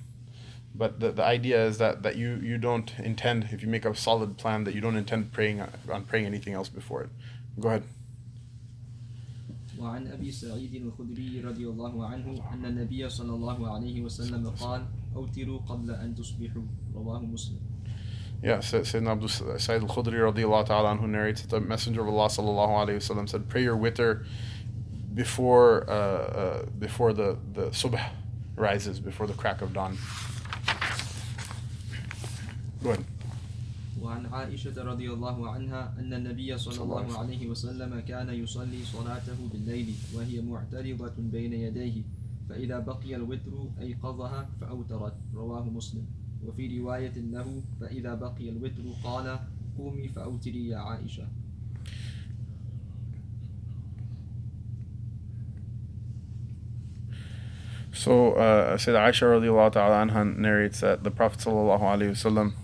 But 0.75 1.01
the, 1.01 1.11
the 1.11 1.25
idea 1.25 1.65
is 1.65 1.79
that, 1.79 2.03
that 2.03 2.17
you, 2.17 2.37
you 2.37 2.59
don't 2.59 2.93
intend, 2.99 3.49
if 3.51 3.63
you 3.63 3.69
make 3.69 3.87
a 3.87 3.95
solid 3.95 4.37
plan, 4.37 4.65
that 4.65 4.75
you 4.75 4.83
don't 4.83 4.97
intend 4.97 5.33
praying 5.33 5.63
on 5.63 6.05
praying 6.05 6.27
anything 6.27 6.53
else 6.53 6.69
before 6.69 7.03
it. 7.05 7.11
Go 7.59 7.69
ahead. 7.69 7.85
وعن 9.79 10.07
أبي 10.07 10.33
سعيد 10.33 10.75
الخدري 10.75 11.41
رضي 11.41 11.69
الله 11.69 12.07
عنه 12.07 12.43
أن 12.53 12.65
النبي 12.65 13.09
صلى 13.09 13.35
الله 13.35 13.71
عليه 13.71 14.03
وسلم 14.03 14.49
قال 14.49 14.87
أوتروا 15.17 15.59
قبل 15.59 15.91
أن 15.91 16.15
تصبحوا 16.15 16.63
رواه 16.95 17.21
مسلم 17.21 17.61
Yeah, 18.43 18.59
Sayyidina 18.59 19.13
Abu 19.13 19.29
Sa'id 19.29 19.83
al-Khudri 19.83 20.21
radiallahu 20.21 20.67
ta'ala 20.67 20.95
anhu 20.95 21.09
narrates 21.09 21.41
that 21.41 21.51
the 21.51 21.61
Messenger 21.61 22.03
of 22.03 22.09
Allah 22.09 22.27
sallallahu 22.29 22.87
alayhi 22.87 22.97
wasallam 22.97 23.27
said, 23.27 23.49
pray 23.49 23.63
your 23.63 23.77
witr 23.77 24.27
before, 25.15 25.89
uh, 25.89 25.93
uh, 25.93 26.67
before 26.79 27.15
the, 27.15 27.39
the 27.55 27.71
subh 27.71 27.99
rises, 28.55 29.01
before 29.01 29.27
the 29.27 29.33
crack 29.33 29.63
of 29.63 29.73
dawn. 29.73 29.97
وعن 34.02 34.26
عائشة 34.26 34.74
رضي 34.84 35.14
الله 35.14 35.50
عنها 35.50 35.94
أن 36.00 36.14
النبي 36.14 36.58
صلى 36.58 36.84
الله 36.84 37.18
عليه 37.18 37.48
وسلم. 37.48 38.00
كان 38.08 38.30
يصلي 38.34 38.82
صلاته 38.86 39.38
بالليل 39.54 39.94
وهي 40.16 40.42
معترضة 40.42 41.14
بين 41.18 41.54
يديه 41.54 42.02
فإذا 42.50 42.80
بقي 42.80 43.16
الوتر 43.16 43.54
أيقظها 43.80 44.50
فأوترت. 44.62 45.14
رواه 45.36 45.66
مسلم. 45.70 46.06
وفي 46.42 46.80
رواية 46.82 47.14
له 47.14 47.62
فإذا 47.82 48.14
بقي 48.16 48.50
الوتر 48.50 48.82
قال 49.04 49.40
قومي 49.78 50.08
فأوتري 50.08 50.68
يا 50.68 50.78
عائشة. 50.78 51.28
So, 57.94 58.34
uh, 58.34 58.78
Sayyid 58.82 58.98
Aisha 58.98 59.30
radiallahu 59.30 59.74
ta'ala 59.74 60.02
anha 60.02 60.26
narrates 60.26 60.80
that 60.82 61.04
the 61.04 61.12
Prophet 61.12 61.40
sallallahu 61.46 61.86
alayhi 61.86 62.18
wasallam 62.18 62.58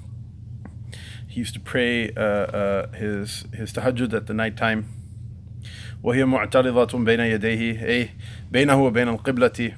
he 1.37 1.41
used 1.41 1.55
to 1.55 1.61
pray 1.61 2.11
uh, 2.17 2.21
uh, 2.21 2.87
his 2.93 3.45
his 3.55 3.73
tahajjud 3.73 4.13
at 4.15 4.27
the 4.27 4.35
night 4.35 4.57
time 4.57 4.85
وهي 6.03 6.25
معترضة 6.25 6.99
بين 6.99 7.21
يديه 7.21 7.87
أي 7.87 8.09
بينه 8.51 8.83
وبين 8.83 9.09
القبلة 9.09 9.73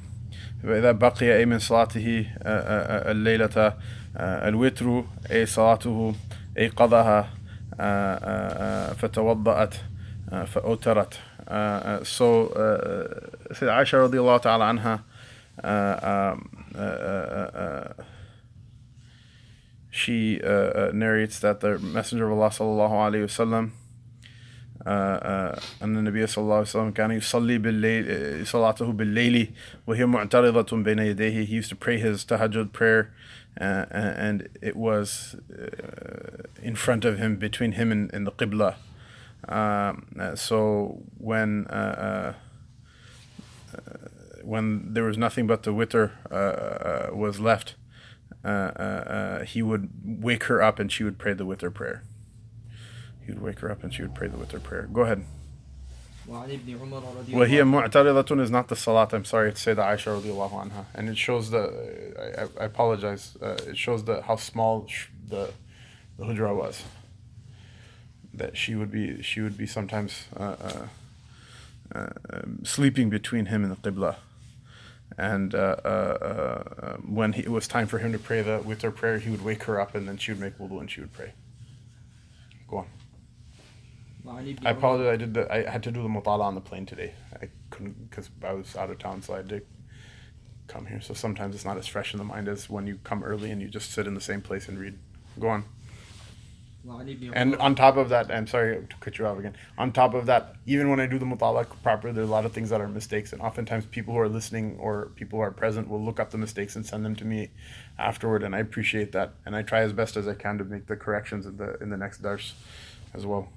فإذا 0.62 0.92
بقي 0.92 1.36
أي 1.36 1.46
من 1.46 1.58
صلاته 1.58 2.26
الليلة 2.44 3.74
الوتر 4.16 5.04
أي 5.30 5.46
صلاته 5.46 6.14
أي 6.58 6.68
قضاها 6.68 7.28
فتوضأت 8.94 9.74
فأوترت 10.46 11.14
so 12.02 12.48
uh, 12.48 13.52
Sayyid 13.52 13.70
Aisha 13.70 14.08
radiallahu 14.08 14.40
ta'ala 14.40 14.72
anha 14.72 15.02
uh, 15.62 16.32
um, 16.32 16.48
uh, 16.74 17.92
she 19.89 20.41
uh, 20.41 20.47
uh, 20.47 20.91
narrates 20.93 21.39
that 21.39 21.59
the 21.61 21.79
Messenger 21.79 22.29
of 22.29 22.37
Allah 22.37 22.49
sallallahu 22.49 22.91
alaihi 22.91 23.25
wasallam 23.25 23.71
أن 24.85 25.97
النبي 25.97 26.25
صلى 26.25 26.43
الله 26.43 26.55
عليه 26.55 26.71
وسلم 26.71 26.93
كان 26.93 27.11
يصلي 27.11 27.59
he 31.31 31.43
used 31.43 31.69
to 31.69 31.75
pray 31.75 31.97
his 31.97 32.23
tahajjud 32.23 32.71
prayer 32.71 33.11
uh, 33.59 33.63
uh, 33.63 33.85
and 33.91 34.47
it 34.61 34.75
was 34.75 35.35
uh, 35.51 36.43
in 36.61 36.75
front 36.75 37.03
of 37.03 37.17
him 37.17 37.35
between 37.35 37.73
him 37.73 37.91
and, 37.91 38.13
and 38.13 38.25
the 38.25 38.31
qibla. 38.31 38.75
Um, 39.47 40.05
uh, 40.17 40.35
so 40.35 41.01
when 41.17 41.67
uh, 41.67 42.35
when 44.43 44.93
there 44.93 45.03
was 45.03 45.17
nothing 45.17 45.45
but 45.47 45.63
the 45.63 45.73
witr 45.73 46.11
was 47.13 47.39
left 47.39 47.75
uh, 48.43 48.47
uh, 48.47 48.51
uh, 48.51 49.45
he 49.45 49.61
would 49.61 49.89
wake 50.03 50.45
her 50.45 50.61
up 50.61 50.79
and 50.79 50.91
she 50.91 51.03
would 51.03 51.17
pray 51.17 51.33
the 51.33 51.45
witr 51.45 51.73
prayer. 51.73 52.03
He 53.25 53.31
would 53.31 53.41
wake 53.41 53.59
her 53.59 53.71
up 53.71 53.83
and 53.83 53.93
she 53.93 54.01
would 54.01 54.15
pray 54.15 54.27
the 54.27 54.37
witr 54.37 54.61
prayer. 54.63 54.87
Go 54.91 55.01
ahead. 55.01 55.25
Well, 56.25 56.45
وهي 56.47 57.63
معترضة 57.63 58.39
is 58.39 58.51
not 58.51 58.67
the 58.67 58.75
salat. 58.75 59.13
I'm 59.13 59.25
sorry, 59.25 59.51
to 59.51 59.59
say 59.59 59.73
the 59.73 59.81
Aisha 59.81 60.21
radiallahu 60.21 60.69
anha. 60.69 60.85
And 60.93 61.09
it 61.09 61.17
shows 61.17 61.49
the, 61.49 62.47
I, 62.59 62.61
I 62.61 62.65
apologize, 62.65 63.35
uh, 63.41 63.57
it 63.67 63.77
shows 63.77 64.03
the 64.03 64.21
how 64.21 64.35
small 64.35 64.87
the, 65.27 65.51
the 66.17 66.25
hujra 66.25 66.55
was. 66.55 66.83
That 68.31 68.55
she 68.55 68.75
would 68.75 68.91
be, 68.91 69.23
she 69.23 69.41
would 69.41 69.57
be 69.57 69.65
sometimes 69.65 70.25
uh, 70.37 70.43
uh, 70.43 70.87
uh 71.95 72.07
um, 72.31 72.59
sleeping 72.63 73.09
between 73.09 73.47
him 73.47 73.63
and 73.63 73.75
the 73.75 73.91
qibla 73.91 74.17
and 75.17 75.55
uh, 75.55 75.75
uh, 75.83 75.87
uh, 75.87 76.97
when 76.97 77.33
he, 77.33 77.41
it 77.41 77.51
was 77.51 77.67
time 77.67 77.87
for 77.87 77.99
him 77.99 78.11
to 78.11 78.19
pray 78.19 78.41
the 78.41 78.59
witr 78.59 78.93
prayer, 78.93 79.17
he 79.17 79.29
would 79.29 79.43
wake 79.43 79.63
her 79.63 79.79
up, 79.79 79.95
and 79.95 80.07
then 80.07 80.17
she 80.17 80.31
would 80.31 80.39
make 80.39 80.57
wudu 80.57 80.79
and 80.79 80.89
she 80.89 81.01
would 81.01 81.13
pray. 81.13 81.33
Go 82.67 82.77
on. 82.77 82.87
I 84.63 84.71
apologize. 84.71 85.13
I 85.13 85.17
did 85.17 85.33
the. 85.33 85.51
I 85.51 85.69
had 85.69 85.83
to 85.83 85.91
do 85.91 86.03
the 86.03 86.09
mutala 86.09 86.41
on 86.41 86.55
the 86.55 86.61
plane 86.61 86.85
today. 86.85 87.13
I 87.41 87.49
couldn't 87.71 88.09
because 88.09 88.29
I 88.43 88.53
was 88.53 88.75
out 88.75 88.89
of 88.89 88.99
town, 88.99 89.23
so 89.23 89.33
I 89.33 89.37
had 89.37 89.49
to 89.49 89.61
come 90.67 90.85
here. 90.85 91.01
So 91.01 91.13
sometimes 91.13 91.55
it's 91.55 91.65
not 91.65 91.77
as 91.77 91.87
fresh 91.87 92.13
in 92.13 92.19
the 92.19 92.23
mind 92.23 92.47
as 92.47 92.69
when 92.69 92.85
you 92.85 92.99
come 93.03 93.23
early 93.23 93.49
and 93.49 93.61
you 93.61 93.67
just 93.67 93.91
sit 93.91 94.05
in 94.05 94.13
the 94.13 94.21
same 94.21 94.41
place 94.41 94.67
and 94.67 94.77
read. 94.77 94.99
Go 95.39 95.49
on. 95.49 95.65
And 97.33 97.55
on 97.57 97.75
top 97.75 97.97
of 97.97 98.09
that, 98.09 98.31
I'm 98.31 98.47
sorry 98.47 98.85
to 98.89 98.95
cut 98.99 99.17
you 99.17 99.25
off 99.25 99.37
again. 99.37 99.55
On 99.77 99.91
top 99.91 100.13
of 100.13 100.25
that, 100.25 100.55
even 100.65 100.89
when 100.89 100.99
I 100.99 101.05
do 101.05 101.19
the 101.19 101.25
mutala 101.25 101.65
proper, 101.83 102.11
there 102.11 102.23
are 102.23 102.27
a 102.27 102.29
lot 102.29 102.45
of 102.45 102.51
things 102.51 102.69
that 102.69 102.81
are 102.81 102.87
mistakes, 102.87 103.33
and 103.33 103.41
oftentimes 103.41 103.85
people 103.85 104.13
who 104.13 104.19
are 104.19 104.29
listening 104.29 104.77
or 104.79 105.11
people 105.15 105.37
who 105.37 105.43
are 105.43 105.51
present 105.51 105.87
will 105.87 106.03
look 106.03 106.19
up 106.19 106.31
the 106.31 106.37
mistakes 106.37 106.75
and 106.75 106.85
send 106.85 107.05
them 107.05 107.15
to 107.17 107.25
me 107.25 107.49
afterward, 107.97 108.43
and 108.43 108.55
I 108.55 108.59
appreciate 108.59 109.11
that, 109.11 109.33
and 109.45 109.55
I 109.55 109.61
try 109.61 109.81
as 109.81 109.93
best 109.93 110.17
as 110.17 110.27
I 110.27 110.33
can 110.33 110.57
to 110.57 110.63
make 110.63 110.87
the 110.87 110.95
corrections 110.95 111.45
in 111.45 111.57
the 111.57 111.77
in 111.81 111.89
the 111.89 111.97
next 111.97 112.19
dars, 112.19 112.53
as 113.13 113.25
well. 113.25 113.49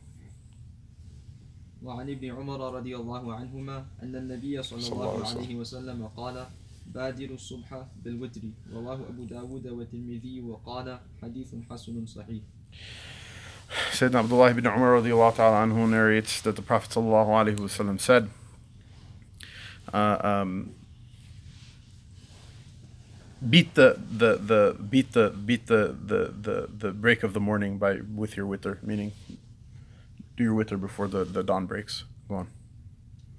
وعن 1.83 2.09
ابن 2.11 2.30
عمر 2.30 2.74
رضي 2.74 2.97
الله 2.97 3.35
عنهما 3.35 3.85
أن 4.03 4.16
النبي 4.16 4.62
صلى 4.62 4.93
الله 4.93 5.26
عليه 5.26 5.57
وسلم 5.57 6.07
قال 6.16 6.47
بادر 6.87 7.30
الصبح 7.35 7.85
بالوتر 8.05 8.41
وَاللَّهُ 8.72 9.09
أبو 9.09 9.24
داود 9.24 9.66
والترمذي 9.66 10.41
وقال 10.41 10.99
حديث 11.22 11.55
حسن 11.70 12.07
صحيح 12.07 12.43
Sayyidina 13.93 14.20
Abdullah 14.20 14.51
ibn 14.51 14.66
Umar 14.66 15.01
radiallahu 15.01 15.37
ta'ala 15.37 15.64
anhu 15.66 15.89
narrates 15.89 16.41
that 16.43 16.57
the 16.57 16.62
Prophet 16.62 16.91
sallallahu 16.91 17.29
alaihi 17.29 17.57
wasallam 17.57 17.99
said, 18.01 18.29
uh, 19.93 20.18
um, 20.23 20.75
beat 23.49 23.75
the, 23.75 23.99
the, 23.99 24.37
the 24.37 24.77
beat 24.79 25.12
the 25.12 25.31
beat 25.31 25.66
the, 25.66 25.97
the, 26.05 26.33
the, 26.41 26.68
the 26.79 26.91
break 26.93 27.23
of 27.23 27.33
the 27.33 27.41
morning 27.41 27.79
by 27.79 27.99
with 28.14 28.37
your 28.37 28.47
witr, 28.47 28.83
meaning 28.83 29.12
do 30.37 30.45
your 30.45 30.55
witr 30.55 30.81
before 30.81 31.09
the, 31.09 31.25
the 31.25 31.43
dawn 31.43 31.66
breaks. 31.66 32.05
Go 32.29 32.37
on. 32.37 32.49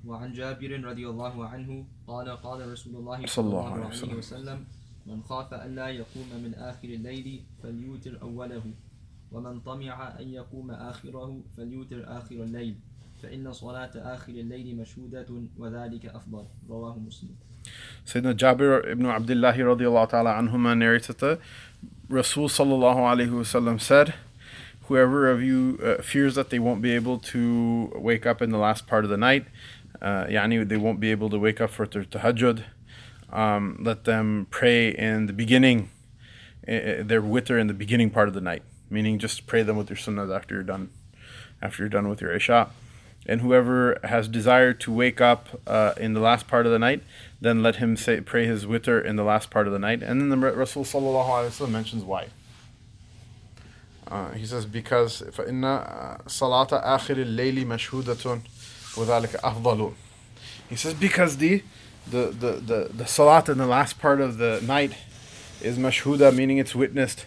وعن 0.03 0.33
جابر 0.33 0.83
رضي 0.83 1.07
الله 1.07 1.47
عنه 1.47 1.85
قال 2.07 2.27
قال 2.43 2.71
رسول 2.71 2.95
الله 2.95 3.25
صلى 3.25 3.45
الله 3.49 3.73
عليه 3.73 4.15
وسلم 4.19 4.65
من 5.07 5.23
خاف 5.23 5.53
ألا 5.53 5.87
يقوم 5.89 6.27
من 6.43 6.53
آخر 6.55 6.87
الليل 6.87 7.43
فليوتر 7.63 8.21
أوله 8.21 8.63
ومن 9.33 9.59
طمع 9.59 10.19
أن 10.19 10.27
يقوم 10.29 10.71
آخره 10.71 11.41
فليوتر 11.57 12.03
آخر 12.07 12.35
الليل 12.35 12.75
فإن 13.23 13.53
صلاة 13.53 13.91
آخر 13.95 14.31
الليل 14.31 14.77
مشهودة 14.77 15.27
وذلك 15.57 16.05
أفضل 16.05 16.45
رواه 16.69 16.99
مسلم 16.99 17.35
Sayyidina 18.05 18.33
Jabir 18.33 18.85
ibn 18.91 19.05
Abdullah 19.05 19.53
radiallahu 19.53 20.09
ta'ala 20.09 20.33
anhuma 20.33 20.77
narrates 20.77 21.07
that 21.07 21.39
Rasul 22.09 22.49
sallallahu 22.49 22.97
alayhi 22.97 23.29
wasallam 23.29 23.79
said, 23.79 24.13
Whoever 24.87 25.31
of 25.31 25.41
you 25.41 25.79
uh, 25.81 26.01
fears 26.01 26.35
that 26.35 26.49
they 26.49 26.59
won't 26.59 26.81
be 26.81 26.91
able 26.91 27.17
to 27.19 27.89
wake 27.95 28.25
up 28.25 28.41
in 28.41 28.51
the 28.51 28.57
last 28.57 28.85
part 28.85 29.05
of 29.05 29.09
the 29.09 29.15
night, 29.17 29.45
uh, 30.01 30.25
yani 30.25 30.67
they 30.67 30.75
won't 30.75 30.99
be 30.99 31.09
able 31.11 31.29
to 31.29 31.39
wake 31.39 31.61
up 31.61 31.69
for 31.69 31.87
their 31.87 32.03
tahajjud, 32.03 32.63
um, 33.31 33.77
let 33.81 34.03
them 34.03 34.45
pray 34.51 34.89
in 34.89 35.27
the 35.27 35.33
beginning, 35.33 35.89
uh, 36.67 37.01
their 37.01 37.21
witr 37.21 37.57
in 37.57 37.67
the 37.67 37.73
beginning 37.73 38.09
part 38.09 38.27
of 38.27 38.33
the 38.33 38.41
night, 38.41 38.63
meaning 38.92 39.18
just 39.18 39.46
pray 39.46 39.62
them 39.62 39.76
with 39.76 39.90
your 39.90 39.96
sunnahs 39.96 40.34
after 40.34 40.54
you're 40.54 40.64
done, 40.64 40.90
after 41.60 41.82
you're 41.82 41.90
done 41.90 42.08
with 42.08 42.20
your 42.20 42.32
isha. 42.32 42.70
And 43.26 43.42
whoever 43.42 43.98
has 44.04 44.26
desire 44.26 44.72
to 44.72 44.92
wake 44.92 45.20
up 45.20 45.60
uh, 45.66 45.92
in 45.98 46.14
the 46.14 46.20
last 46.20 46.48
part 46.48 46.64
of 46.64 46.72
the 46.72 46.78
night, 46.78 47.02
then 47.40 47.62
let 47.62 47.76
him 47.76 47.96
say 47.96 48.20
pray 48.20 48.46
his 48.46 48.64
witr 48.64 49.04
in 49.04 49.16
the 49.16 49.24
last 49.24 49.50
part 49.50 49.66
of 49.66 49.72
the 49.72 49.78
night. 49.78 50.02
And 50.02 50.20
then 50.20 50.28
the 50.30 50.36
Rasul 50.36 50.84
sallallahu 50.84 51.26
alaihi 51.26 51.48
wasallam 51.48 51.70
mentions 51.70 52.04
why. 52.04 52.28
Uh, 54.06 54.30
he 54.32 54.46
says 54.46 54.64
because 54.64 55.22
فإن 55.22 55.60
صلاة 56.26 56.82
آخر 56.82 57.22
الليل 57.22 57.66
مشهودة 57.66 58.40
وذلك 58.94 59.40
أفضل. 59.42 59.92
He 60.70 60.76
says 60.76 60.94
because 60.94 61.36
the 61.36 61.62
the 62.10 62.28
the 62.28 62.52
the, 62.52 62.90
the 62.94 63.06
salat 63.06 63.50
in 63.50 63.58
the 63.58 63.66
last 63.66 63.98
part 63.98 64.22
of 64.22 64.38
the 64.38 64.62
night 64.66 64.92
is 65.60 65.76
mashhuda, 65.76 66.34
meaning 66.34 66.56
it's 66.56 66.74
witnessed. 66.74 67.26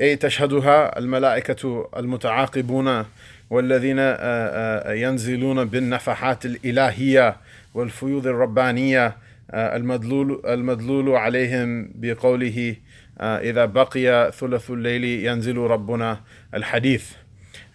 أي 0.00 0.16
تشهدها 0.16 0.98
الملائكة 0.98 1.88
المتعاقبون 1.96 3.04
والذين 3.50 3.98
آه، 3.98 4.14
آه، 4.18 4.92
ينزلون 4.92 5.64
بالنفحات 5.64 6.46
الإلهية 6.46 7.36
والفيوض 7.74 8.26
الربانية 8.26 9.16
آه، 9.50 9.76
المدلول 9.76 10.42
المدلول 10.46 11.16
عليهم 11.16 11.90
بقوله 11.94 12.76
آه، 13.20 13.38
إذا 13.38 13.64
بقي 13.64 14.32
ثلث 14.32 14.70
الليل 14.70 15.04
ينزل 15.04 15.56
ربنا 15.56 16.20
الحديث. 16.54 17.12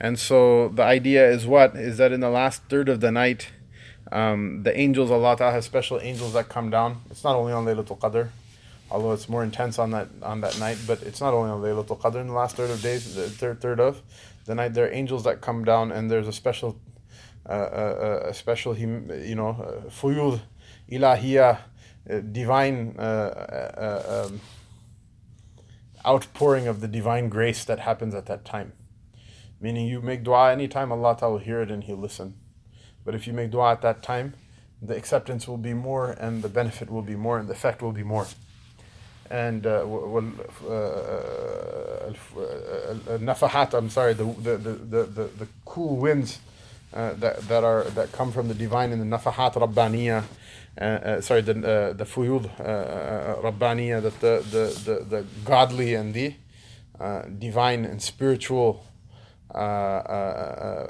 And 0.01 0.17
so 0.17 0.69
the 0.69 0.83
idea 0.83 1.29
is 1.29 1.45
what? 1.45 1.75
Is 1.75 1.97
that 1.97 2.11
in 2.11 2.21
the 2.21 2.29
last 2.29 2.63
third 2.69 2.89
of 2.89 2.99
the 3.01 3.11
night, 3.11 3.49
um, 4.11 4.63
the 4.63 4.77
angels, 4.77 5.11
Allah 5.11 5.35
Ta'ala 5.37 5.51
has 5.51 5.65
special 5.65 5.99
angels 6.01 6.33
that 6.33 6.49
come 6.49 6.69
down. 6.69 7.01
It's 7.11 7.23
not 7.23 7.35
only 7.35 7.53
on 7.53 7.65
Laylatul 7.65 7.99
Qadr, 7.99 8.29
although 8.91 9.11
it's 9.11 9.29
more 9.29 9.43
intense 9.43 9.79
on 9.79 9.91
that 9.91 10.07
on 10.23 10.41
that 10.41 10.59
night, 10.59 10.77
but 10.87 11.01
it's 11.03 11.21
not 11.21 11.33
only 11.33 11.49
on 11.49 11.61
Laylatul 11.61 11.99
Qadr 11.99 12.21
in 12.21 12.27
the 12.27 12.33
last 12.33 12.55
third 12.55 12.69
of 12.69 12.81
days, 12.81 13.15
the 13.15 13.29
third 13.29 13.61
third 13.61 13.79
of 13.79 14.01
the 14.45 14.55
night. 14.55 14.73
There 14.73 14.85
are 14.85 14.91
angels 14.91 15.23
that 15.23 15.41
come 15.41 15.63
down, 15.63 15.91
and 15.91 16.09
there's 16.09 16.27
a 16.27 16.33
special, 16.33 16.79
uh, 17.47 17.51
uh, 17.51 18.21
uh, 18.25 18.29
a 18.29 18.33
special, 18.33 18.77
you 18.77 19.35
know, 19.35 19.49
uh, 19.49 19.89
fuyud, 19.89 20.41
ilahiyah, 20.91 21.59
uh, 22.09 22.19
divine 22.19 22.95
um, 22.99 24.41
outpouring 26.05 26.67
of 26.67 26.81
the 26.81 26.87
divine 26.87 27.29
grace 27.29 27.63
that 27.65 27.79
happens 27.79 28.15
at 28.15 28.25
that 28.25 28.45
time. 28.45 28.73
Meaning, 29.61 29.87
you 29.87 30.01
make 30.01 30.23
dua 30.23 30.51
anytime, 30.51 30.91
Allah 30.91 31.17
Ta'ala 31.19 31.33
will 31.33 31.39
hear 31.39 31.61
it 31.61 31.69
and 31.69 31.83
He'll 31.83 31.97
listen. 31.97 32.35
But 33.05 33.13
if 33.13 33.27
you 33.27 33.33
make 33.33 33.51
dua 33.51 33.73
at 33.73 33.81
that 33.81 34.01
time, 34.01 34.33
the 34.81 34.95
acceptance 34.95 35.47
will 35.47 35.57
be 35.57 35.73
more, 35.73 36.11
and 36.11 36.41
the 36.41 36.47
benefit 36.49 36.89
will 36.89 37.01
be 37.01 37.15
more, 37.15 37.37
and 37.37 37.49
the 37.49 37.53
effect 37.53 37.81
will 37.81 37.91
be 37.91 38.03
more. 38.03 38.25
And 39.29 39.67
uh, 39.67 39.83
wal- 39.85 40.33
uh, 40.65 40.71
uh, 40.71 42.13
nafahat, 43.19 43.75
I'm 43.75 43.89
sorry, 43.89 44.13
the, 44.13 44.23
the, 44.23 44.57
the, 44.57 44.73
the, 44.73 45.03
the, 45.03 45.47
cool 45.65 45.97
winds 45.97 46.39
uh, 46.93 47.13
that, 47.13 47.47
that 47.47 47.63
are 47.63 47.83
that 47.83 48.11
come 48.11 48.31
from 48.31 48.47
the 48.47 48.55
divine 48.55 48.91
in 48.91 48.99
the 48.99 49.17
nafahat 49.17 49.53
rabbaniya, 49.53 50.23
uh, 50.79 50.83
uh, 50.83 51.21
sorry, 51.21 51.41
the 51.41 51.51
uh, 51.51 51.93
the 51.93 52.05
fuyud 52.05 52.49
uh, 52.59 52.63
uh, 52.63 53.41
rabbaniya, 53.43 54.01
that 54.01 54.19
the, 54.19 54.43
the, 54.49 54.81
the, 54.91 55.05
the 55.05 55.25
godly 55.45 55.93
and 55.93 56.15
the 56.15 56.33
uh, 56.99 57.21
divine 57.37 57.85
and 57.85 58.01
spiritual 58.01 58.83
uh, 59.53 59.57
uh, 59.57 59.61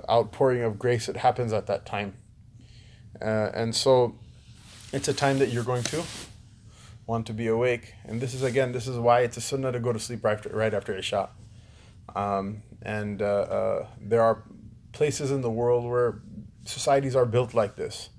uh, 0.08 0.12
outpouring 0.12 0.64
of 0.64 0.80
grace 0.80 1.06
that 1.08 1.18
happens 1.18 1.54
at 1.54 1.68
that 1.68 1.86
time. 1.86 2.14
Uh, 3.22 3.52
and 3.54 3.76
so 3.76 4.16
it's 4.92 5.08
a 5.08 5.14
time 5.14 5.40
that 5.40 5.50
you're 5.50 5.64
going 5.64 5.84
to 5.84 6.04
want 7.10 7.26
to 7.26 7.34
be 7.34 7.48
awake. 7.48 7.96
And 8.06 8.22
this 8.22 8.34
is, 8.36 8.44
again, 8.44 8.72
this 8.72 8.88
is 8.88 8.98
why 8.98 9.22
it's 9.22 9.36
a 9.36 9.42
sunnah 9.42 9.72
to 9.72 9.80
go 9.80 9.92
to 9.92 10.00
sleep 10.00 10.24
right 10.24 10.38
after, 10.38 10.50
right 10.50 10.74
after 10.74 10.96
Isha. 10.96 11.30
Um, 12.16 12.62
and 12.84 13.22
uh, 13.22 13.26
uh, 13.26 13.88
there 14.00 14.22
are 14.22 14.44
places 14.92 15.32
in 15.32 15.42
the 15.42 15.50
world 15.50 15.84
where 15.90 16.22
societies 16.66 17.16
are 17.16 17.26
built 17.26 17.56
like 17.56 17.76
this 17.76 18.10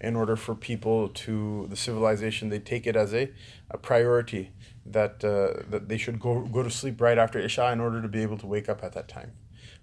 in 0.00 0.16
order 0.16 0.34
for 0.34 0.54
people 0.56 1.08
to 1.08 1.66
the 1.70 1.76
civilization 1.76 2.48
they 2.48 2.58
take 2.58 2.86
it 2.88 2.96
as 2.96 3.14
a, 3.14 3.30
a 3.70 3.78
priority 3.78 4.50
that 4.84 5.24
uh, 5.24 5.62
that 5.70 5.88
they 5.88 5.96
should 5.96 6.18
go 6.18 6.40
go 6.56 6.62
to 6.64 6.70
sleep 6.70 7.00
right 7.00 7.18
after 7.18 7.38
Isha 7.38 7.70
in 7.70 7.80
order 7.80 8.02
to 8.02 8.08
be 8.08 8.22
able 8.22 8.38
to 8.38 8.46
wake 8.46 8.68
up 8.68 8.82
at 8.82 8.92
that 8.94 9.06
time. 9.06 9.30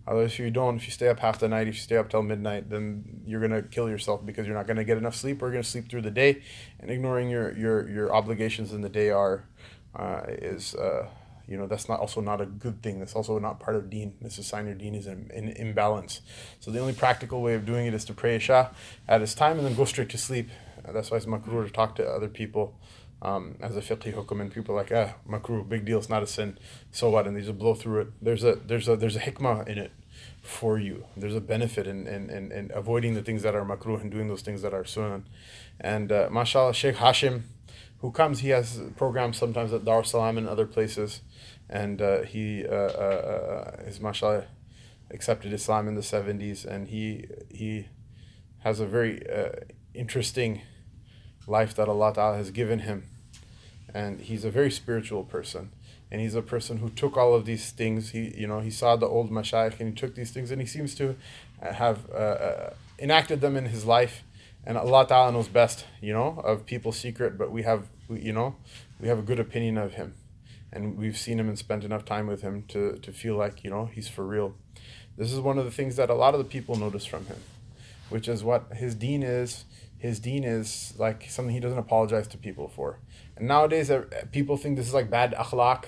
Otherwise, 0.07 0.31
if 0.31 0.39
you 0.39 0.49
don't, 0.49 0.77
if 0.77 0.85
you 0.85 0.91
stay 0.91 1.07
up 1.07 1.19
half 1.19 1.39
the 1.39 1.47
night, 1.47 1.67
if 1.67 1.75
you 1.75 1.81
stay 1.81 1.97
up 1.97 2.09
till 2.09 2.23
midnight, 2.23 2.69
then 2.69 3.21
you're 3.25 3.41
gonna 3.41 3.61
kill 3.61 3.89
yourself 3.89 4.25
because 4.25 4.47
you're 4.47 4.55
not 4.55 4.65
gonna 4.65 4.83
get 4.83 4.97
enough 4.97 5.15
sleep, 5.15 5.41
or 5.41 5.45
you're 5.45 5.53
gonna 5.53 5.63
sleep 5.63 5.89
through 5.89 6.01
the 6.01 6.11
day, 6.11 6.41
and 6.79 6.89
ignoring 6.89 7.29
your 7.29 7.55
your 7.57 7.87
your 7.89 8.15
obligations 8.15 8.73
in 8.73 8.81
the 8.81 8.89
day 8.89 9.09
are 9.09 9.45
uh, 9.95 10.21
is 10.27 10.73
uh, 10.75 11.07
you 11.47 11.57
know 11.57 11.67
that's 11.67 11.89
not 11.89 11.99
also 11.99 12.21
not 12.21 12.41
a 12.41 12.45
good 12.45 12.81
thing. 12.81 12.99
That's 12.99 13.15
also 13.15 13.39
not 13.39 13.59
part 13.59 13.75
of 13.75 13.89
Deen. 13.89 14.15
This 14.21 14.39
is 14.39 14.47
sign 14.47 14.65
your 14.65 14.75
Deen 14.75 14.95
is 14.95 15.07
in, 15.07 15.29
in 15.33 15.49
imbalance. 15.49 16.21
So 16.59 16.71
the 16.71 16.79
only 16.79 16.93
practical 16.93 17.41
way 17.41 17.55
of 17.55 17.65
doing 17.65 17.87
it 17.87 17.93
is 17.93 18.05
to 18.05 18.13
pray 18.13 18.35
Isha 18.35 18.71
at 19.07 19.21
its 19.21 19.33
time 19.33 19.57
and 19.57 19.65
then 19.65 19.75
go 19.75 19.85
straight 19.85 20.09
to 20.09 20.17
sleep. 20.17 20.49
Uh, 20.87 20.91
that's 20.91 21.11
why 21.11 21.17
it's 21.17 21.25
makruh 21.25 21.65
to 21.65 21.71
talk 21.71 21.95
to 21.95 22.07
other 22.07 22.27
people. 22.27 22.75
Um, 23.21 23.57
as 23.59 23.75
a 23.75 23.81
fiqh 23.81 24.13
hukum 24.13 24.39
and 24.39 24.49
people 24.49 24.75
are 24.75 24.77
like 24.77 24.93
ah 24.93 25.15
makruh 25.27 25.67
big 25.67 25.83
deal 25.83 25.97
it's 25.97 26.07
not 26.07 26.23
a 26.23 26.27
sin 26.27 26.57
so 26.89 27.09
what 27.09 27.27
and 27.27 27.35
they 27.35 27.41
just 27.41 27.57
blow 27.57 27.75
through 27.75 27.99
it 27.99 28.07
there's 28.21 28.45
a 28.45 28.55
there's 28.55 28.87
a 28.87 28.95
there's 28.95 29.17
a 29.17 29.19
hikmah 29.19 29.67
in 29.67 29.77
it 29.77 29.91
for 30.41 30.79
you. 30.79 31.05
There's 31.17 31.35
a 31.35 31.41
benefit 31.41 31.87
in, 31.87 32.07
in, 32.07 32.29
in, 32.29 32.51
in 32.51 32.71
avoiding 32.73 33.13
the 33.13 33.21
things 33.21 33.43
that 33.43 33.55
are 33.55 33.65
makruh 33.65 34.01
and 34.01 34.11
doing 34.11 34.27
those 34.27 34.41
things 34.41 34.61
that 34.61 34.73
are 34.73 34.83
sunan. 34.83 35.23
And 35.79 36.11
uh, 36.11 36.29
mashallah, 36.31 36.73
Sheikh 36.73 36.95
Hashim, 36.95 37.41
who 37.99 38.11
comes, 38.11 38.39
he 38.39 38.49
has 38.49 38.81
programs 38.95 39.37
sometimes 39.37 39.73
at 39.73 39.85
Dar 39.85 40.01
es 40.01 40.11
Salaam 40.11 40.37
and 40.37 40.47
other 40.47 40.65
places. 40.65 41.21
And 41.69 42.01
uh, 42.01 42.23
he 42.23 42.65
uh, 42.65 42.73
uh, 42.73 43.75
uh, 43.77 43.83
is, 43.83 43.99
mashallah, 43.99 44.45
accepted 45.11 45.53
Islam 45.53 45.87
in 45.87 45.95
the 45.95 46.01
70s. 46.01 46.65
And 46.65 46.87
he, 46.87 47.25
he 47.49 47.87
has 48.59 48.79
a 48.79 48.85
very 48.85 49.21
uh, 49.29 49.51
interesting 49.93 50.61
life 51.47 51.75
that 51.75 51.87
Allah 51.87 52.13
Ta'ala 52.13 52.37
has 52.37 52.51
given 52.51 52.79
him. 52.79 53.05
And 53.93 54.21
he's 54.21 54.45
a 54.45 54.51
very 54.51 54.71
spiritual 54.71 55.23
person 55.23 55.71
and 56.11 56.21
he's 56.21 56.35
a 56.35 56.41
person 56.41 56.77
who 56.77 56.89
took 56.89 57.17
all 57.17 57.35
of 57.35 57.45
these 57.45 57.71
things. 57.71 58.11
He, 58.11 58.33
you 58.35 58.47
know, 58.47 58.61
he 58.61 58.71
saw 58.71 58.95
the 58.95 59.05
old 59.05 59.29
mashayikh 59.29 59.79
and 59.79 59.89
he 59.89 59.95
took 59.95 60.15
these 60.15 60.31
things, 60.31 60.49
and 60.49 60.59
he 60.59 60.65
seems 60.65 60.95
to 60.95 61.15
have 61.61 62.09
uh, 62.11 62.17
uh, 62.17 62.73
enacted 62.97 63.41
them 63.41 63.55
in 63.55 63.65
his 63.65 63.85
life. 63.85 64.23
And 64.65 64.77
Allah 64.77 65.05
Taala 65.05 65.33
knows 65.33 65.47
best, 65.47 65.85
you 66.01 66.11
know, 66.11 66.41
of 66.43 66.65
people's 66.65 66.97
secret, 66.97 67.37
but 67.37 67.51
we 67.51 67.61
have, 67.61 67.87
you 68.09 68.33
know, 68.33 68.55
we 68.99 69.07
have 69.07 69.19
a 69.19 69.21
good 69.21 69.39
opinion 69.39 69.77
of 69.77 69.93
him. 69.93 70.15
and 70.71 70.97
we've 70.97 71.17
seen 71.17 71.39
him 71.39 71.47
and 71.47 71.57
spent 71.57 71.83
enough 71.83 72.05
time 72.05 72.27
with 72.27 72.41
him 72.41 72.63
to, 72.67 72.97
to 72.97 73.11
feel 73.11 73.35
like 73.35 73.63
you 73.63 73.69
know 73.69 73.85
he's 73.85 74.07
for 74.07 74.25
real 74.25 74.53
this 75.17 75.33
is 75.33 75.39
one 75.39 75.57
of 75.57 75.65
the 75.65 75.71
things 75.71 75.95
that 75.95 76.09
a 76.09 76.13
lot 76.13 76.33
of 76.33 76.39
the 76.39 76.45
people 76.45 76.75
notice 76.75 77.05
from 77.05 77.25
him 77.25 77.37
which 78.09 78.27
is 78.27 78.43
what 78.43 78.71
his 78.73 78.95
deen 78.95 79.23
is 79.23 79.65
his 79.99 80.19
deen 80.19 80.43
is 80.43 80.93
like 80.97 81.29
something 81.29 81.53
he 81.53 81.59
doesn't 81.59 81.77
apologize 81.77 82.27
to 82.27 82.37
people 82.37 82.67
for 82.67 82.97
and 83.37 83.47
nowadays 83.47 83.91
uh, 83.91 84.03
people 84.31 84.57
think 84.57 84.75
this 84.75 84.87
is 84.87 84.93
like 84.93 85.09
bad 85.09 85.33
akhlaq 85.33 85.85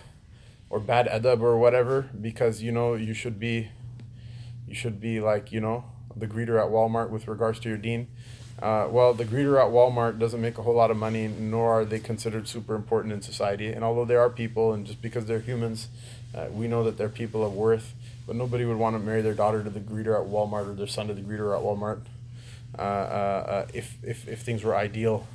or 0.69 0.79
bad 0.79 1.07
adab 1.07 1.41
or 1.41 1.57
whatever 1.57 2.09
because 2.19 2.61
you 2.61 2.71
know 2.71 2.93
you 2.93 3.13
should 3.13 3.39
be 3.39 3.69
you 4.67 4.75
should 4.75 5.01
be 5.01 5.19
like 5.19 5.51
you 5.51 5.59
know 5.59 5.83
the 6.15 6.27
greeter 6.27 6.61
at 6.61 6.69
walmart 6.69 7.09
with 7.09 7.27
regards 7.27 7.59
to 7.59 7.69
your 7.69 7.77
deen 7.77 8.07
uh, 8.61 8.87
well, 8.91 9.13
the 9.13 9.25
greeter 9.25 9.59
at 9.59 9.71
Walmart 9.71 10.19
doesn't 10.19 10.39
make 10.39 10.59
a 10.59 10.61
whole 10.61 10.75
lot 10.75 10.91
of 10.91 10.97
money, 10.97 11.27
nor 11.27 11.81
are 11.81 11.85
they 11.85 11.99
considered 11.99 12.47
super 12.47 12.75
important 12.75 13.11
in 13.11 13.21
society. 13.21 13.69
And 13.71 13.83
although 13.83 14.05
they 14.05 14.15
are 14.15 14.29
people, 14.29 14.71
and 14.71 14.85
just 14.85 15.01
because 15.01 15.25
they're 15.25 15.39
humans, 15.39 15.87
uh, 16.35 16.45
we 16.51 16.67
know 16.67 16.83
that 16.83 16.95
they're 16.95 17.09
people 17.09 17.43
of 17.43 17.53
worth. 17.53 17.95
But 18.27 18.35
nobody 18.35 18.65
would 18.65 18.77
want 18.77 18.95
to 18.95 18.99
marry 18.99 19.23
their 19.23 19.33
daughter 19.33 19.63
to 19.63 19.69
the 19.69 19.79
greeter 19.79 20.15
at 20.15 20.29
Walmart 20.29 20.69
or 20.69 20.73
their 20.73 20.85
son 20.85 21.07
to 21.07 21.15
the 21.15 21.21
greeter 21.21 21.57
at 21.57 21.63
Walmart. 21.63 22.01
Uh, 22.77 22.81
uh, 22.81 22.85
uh 22.85 23.67
if, 23.73 23.97
if, 24.03 24.27
if 24.27 24.41
things 24.41 24.63
were 24.63 24.75
ideal, 24.75 25.27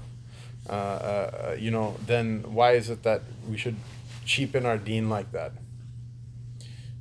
you 1.58 1.70
know, 1.70 1.96
then 2.06 2.44
why 2.48 2.72
is 2.72 2.90
it 2.90 3.02
that 3.02 3.22
we 3.48 3.56
should 3.56 3.76
cheapen 4.24 4.66
our 4.66 4.78
deen 4.78 5.08
like 5.08 5.32
that? 5.32 5.52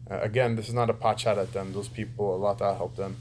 again, 0.08 0.56
this 0.56 0.68
is 0.68 0.74
not 0.76 0.88
a 0.88 0.94
pachat 0.94 1.36
at 1.36 1.52
them. 1.52 1.74
Those 1.74 1.88
people, 1.88 2.30
Allah 2.34 2.56
Ta'ala 2.56 2.78
help 2.78 2.96
them 2.96 3.18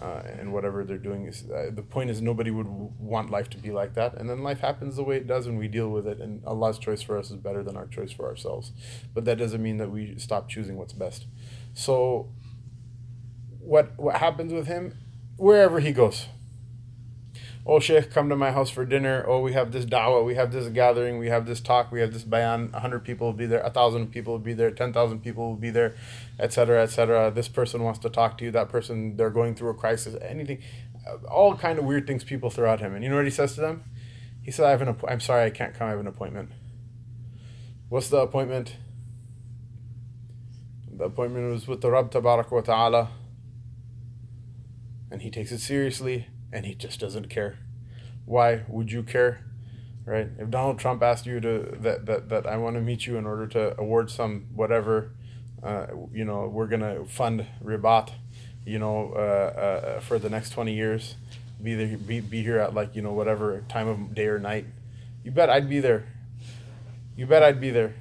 uh, 0.00 0.22
and 0.38 0.52
whatever 0.52 0.84
they're 0.84 0.96
doing 0.96 1.26
is 1.26 1.44
uh, 1.50 1.70
the 1.72 1.82
point 1.82 2.08
is 2.10 2.22
nobody 2.22 2.50
would 2.50 2.66
w- 2.66 2.92
want 3.00 3.30
life 3.30 3.50
to 3.50 3.58
be 3.58 3.70
like 3.70 3.94
that 3.94 4.14
and 4.14 4.30
then 4.30 4.42
life 4.42 4.60
happens 4.60 4.96
the 4.96 5.02
way 5.02 5.16
it 5.16 5.26
does 5.26 5.46
and 5.46 5.58
we 5.58 5.66
deal 5.66 5.88
with 5.88 6.06
it 6.06 6.20
and 6.20 6.44
allah's 6.44 6.78
choice 6.78 7.02
for 7.02 7.18
us 7.18 7.30
is 7.30 7.36
better 7.36 7.62
than 7.64 7.76
our 7.76 7.86
choice 7.86 8.12
for 8.12 8.26
ourselves 8.26 8.72
but 9.12 9.24
that 9.24 9.38
doesn't 9.38 9.62
mean 9.62 9.78
that 9.78 9.90
we 9.90 10.16
stop 10.18 10.48
choosing 10.48 10.76
what's 10.76 10.92
best 10.92 11.26
so 11.74 12.28
what 13.58 13.98
what 13.98 14.16
happens 14.16 14.52
with 14.52 14.68
him 14.68 14.94
wherever 15.36 15.80
he 15.80 15.90
goes 15.90 16.26
oh 17.68 17.78
sheikh 17.78 18.10
come 18.10 18.28
to 18.28 18.36
my 18.36 18.50
house 18.50 18.70
for 18.70 18.84
dinner. 18.84 19.24
Oh 19.28 19.40
we 19.40 19.52
have 19.52 19.70
this 19.72 19.84
da'wah 19.84 20.24
we 20.24 20.34
have 20.34 20.50
this 20.50 20.68
gathering 20.68 21.18
we 21.18 21.28
have 21.28 21.46
this 21.46 21.60
talk 21.60 21.92
we 21.92 22.00
have 22.00 22.12
this 22.12 22.24
bayan. 22.24 22.72
100 22.72 23.04
people 23.04 23.28
will 23.28 23.34
be 23.34 23.46
there 23.46 23.62
1000 23.62 24.10
people 24.10 24.32
will 24.32 24.40
be 24.40 24.54
there 24.54 24.70
10000 24.70 25.20
people 25.20 25.50
will 25.50 25.56
be 25.56 25.70
there 25.70 25.94
etc 26.40 26.82
etc 26.82 27.30
this 27.30 27.46
person 27.46 27.84
wants 27.84 27.98
to 28.00 28.08
talk 28.08 28.38
to 28.38 28.44
you 28.44 28.50
that 28.50 28.68
person 28.70 29.16
they're 29.16 29.30
going 29.30 29.54
through 29.54 29.68
a 29.68 29.74
crisis 29.74 30.16
anything 30.22 30.58
all 31.30 31.54
kind 31.54 31.78
of 31.78 31.84
weird 31.84 32.06
things 32.06 32.24
people 32.24 32.50
throw 32.50 32.72
at 32.72 32.80
him. 32.80 32.94
And 32.94 33.02
you 33.04 33.10
know 33.10 33.16
what 33.16 33.24
he 33.24 33.30
says 33.30 33.54
to 33.54 33.60
them? 33.60 33.84
He 34.42 34.50
said 34.50 34.66
i 34.66 34.70
have 34.70 34.82
an 34.82 34.88
app- 34.88 35.04
i'm 35.08 35.20
sorry 35.20 35.44
i 35.44 35.50
can't 35.50 35.74
come 35.74 35.88
i 35.88 35.90
have 35.90 36.00
an 36.00 36.06
appointment. 36.06 36.50
What's 37.88 38.08
the 38.08 38.18
appointment? 38.18 38.76
The 40.90 41.04
appointment 41.04 41.52
was 41.52 41.66
with 41.68 41.80
the 41.80 41.90
Rabb 41.90 42.10
Tabarak 42.10 42.50
wa 42.50 42.60
Ta'ala. 42.60 43.10
And 45.10 45.22
he 45.22 45.30
takes 45.30 45.52
it 45.52 45.60
seriously 45.60 46.26
and 46.52 46.66
he 46.66 46.74
just 46.74 47.00
doesn't 47.00 47.28
care. 47.28 47.58
Why 48.24 48.62
would 48.68 48.92
you 48.92 49.02
care? 49.02 49.44
Right? 50.04 50.28
If 50.38 50.50
Donald 50.50 50.78
Trump 50.78 51.02
asked 51.02 51.26
you 51.26 51.40
to 51.40 51.76
that 51.80 52.06
that, 52.06 52.28
that 52.30 52.46
I 52.46 52.56
want 52.56 52.76
to 52.76 52.82
meet 52.82 53.06
you 53.06 53.16
in 53.16 53.26
order 53.26 53.46
to 53.48 53.78
award 53.78 54.10
some 54.10 54.46
whatever, 54.54 55.12
uh, 55.62 55.86
you 56.12 56.24
know, 56.24 56.46
we're 56.46 56.66
gonna 56.66 57.04
fund 57.04 57.46
Ribat, 57.62 58.12
you 58.64 58.78
know, 58.78 59.12
uh, 59.14 59.18
uh, 59.18 60.00
for 60.00 60.18
the 60.18 60.30
next 60.30 60.50
twenty 60.50 60.74
years, 60.74 61.16
be 61.62 61.74
there, 61.74 61.98
be 61.98 62.20
be 62.20 62.42
here 62.42 62.58
at 62.58 62.74
like 62.74 62.96
you 62.96 63.02
know 63.02 63.12
whatever 63.12 63.64
time 63.68 63.86
of 63.86 64.14
day 64.14 64.26
or 64.26 64.38
night, 64.38 64.64
you 65.24 65.30
bet 65.30 65.50
I'd 65.50 65.68
be 65.68 65.80
there. 65.80 66.06
You 67.16 67.26
bet 67.26 67.42
I'd 67.42 67.60
be 67.60 67.70
there. 67.70 67.94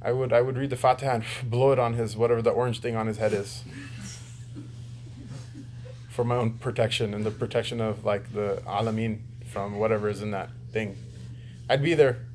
I 0.00 0.12
would 0.12 0.32
I 0.32 0.40
would 0.40 0.56
read 0.56 0.70
the 0.70 0.76
Fatiha 0.76 1.16
and 1.16 1.24
blow 1.50 1.72
it 1.72 1.78
on 1.78 1.94
his 1.94 2.16
whatever 2.16 2.40
the 2.40 2.50
orange 2.50 2.80
thing 2.80 2.96
on 2.96 3.06
his 3.06 3.18
head 3.18 3.34
is 3.34 3.64
for 6.18 6.24
my 6.24 6.34
own 6.34 6.50
protection 6.54 7.14
and 7.14 7.24
the 7.24 7.30
protection 7.30 7.80
of 7.80 8.04
like 8.04 8.32
the 8.32 8.60
alamin 8.66 9.20
from 9.46 9.78
whatever 9.78 10.08
is 10.08 10.20
in 10.20 10.32
that 10.32 10.50
thing. 10.72 10.96
I'd 11.70 11.80
be 11.80 11.94
there. 11.94 12.26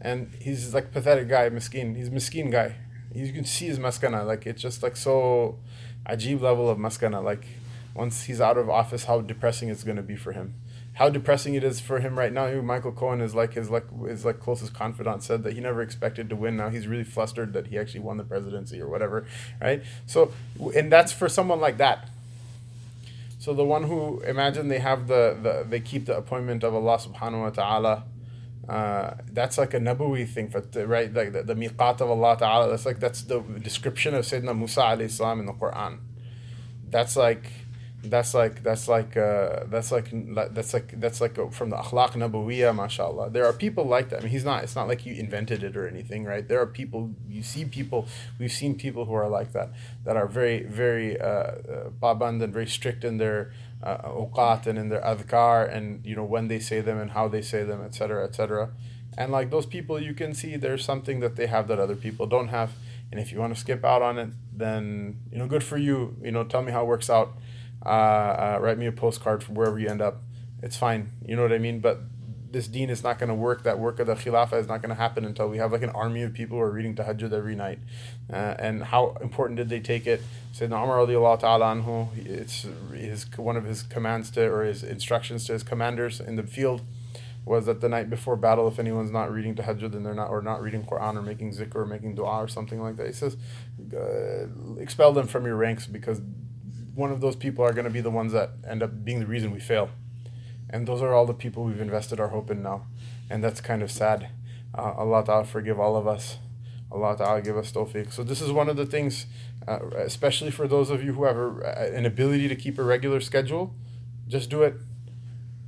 And 0.00 0.30
he's 0.40 0.72
like 0.72 0.92
pathetic 0.92 1.28
guy, 1.28 1.48
miskin. 1.50 1.96
He's 1.96 2.08
miskin 2.08 2.52
guy. 2.52 2.76
You 3.12 3.32
can 3.32 3.44
see 3.44 3.66
his 3.66 3.80
maskana. 3.80 4.24
Like 4.24 4.46
it's 4.46 4.62
just 4.62 4.80
like 4.80 4.96
so 4.96 5.58
ajib 6.08 6.40
level 6.40 6.70
of 6.70 6.78
maskana. 6.78 7.20
Like 7.20 7.44
once 7.96 8.22
he's 8.22 8.40
out 8.40 8.56
of 8.56 8.70
office, 8.70 9.06
how 9.06 9.20
depressing 9.22 9.68
it's 9.68 9.82
gonna 9.82 10.00
be 10.00 10.14
for 10.14 10.30
him. 10.30 10.54
How 10.94 11.08
depressing 11.08 11.54
it 11.54 11.64
is 11.64 11.80
for 11.80 11.98
him 11.98 12.16
right 12.16 12.32
now. 12.32 12.48
Michael 12.60 12.92
Cohen 12.92 13.20
is 13.20 13.34
like 13.34 13.54
his 13.54 13.70
like 13.70 13.86
his 14.06 14.24
like 14.24 14.38
closest 14.38 14.72
confidant 14.72 15.24
said 15.24 15.42
that 15.42 15.54
he 15.54 15.60
never 15.60 15.82
expected 15.82 16.30
to 16.30 16.36
win. 16.36 16.56
Now 16.58 16.68
he's 16.68 16.86
really 16.86 17.02
flustered 17.02 17.54
that 17.54 17.66
he 17.66 17.76
actually 17.76 18.00
won 18.02 18.18
the 18.18 18.24
presidency 18.24 18.80
or 18.80 18.88
whatever, 18.88 19.26
right? 19.60 19.82
So, 20.06 20.32
and 20.76 20.92
that's 20.92 21.10
for 21.10 21.28
someone 21.28 21.60
like 21.60 21.78
that 21.78 22.08
so 23.42 23.52
the 23.52 23.64
one 23.64 23.82
who 23.82 24.20
imagine 24.20 24.68
they 24.68 24.78
have 24.78 25.08
the, 25.08 25.36
the 25.42 25.66
they 25.68 25.80
keep 25.80 26.06
the 26.06 26.16
appointment 26.16 26.62
of 26.62 26.76
Allah 26.76 26.96
subhanahu 26.96 27.40
wa 27.40 27.50
ta'ala. 27.50 28.04
Uh, 28.68 29.14
that's 29.32 29.58
like 29.58 29.74
a 29.74 29.80
Nabawi 29.80 30.28
thing, 30.28 30.48
for 30.48 30.62
right? 30.86 31.12
Like 31.12 31.32
the, 31.32 31.42
the 31.42 31.56
miqat 31.56 32.00
of 32.00 32.08
Allah 32.08 32.36
Ta'ala. 32.38 32.70
That's 32.70 32.86
like 32.86 33.00
that's 33.00 33.22
the 33.22 33.40
description 33.40 34.14
of 34.14 34.24
Sayyidina 34.24 34.56
Musa 34.56 34.82
alayhi 34.82 35.10
salam 35.10 35.40
in 35.40 35.46
the 35.46 35.54
Quran. 35.54 35.98
That's 36.88 37.16
like 37.16 37.50
that's 38.02 38.34
like 38.34 38.62
that's 38.62 38.88
like 38.88 39.16
uh, 39.16 39.64
that's 39.66 39.92
like 39.92 40.10
that's 40.54 40.74
like 40.74 41.00
that's 41.00 41.20
like 41.20 41.52
from 41.52 41.70
the 41.70 41.76
akhlaq 41.76 42.12
nabawiyya 42.12 42.74
mashallah. 42.74 43.30
There 43.30 43.46
are 43.46 43.52
people 43.52 43.84
like 43.84 44.10
that. 44.10 44.20
I 44.20 44.22
mean 44.22 44.30
he's 44.30 44.44
not 44.44 44.64
it's 44.64 44.74
not 44.74 44.88
like 44.88 45.06
you 45.06 45.14
invented 45.14 45.62
it 45.62 45.76
or 45.76 45.86
anything 45.86 46.24
right? 46.24 46.46
There 46.46 46.60
are 46.60 46.66
people 46.66 47.10
you 47.28 47.42
see 47.42 47.64
people 47.64 48.08
we've 48.38 48.52
seen 48.52 48.74
people 48.76 49.04
who 49.04 49.14
are 49.14 49.28
like 49.28 49.52
that 49.52 49.70
that 50.04 50.16
are 50.16 50.26
very 50.26 50.64
very 50.64 51.20
uh, 51.20 51.52
uh 52.02 52.24
and 52.24 52.52
very 52.52 52.66
strict 52.66 53.04
in 53.04 53.18
their 53.18 53.52
uh, 53.82 54.26
and 54.66 54.78
in 54.78 54.88
their 54.88 55.00
adhkar 55.00 55.72
and 55.74 56.04
you 56.04 56.16
know 56.16 56.24
when 56.24 56.48
they 56.48 56.58
say 56.58 56.80
them 56.80 56.98
and 56.98 57.12
how 57.12 57.28
they 57.28 57.42
say 57.42 57.64
them 57.64 57.82
etc 57.84 58.24
etc 58.24 58.70
and 59.16 59.30
like 59.30 59.50
those 59.50 59.66
people 59.66 60.00
you 60.00 60.14
can 60.14 60.34
see 60.34 60.56
there's 60.56 60.84
something 60.84 61.20
that 61.20 61.36
they 61.36 61.46
have 61.46 61.68
that 61.68 61.78
other 61.78 61.96
people 61.96 62.26
don't 62.26 62.48
have. 62.48 62.72
And 63.10 63.20
if 63.20 63.30
you 63.30 63.38
want 63.38 63.54
to 63.54 63.60
skip 63.60 63.84
out 63.84 64.02
on 64.02 64.18
it 64.18 64.30
then 64.54 65.20
you 65.30 65.38
know 65.38 65.46
good 65.46 65.62
for 65.62 65.76
you. 65.76 66.16
You 66.22 66.32
know 66.32 66.44
tell 66.44 66.62
me 66.62 66.72
how 66.72 66.82
it 66.82 66.86
works 66.86 67.10
out 67.10 67.34
uh, 67.84 67.88
uh, 67.88 68.58
write 68.60 68.78
me 68.78 68.86
a 68.86 68.92
postcard 68.92 69.42
from 69.42 69.54
wherever 69.54 69.78
you 69.78 69.88
end 69.88 70.00
up. 70.00 70.22
It's 70.62 70.76
fine. 70.76 71.12
You 71.26 71.36
know 71.36 71.42
what 71.42 71.52
I 71.52 71.58
mean? 71.58 71.80
But 71.80 72.00
this 72.52 72.68
deen 72.68 72.90
is 72.90 73.02
not 73.02 73.18
going 73.18 73.28
to 73.28 73.34
work. 73.34 73.62
That 73.64 73.78
work 73.78 73.98
of 73.98 74.06
the 74.06 74.14
khilafah 74.14 74.60
is 74.60 74.68
not 74.68 74.82
going 74.82 74.90
to 74.90 75.00
happen 75.00 75.24
until 75.24 75.48
we 75.48 75.56
have 75.58 75.72
like 75.72 75.82
an 75.82 75.90
army 75.90 76.22
of 76.22 76.32
people 76.32 76.58
who 76.58 76.62
are 76.62 76.70
reading 76.70 76.94
tahajjud 76.94 77.32
every 77.32 77.56
night. 77.56 77.78
Uh, 78.32 78.54
and 78.58 78.84
how 78.84 79.16
important 79.20 79.56
did 79.56 79.68
they 79.68 79.80
take 79.80 80.06
it? 80.06 80.22
Sayyidina 80.54 80.84
Umar 80.84 80.98
radiallahu 80.98 81.40
ta'ala 81.40 81.64
anhu, 81.66 82.08
it's 82.26 82.66
his, 82.92 83.26
one 83.36 83.56
of 83.56 83.64
his 83.64 83.82
commands 83.82 84.30
to, 84.32 84.44
or 84.44 84.64
his 84.64 84.82
instructions 84.82 85.46
to 85.46 85.54
his 85.54 85.62
commanders 85.62 86.20
in 86.20 86.36
the 86.36 86.42
field 86.42 86.82
was 87.44 87.66
that 87.66 87.80
the 87.80 87.88
night 87.88 88.08
before 88.08 88.36
battle, 88.36 88.68
if 88.68 88.78
anyone's 88.78 89.10
not 89.10 89.32
reading 89.32 89.54
tahajjud 89.54 89.94
and 89.94 90.06
they're 90.06 90.14
not, 90.14 90.30
or 90.30 90.42
not 90.42 90.62
reading 90.62 90.84
Quran 90.84 91.16
or 91.16 91.22
making 91.22 91.52
zikr 91.52 91.74
or 91.74 91.86
making 91.86 92.14
dua 92.14 92.38
or 92.38 92.48
something 92.48 92.80
like 92.80 92.96
that, 92.96 93.06
he 93.06 93.12
says, 93.12 93.36
uh, 93.94 94.46
expel 94.80 95.12
them 95.12 95.26
from 95.26 95.44
your 95.44 95.56
ranks 95.56 95.86
because 95.86 96.20
one 96.94 97.10
of 97.10 97.20
those 97.20 97.36
people 97.36 97.64
are 97.64 97.72
going 97.72 97.84
to 97.84 97.90
be 97.90 98.00
the 98.00 98.10
ones 98.10 98.32
that 98.32 98.50
end 98.68 98.82
up 98.82 99.04
being 99.04 99.20
the 99.20 99.26
reason 99.26 99.50
we 99.50 99.60
fail. 99.60 99.90
And 100.68 100.86
those 100.86 101.02
are 101.02 101.12
all 101.12 101.26
the 101.26 101.34
people 101.34 101.64
we've 101.64 101.80
invested 101.80 102.20
our 102.20 102.28
hope 102.28 102.50
in 102.50 102.62
now. 102.62 102.86
And 103.30 103.42
that's 103.42 103.60
kind 103.60 103.82
of 103.82 103.90
sad. 103.90 104.28
Uh, 104.76 104.92
Allah 104.92 105.24
Ta'ala 105.24 105.44
forgive 105.44 105.78
all 105.78 105.96
of 105.96 106.06
us. 106.06 106.38
Allah 106.90 107.16
Ta'ala 107.16 107.42
give 107.42 107.56
us 107.56 107.72
tawfiq. 107.72 108.12
So 108.12 108.22
this 108.22 108.40
is 108.40 108.50
one 108.50 108.68
of 108.68 108.76
the 108.76 108.86
things, 108.86 109.26
uh, 109.66 109.80
especially 109.96 110.50
for 110.50 110.66
those 110.66 110.90
of 110.90 111.02
you 111.02 111.12
who 111.14 111.24
have 111.24 111.36
a, 111.36 111.94
an 111.94 112.06
ability 112.06 112.48
to 112.48 112.56
keep 112.56 112.78
a 112.78 112.82
regular 112.82 113.20
schedule, 113.20 113.74
just 114.28 114.50
do 114.50 114.62
it. 114.62 114.74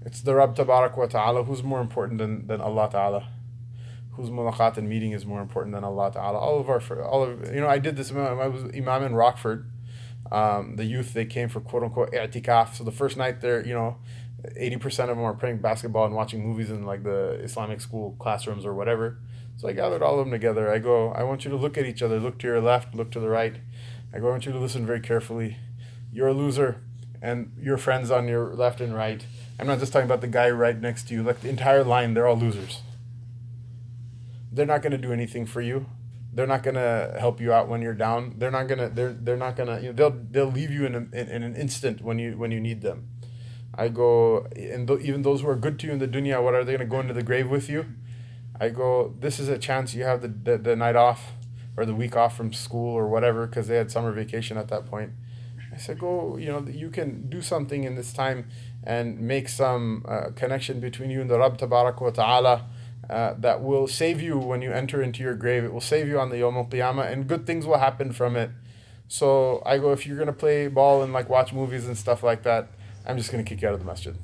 It's 0.04 0.20
the 0.20 0.34
Rabb 0.34 0.56
Tabarak 0.56 0.96
wa 0.96 1.06
Ta'ala 1.06 1.44
who's 1.44 1.62
more 1.62 1.80
important 1.80 2.18
than, 2.18 2.46
than 2.46 2.60
Allah 2.60 2.88
Ta'ala. 2.90 3.28
Whose 4.12 4.30
mulaqat 4.30 4.76
and 4.76 4.88
meeting 4.88 5.12
is 5.12 5.26
more 5.26 5.40
important 5.40 5.74
than 5.74 5.82
Allah 5.82 6.12
Ta'ala. 6.12 6.38
All 6.38 6.60
of 6.60 6.68
our, 6.68 6.80
all 7.02 7.24
of, 7.24 7.52
you 7.52 7.60
know, 7.60 7.68
I 7.68 7.78
did 7.78 7.96
this, 7.96 8.12
I 8.12 8.46
was 8.46 8.64
Imam 8.74 9.02
in 9.02 9.14
Rockford 9.14 9.68
um, 10.34 10.74
the 10.74 10.84
youth 10.84 11.12
they 11.12 11.24
came 11.24 11.48
for 11.48 11.60
quote 11.60 11.84
unquote 11.84 12.12
i'tikaf. 12.12 12.74
So 12.74 12.82
the 12.82 12.90
first 12.90 13.16
night 13.16 13.40
they're 13.40 13.64
you 13.64 13.72
know, 13.72 13.96
eighty 14.56 14.76
percent 14.76 15.10
of 15.10 15.16
them 15.16 15.24
are 15.24 15.34
playing 15.34 15.58
basketball 15.58 16.06
and 16.06 16.14
watching 16.14 16.44
movies 16.44 16.70
in 16.70 16.84
like 16.84 17.04
the 17.04 17.40
Islamic 17.42 17.80
school 17.80 18.16
classrooms 18.18 18.66
or 18.66 18.74
whatever. 18.74 19.18
So 19.56 19.68
I 19.68 19.72
gathered 19.72 20.02
all 20.02 20.18
of 20.18 20.26
them 20.26 20.32
together. 20.32 20.72
I 20.72 20.78
go, 20.78 21.10
I 21.12 21.22
want 21.22 21.44
you 21.44 21.50
to 21.52 21.56
look 21.56 21.78
at 21.78 21.86
each 21.86 22.02
other. 22.02 22.18
Look 22.18 22.38
to 22.40 22.48
your 22.48 22.60
left. 22.60 22.92
Look 22.96 23.12
to 23.12 23.20
the 23.20 23.28
right. 23.28 23.54
I 24.12 24.18
go, 24.18 24.26
I 24.26 24.30
want 24.30 24.46
you 24.46 24.52
to 24.52 24.58
listen 24.58 24.84
very 24.84 25.00
carefully. 25.00 25.56
You're 26.12 26.28
a 26.28 26.32
loser, 26.34 26.82
and 27.22 27.52
your 27.60 27.76
friends 27.76 28.10
on 28.10 28.26
your 28.26 28.54
left 28.54 28.80
and 28.80 28.92
right. 28.94 29.24
I'm 29.60 29.68
not 29.68 29.78
just 29.78 29.92
talking 29.92 30.06
about 30.06 30.20
the 30.20 30.26
guy 30.26 30.50
right 30.50 30.80
next 30.80 31.06
to 31.08 31.14
you. 31.14 31.22
Like 31.22 31.40
the 31.40 31.48
entire 31.48 31.84
line, 31.84 32.14
they're 32.14 32.26
all 32.26 32.36
losers. 32.36 32.82
They're 34.50 34.66
not 34.66 34.82
going 34.82 34.92
to 34.92 34.98
do 34.98 35.12
anything 35.12 35.46
for 35.46 35.60
you 35.60 35.86
they're 36.34 36.46
not 36.46 36.62
gonna 36.62 37.14
help 37.18 37.40
you 37.40 37.52
out 37.52 37.68
when 37.68 37.80
you're 37.80 37.94
down. 37.94 38.34
They're 38.38 38.50
not 38.50 38.68
gonna. 38.68 38.88
They're 38.88 39.12
they're 39.12 39.36
not 39.36 39.56
gonna. 39.56 39.80
You 39.80 39.88
know, 39.88 39.92
they'll 39.92 40.20
they'll 40.30 40.52
leave 40.52 40.70
you 40.70 40.84
in, 40.86 40.94
a, 40.94 40.98
in, 40.98 41.28
in 41.28 41.42
an 41.42 41.54
instant 41.54 42.02
when 42.02 42.18
you 42.18 42.36
when 42.36 42.50
you 42.50 42.60
need 42.60 42.82
them. 42.82 43.08
I 43.76 43.88
go, 43.88 44.46
and 44.56 44.86
th- 44.86 45.00
even 45.00 45.22
those 45.22 45.40
who 45.40 45.48
are 45.48 45.56
good 45.56 45.78
to 45.80 45.86
you 45.86 45.92
in 45.92 45.98
the 45.98 46.08
dunya, 46.08 46.42
what 46.42 46.54
are 46.54 46.64
they 46.64 46.72
gonna 46.72 46.84
go 46.86 47.00
into 47.00 47.14
the 47.14 47.22
grave 47.22 47.48
with 47.48 47.68
you? 47.68 47.86
I 48.60 48.68
go, 48.68 49.14
this 49.18 49.40
is 49.40 49.48
a 49.48 49.58
chance 49.58 49.94
you 49.94 50.04
have 50.04 50.22
the, 50.22 50.28
the, 50.28 50.58
the 50.58 50.76
night 50.76 50.94
off 50.94 51.32
or 51.76 51.84
the 51.84 51.94
week 51.94 52.14
off 52.16 52.36
from 52.36 52.52
school 52.52 52.94
or 52.94 53.08
whatever 53.08 53.46
because 53.46 53.66
they 53.66 53.76
had 53.76 53.90
summer 53.90 54.12
vacation 54.12 54.56
at 54.56 54.68
that 54.68 54.86
point. 54.86 55.10
I 55.72 55.76
said, 55.76 55.98
go, 55.98 56.36
you 56.36 56.46
know, 56.52 56.64
you 56.68 56.88
can 56.88 57.28
do 57.28 57.42
something 57.42 57.82
in 57.82 57.96
this 57.96 58.12
time 58.12 58.48
and 58.84 59.18
make 59.18 59.48
some 59.48 60.04
uh, 60.08 60.30
connection 60.36 60.78
between 60.78 61.10
you 61.10 61.20
and 61.20 61.28
the 61.28 61.36
Rabb 61.36 61.58
Tabarak 61.58 62.00
wa 62.00 62.10
Ta'ala 62.10 62.66
uh, 63.10 63.34
that 63.38 63.62
will 63.62 63.86
save 63.86 64.20
you 64.20 64.38
when 64.38 64.62
you 64.62 64.72
enter 64.72 65.02
into 65.02 65.22
your 65.22 65.34
grave. 65.34 65.64
It 65.64 65.72
will 65.72 65.80
save 65.80 66.08
you 66.08 66.18
on 66.18 66.30
the 66.30 66.38
Yom 66.38 66.56
Al 66.56 66.64
Qiyamah 66.64 67.10
and 67.10 67.26
good 67.26 67.46
things 67.46 67.66
will 67.66 67.78
happen 67.78 68.12
from 68.12 68.36
it. 68.36 68.50
So 69.08 69.62
I 69.66 69.78
go, 69.78 69.92
if 69.92 70.06
you're 70.06 70.16
going 70.16 70.28
to 70.28 70.32
play 70.32 70.68
ball 70.68 71.02
and 71.02 71.12
like 71.12 71.28
watch 71.28 71.52
movies 71.52 71.86
and 71.86 71.96
stuff 71.96 72.22
like 72.22 72.42
that, 72.44 72.68
I'm 73.06 73.16
just 73.16 73.30
going 73.30 73.44
to 73.44 73.48
kick 73.48 73.62
you 73.62 73.68
out 73.68 73.74
of 73.74 73.80
the 73.80 73.86
masjid. 73.86 74.16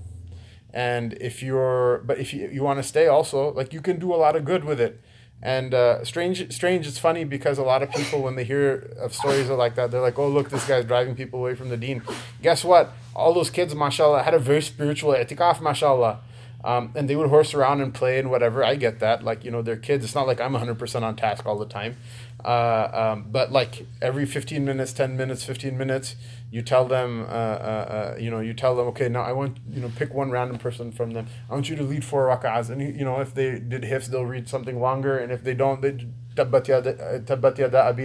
And 0.73 1.15
if 1.15 1.43
you're, 1.43 1.99
but 2.07 2.19
if 2.19 2.33
you, 2.33 2.49
you 2.49 2.63
want 2.63 2.79
to 2.79 2.83
stay 2.83 3.07
also, 3.07 3.53
like 3.53 3.73
you 3.73 3.81
can 3.81 3.99
do 3.99 4.15
a 4.15 4.17
lot 4.17 4.37
of 4.37 4.45
good 4.45 4.65
with 4.65 4.81
it. 4.81 5.01
And 5.43 5.73
uh, 5.73 6.05
strange, 6.05 6.53
strange. 6.53 6.87
It's 6.87 6.99
funny 6.99 7.25
because 7.25 7.57
a 7.57 7.63
lot 7.63 7.83
of 7.83 7.91
people, 7.91 8.21
when 8.23 8.37
they 8.37 8.45
hear 8.45 8.95
of 9.01 9.15
stories 9.15 9.49
like 9.49 9.75
that, 9.77 9.91
they're 9.91 10.03
like, 10.03 10.19
"Oh, 10.19 10.29
look, 10.29 10.51
this 10.51 10.67
guy's 10.67 10.85
driving 10.85 11.15
people 11.15 11.39
away 11.39 11.55
from 11.55 11.71
the 11.71 11.79
Deen." 11.79 12.03
Guess 12.43 12.63
what? 12.63 12.93
All 13.17 13.33
those 13.33 13.49
kids, 13.49 13.75
mashallah, 13.75 14.23
had 14.23 14.35
a 14.35 14.39
very 14.39 14.61
spiritual 14.61 15.13
etikaf, 15.15 15.63
mashallah. 15.63 16.21
Um, 16.63 16.93
and 16.95 17.09
they 17.09 17.17
would 17.17 17.29
horse 17.29 17.55
around 17.55 17.81
and 17.81 17.95
play 17.95 18.19
and 18.19 18.31
whatever. 18.31 18.63
I 18.65 18.75
get 18.75 19.01
that. 19.01 19.25
Like, 19.25 19.45
you 19.45 19.51
know, 19.51 19.63
they're 19.63 19.77
kids. 19.77 20.05
It's 20.05 20.15
not 20.15 20.27
like 20.27 20.41
I'm 20.41 20.53
100% 20.53 21.03
on 21.03 21.17
task 21.17 21.47
all 21.47 21.59
the 21.59 21.67
time. 21.67 21.97
Uh, 22.45 22.89
um, 22.93 23.27
but 23.31 23.53
like 23.53 23.87
every 24.01 24.27
15 24.27 24.65
minutes, 24.65 24.93
10 24.93 25.17
minutes, 25.17 25.45
15 25.45 25.77
minutes, 25.77 26.17
you 26.51 26.63
tell 26.63 26.87
them, 26.87 27.23
uh, 27.23 27.33
uh, 27.33 28.15
uh, 28.15 28.17
you 28.19 28.31
know, 28.31 28.41
you 28.41 28.55
tell 28.55 28.75
them, 28.75 28.87
okay, 28.89 29.09
now 29.09 29.23
I 29.23 29.33
want, 29.33 29.59
you 29.71 29.81
know, 29.81 29.91
pick 29.95 30.13
one 30.13 30.31
random 30.31 30.59
person 30.59 30.91
from 30.91 31.13
them. 31.13 31.27
I 31.49 31.55
want 31.55 31.69
you 31.69 31.77
to 31.77 31.83
lead 31.83 32.05
four 32.05 32.27
rak'ahs. 32.27 32.71
And, 32.71 32.81
you 32.81 33.05
know, 33.05 33.21
if 33.21 33.35
they 33.35 33.59
did 33.59 33.83
hifz, 33.83 34.07
they'll 34.07 34.25
read 34.25 34.49
something 34.49 34.81
longer. 34.81 35.19
And 35.19 35.31
if 35.33 35.45
they 35.45 35.55
don't, 35.55 35.81
they 35.81 36.07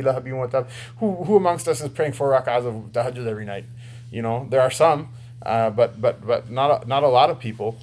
lahabin 0.03 0.68
Who, 0.97 1.24
who 1.24 1.36
amongst 1.36 1.68
us 1.68 1.82
is 1.82 1.89
praying 1.89 2.14
four 2.14 2.32
rak'ahs 2.32 2.66
of 2.66 2.91
tahajjud 2.91 3.26
every 3.28 3.45
night? 3.45 3.66
You 4.12 4.22
know, 4.22 4.47
there 4.49 4.62
are 4.62 4.72
some, 4.72 5.10
uh, 5.45 5.72
but, 5.72 5.99
but, 5.99 6.26
but 6.26 6.49
not, 6.49 6.84
a, 6.84 6.88
not 6.88 7.03
a 7.03 7.08
lot 7.08 7.30
of 7.30 7.39
people. 7.39 7.80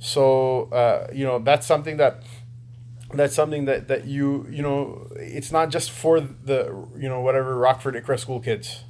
So, 0.00 0.64
uh, 0.72 1.08
you 1.12 1.24
know, 1.24 1.38
that's 1.38 1.66
something 1.66 1.98
that 1.98 2.24
that's 3.12 3.34
something 3.34 3.66
that, 3.66 3.88
that 3.88 4.06
you 4.06 4.46
you 4.50 4.62
know 4.62 5.08
it's 5.16 5.52
not 5.52 5.70
just 5.70 5.90
for 5.90 6.20
the 6.20 6.86
you 6.96 7.08
know 7.08 7.20
whatever 7.20 7.56
Rockford 7.56 7.94
Iqra 7.94 8.18
school 8.18 8.40
kids. 8.40 8.84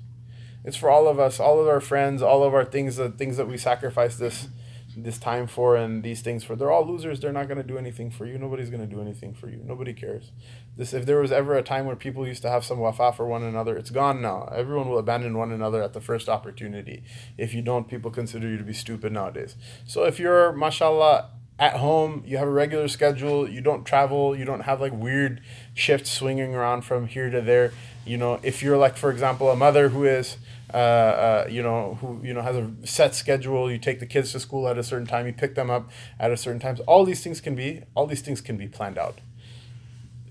It's 0.64 0.76
for 0.76 0.90
all 0.90 1.08
of 1.08 1.18
us 1.18 1.40
all 1.40 1.60
of 1.60 1.66
our 1.66 1.80
friends 1.80 2.22
all 2.22 2.44
of 2.44 2.54
our 2.54 2.64
things 2.64 2.96
the 2.96 3.10
things 3.10 3.38
that 3.38 3.48
we 3.48 3.56
sacrifice 3.56 4.16
this 4.16 4.48
this 4.96 5.18
time 5.18 5.46
for 5.46 5.76
and 5.76 6.02
these 6.02 6.20
things 6.20 6.44
for. 6.44 6.56
They're 6.56 6.70
all 6.70 6.86
losers. 6.86 7.20
They're 7.20 7.32
not 7.32 7.48
going 7.48 7.58
to 7.58 7.66
do 7.66 7.78
anything 7.78 8.10
for 8.10 8.26
you. 8.26 8.38
Nobody's 8.38 8.70
going 8.70 8.86
to 8.86 8.92
do 8.92 9.00
anything 9.00 9.34
for 9.34 9.48
you. 9.48 9.60
Nobody 9.64 9.92
cares. 9.92 10.32
This 10.76 10.92
if 10.92 11.06
there 11.06 11.20
was 11.20 11.32
ever 11.32 11.54
a 11.54 11.62
time 11.62 11.86
where 11.86 11.96
people 11.96 12.26
used 12.26 12.42
to 12.42 12.50
have 12.50 12.64
some 12.64 12.78
wafa 12.78 13.12
for 13.12 13.26
one 13.26 13.42
another 13.42 13.76
it's 13.76 13.90
gone 13.90 14.20
now. 14.20 14.50
Everyone 14.54 14.88
will 14.88 14.98
abandon 14.98 15.36
one 15.36 15.52
another 15.52 15.82
at 15.82 15.92
the 15.92 16.00
first 16.00 16.28
opportunity. 16.28 17.04
If 17.38 17.54
you 17.54 17.62
don't 17.62 17.88
people 17.88 18.10
consider 18.10 18.48
you 18.48 18.58
to 18.58 18.64
be 18.64 18.72
stupid 18.72 19.12
nowadays. 19.12 19.56
So 19.86 20.04
if 20.04 20.18
you're 20.18 20.52
mashallah 20.52 21.30
at 21.60 21.76
home, 21.76 22.22
you 22.26 22.38
have 22.38 22.48
a 22.48 22.50
regular 22.50 22.88
schedule, 22.88 23.46
you 23.46 23.60
don't 23.60 23.84
travel, 23.84 24.34
you 24.34 24.46
don't 24.46 24.62
have 24.62 24.80
like 24.80 24.94
weird 24.94 25.42
shifts 25.74 26.10
swinging 26.10 26.54
around 26.54 26.82
from 26.82 27.06
here 27.06 27.28
to 27.28 27.42
there. 27.42 27.72
You 28.06 28.16
know, 28.16 28.40
if 28.42 28.62
you're 28.62 28.78
like, 28.78 28.96
for 28.96 29.10
example, 29.10 29.50
a 29.50 29.56
mother 29.56 29.90
who 29.90 30.04
is, 30.04 30.38
uh, 30.73 30.77
uh, 30.77 31.47
you 31.49 31.61
know, 31.61 31.97
who, 32.01 32.19
you 32.23 32.33
know, 32.33 32.41
has 32.41 32.55
a 32.55 32.71
set 32.83 33.15
schedule, 33.15 33.71
you 33.71 33.77
take 33.77 33.99
the 33.99 34.05
kids 34.05 34.31
to 34.31 34.39
school 34.39 34.67
at 34.67 34.77
a 34.77 34.83
certain 34.83 35.07
time, 35.07 35.25
you 35.27 35.33
pick 35.33 35.55
them 35.55 35.69
up 35.69 35.89
at 36.19 36.31
a 36.31 36.37
certain 36.37 36.59
time. 36.59 36.77
All 36.87 37.05
these 37.05 37.23
things 37.23 37.39
can 37.39 37.55
be, 37.55 37.83
all 37.95 38.07
these 38.07 38.21
things 38.21 38.41
can 38.41 38.57
be 38.57 38.67
planned 38.67 38.97
out. 38.97 39.19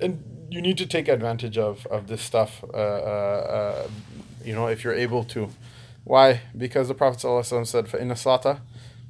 And 0.01 0.47
you 0.51 0.61
need 0.61 0.77
to 0.79 0.87
take 0.87 1.09
advantage 1.09 1.57
of, 1.57 1.87
of 1.87 2.09
this 2.09 2.21
stuff, 2.21 2.65
uh, 2.75 2.77
uh, 2.77 2.81
uh 2.81 3.89
you 4.45 4.55
know, 4.55 4.67
if 4.67 4.85
you're 4.85 4.95
able 4.95 5.25
to. 5.25 5.51
Why? 6.05 6.43
Because 6.57 6.89
the 6.89 6.95
Prophet 6.95 7.21
ﷺ 7.21 7.67
said, 7.67 7.87
فَإِنَّ 7.87 8.11
الصَّلَاةَ 8.11 8.61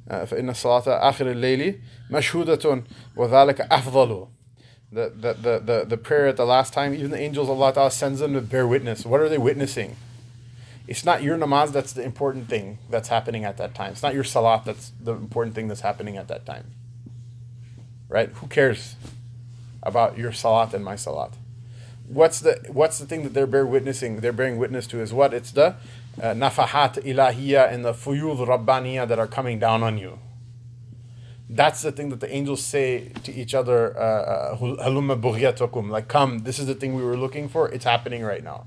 فإن 0.07 0.49
الصلاة 0.49 0.87
آخر 0.87 1.31
الليل 1.31 1.79
مشهودة 2.11 2.83
وذلك 3.15 3.61
أفضل 3.61 4.27
the, 4.91 5.09
the, 5.09 5.33
the, 5.33 5.59
the, 5.59 5.85
the 5.89 5.97
prayer 5.97 6.27
at 6.27 6.37
the 6.37 6.45
last 6.45 6.71
time, 6.71 6.93
even 6.93 7.11
the 7.11 7.19
angels, 7.19 7.49
Allah 7.49 7.73
Ta'ala 7.73 7.91
sends 7.91 8.19
them 8.19 8.33
to 8.33 8.41
bear 8.41 8.65
witness. 8.65 9.05
What 9.05 9.19
are 9.19 9.27
they 9.27 9.37
witnessing? 9.37 9.97
It's 10.90 11.04
not 11.04 11.22
your 11.22 11.38
namaz 11.38 11.70
that's 11.70 11.92
the 11.92 12.02
important 12.02 12.48
thing 12.48 12.78
that's 12.90 13.08
happening 13.08 13.44
at 13.44 13.56
that 13.58 13.76
time. 13.76 13.92
It's 13.92 14.02
not 14.02 14.12
your 14.12 14.24
salat 14.24 14.64
that's 14.64 14.90
the 15.00 15.12
important 15.12 15.54
thing 15.54 15.68
that's 15.68 15.82
happening 15.82 16.16
at 16.16 16.26
that 16.26 16.44
time. 16.44 16.72
Right? 18.08 18.30
Who 18.30 18.48
cares 18.48 18.96
about 19.84 20.18
your 20.18 20.32
salat 20.32 20.74
and 20.74 20.84
my 20.84 20.96
salat? 20.96 21.34
What's 22.08 22.40
the 22.40 22.60
what's 22.72 22.98
the 22.98 23.06
thing 23.06 23.22
that 23.22 23.34
they're 23.34 23.46
bear 23.46 23.64
witnessing? 23.64 24.16
They're 24.16 24.32
bearing 24.32 24.58
witness 24.58 24.88
to 24.88 25.00
is 25.00 25.12
what? 25.14 25.32
It's 25.32 25.52
the 25.52 25.76
uh, 26.20 26.34
nafahat 26.34 27.04
ilahiyya 27.04 27.72
and 27.72 27.84
the 27.84 27.92
fuyud 27.92 28.44
rabbaniya 28.44 29.06
that 29.06 29.20
are 29.20 29.28
coming 29.28 29.60
down 29.60 29.84
on 29.84 29.96
you. 29.96 30.18
That's 31.48 31.82
the 31.82 31.92
thing 31.92 32.08
that 32.08 32.18
the 32.18 32.32
angels 32.34 32.64
say 32.64 33.10
to 33.22 33.32
each 33.32 33.54
other, 33.54 33.96
uh, 33.96 34.54
uh, 34.54 35.80
like 35.82 36.08
come, 36.08 36.38
this 36.40 36.58
is 36.58 36.66
the 36.66 36.74
thing 36.74 36.94
we 36.94 37.02
were 37.02 37.16
looking 37.16 37.48
for, 37.48 37.68
it's 37.68 37.84
happening 37.84 38.22
right 38.22 38.42
now. 38.42 38.66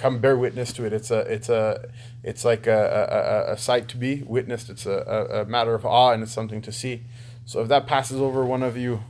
Come 0.00 0.18
bear 0.18 0.34
witness 0.34 0.72
to 0.72 0.86
it. 0.86 0.94
It's 0.94 1.10
a, 1.10 1.18
it's 1.20 1.50
a, 1.50 1.90
it's 2.24 2.42
like 2.42 2.66
a, 2.66 3.46
a, 3.48 3.52
a 3.52 3.58
sight 3.58 3.86
to 3.88 3.98
be 3.98 4.22
witnessed. 4.22 4.70
It's 4.70 4.86
a, 4.86 5.42
a, 5.42 5.44
matter 5.44 5.74
of 5.74 5.84
awe 5.84 6.12
and 6.12 6.22
it's 6.22 6.32
something 6.32 6.62
to 6.62 6.72
see. 6.72 7.02
So 7.44 7.60
if 7.60 7.68
that 7.68 7.86
passes 7.86 8.18
over 8.18 8.42
one 8.46 8.62
of 8.62 8.78
you, 8.78 9.02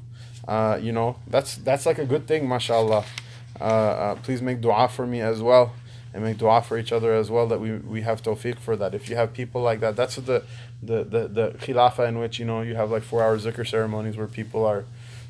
uh, 0.48 0.80
you 0.82 0.90
know, 0.90 1.14
that's 1.28 1.54
that's 1.54 1.86
like 1.86 1.98
a 1.98 2.04
good 2.04 2.26
thing, 2.26 2.48
mashallah. 2.48 3.04
Uh, 3.60 3.64
uh, 3.64 4.14
please 4.16 4.42
make 4.42 4.60
dua 4.60 4.88
for 4.88 5.06
me 5.06 5.20
as 5.20 5.40
well 5.40 5.74
and 6.12 6.24
make 6.24 6.38
dua 6.38 6.60
for 6.60 6.76
each 6.76 6.90
other 6.90 7.12
as 7.12 7.30
well 7.30 7.46
that 7.46 7.60
we, 7.60 7.76
we 7.76 8.00
have 8.00 8.20
tawfiq 8.22 8.58
for 8.58 8.74
that. 8.76 8.92
If 8.94 9.08
you 9.08 9.16
have 9.16 9.32
people 9.32 9.62
like 9.62 9.80
that, 9.80 9.94
that's 9.94 10.16
the 10.16 10.42
the 10.82 11.04
the, 11.04 11.28
the 11.28 11.50
khilafa 11.58 12.08
in 12.08 12.18
which 12.18 12.38
you 12.38 12.44
know 12.44 12.62
you 12.62 12.74
have 12.74 12.90
like 12.90 13.04
four 13.04 13.22
hour 13.22 13.38
zikr 13.38 13.68
ceremonies 13.68 14.16
where 14.16 14.26
people 14.26 14.64
are, 14.64 14.84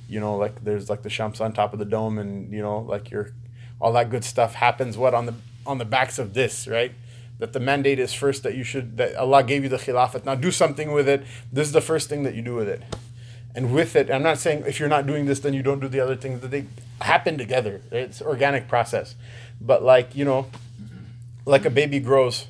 you 0.09 0.21
know, 0.21 0.37
like 0.37 0.65
there's 0.65 0.89
like 0.89 1.03
the 1.03 1.11
shams 1.11 1.41
on 1.41 1.53
top 1.53 1.73
of 1.73 1.79
the 1.79 1.85
dome 1.85 2.19
and 2.19 2.51
you 2.53 2.63
know 2.63 2.79
like 2.79 3.11
your 3.11 3.33
all 3.81 3.93
that 3.93 4.11
good 4.11 4.25
stuff 4.25 4.55
happens. 4.55 4.97
What 4.97 5.13
on 5.13 5.27
the 5.27 5.35
on 5.67 5.79
the 5.79 5.85
backs 5.85 6.19
of 6.19 6.35
this 6.35 6.67
right? 6.67 6.93
That 7.39 7.53
the 7.53 7.61
mandate 7.61 7.99
is 7.99 8.13
first 8.13 8.43
that 8.43 8.55
you 8.55 8.65
should 8.65 8.97
that 8.99 9.17
Allah 9.17 9.43
gave 9.43 9.63
you 9.63 9.69
the 9.69 9.79
khilafat. 9.79 10.25
Now 10.25 10.35
do 10.35 10.51
something 10.51 10.93
with 10.93 11.09
it. 11.09 11.25
This 11.53 11.67
is 11.67 11.73
the 11.73 11.81
first 11.81 12.09
thing 12.09 12.23
that 12.25 12.35
you 12.35 12.43
do 12.43 12.55
with 12.55 12.69
it. 12.69 12.83
And 13.55 13.75
with 13.75 13.97
it, 13.97 14.11
I'm 14.11 14.23
not 14.23 14.39
saying 14.39 14.65
if 14.67 14.79
you're 14.79 14.89
not 14.89 15.07
doing 15.07 15.27
this, 15.27 15.41
then 15.41 15.55
you 15.55 15.63
don't 15.63 15.81
do 15.81 15.89
the 15.89 16.01
other 16.01 16.17
things. 16.17 16.41
That 16.41 16.51
they 16.51 16.67
happen 17.01 17.39
together. 17.39 17.81
It's 17.91 18.21
organic 18.23 18.69
process. 18.69 19.15
But 19.61 19.83
like 19.83 20.15
you 20.15 20.25
know, 20.25 20.47
like 21.47 21.65
a 21.65 21.71
baby 21.71 21.99
grows, 21.99 22.47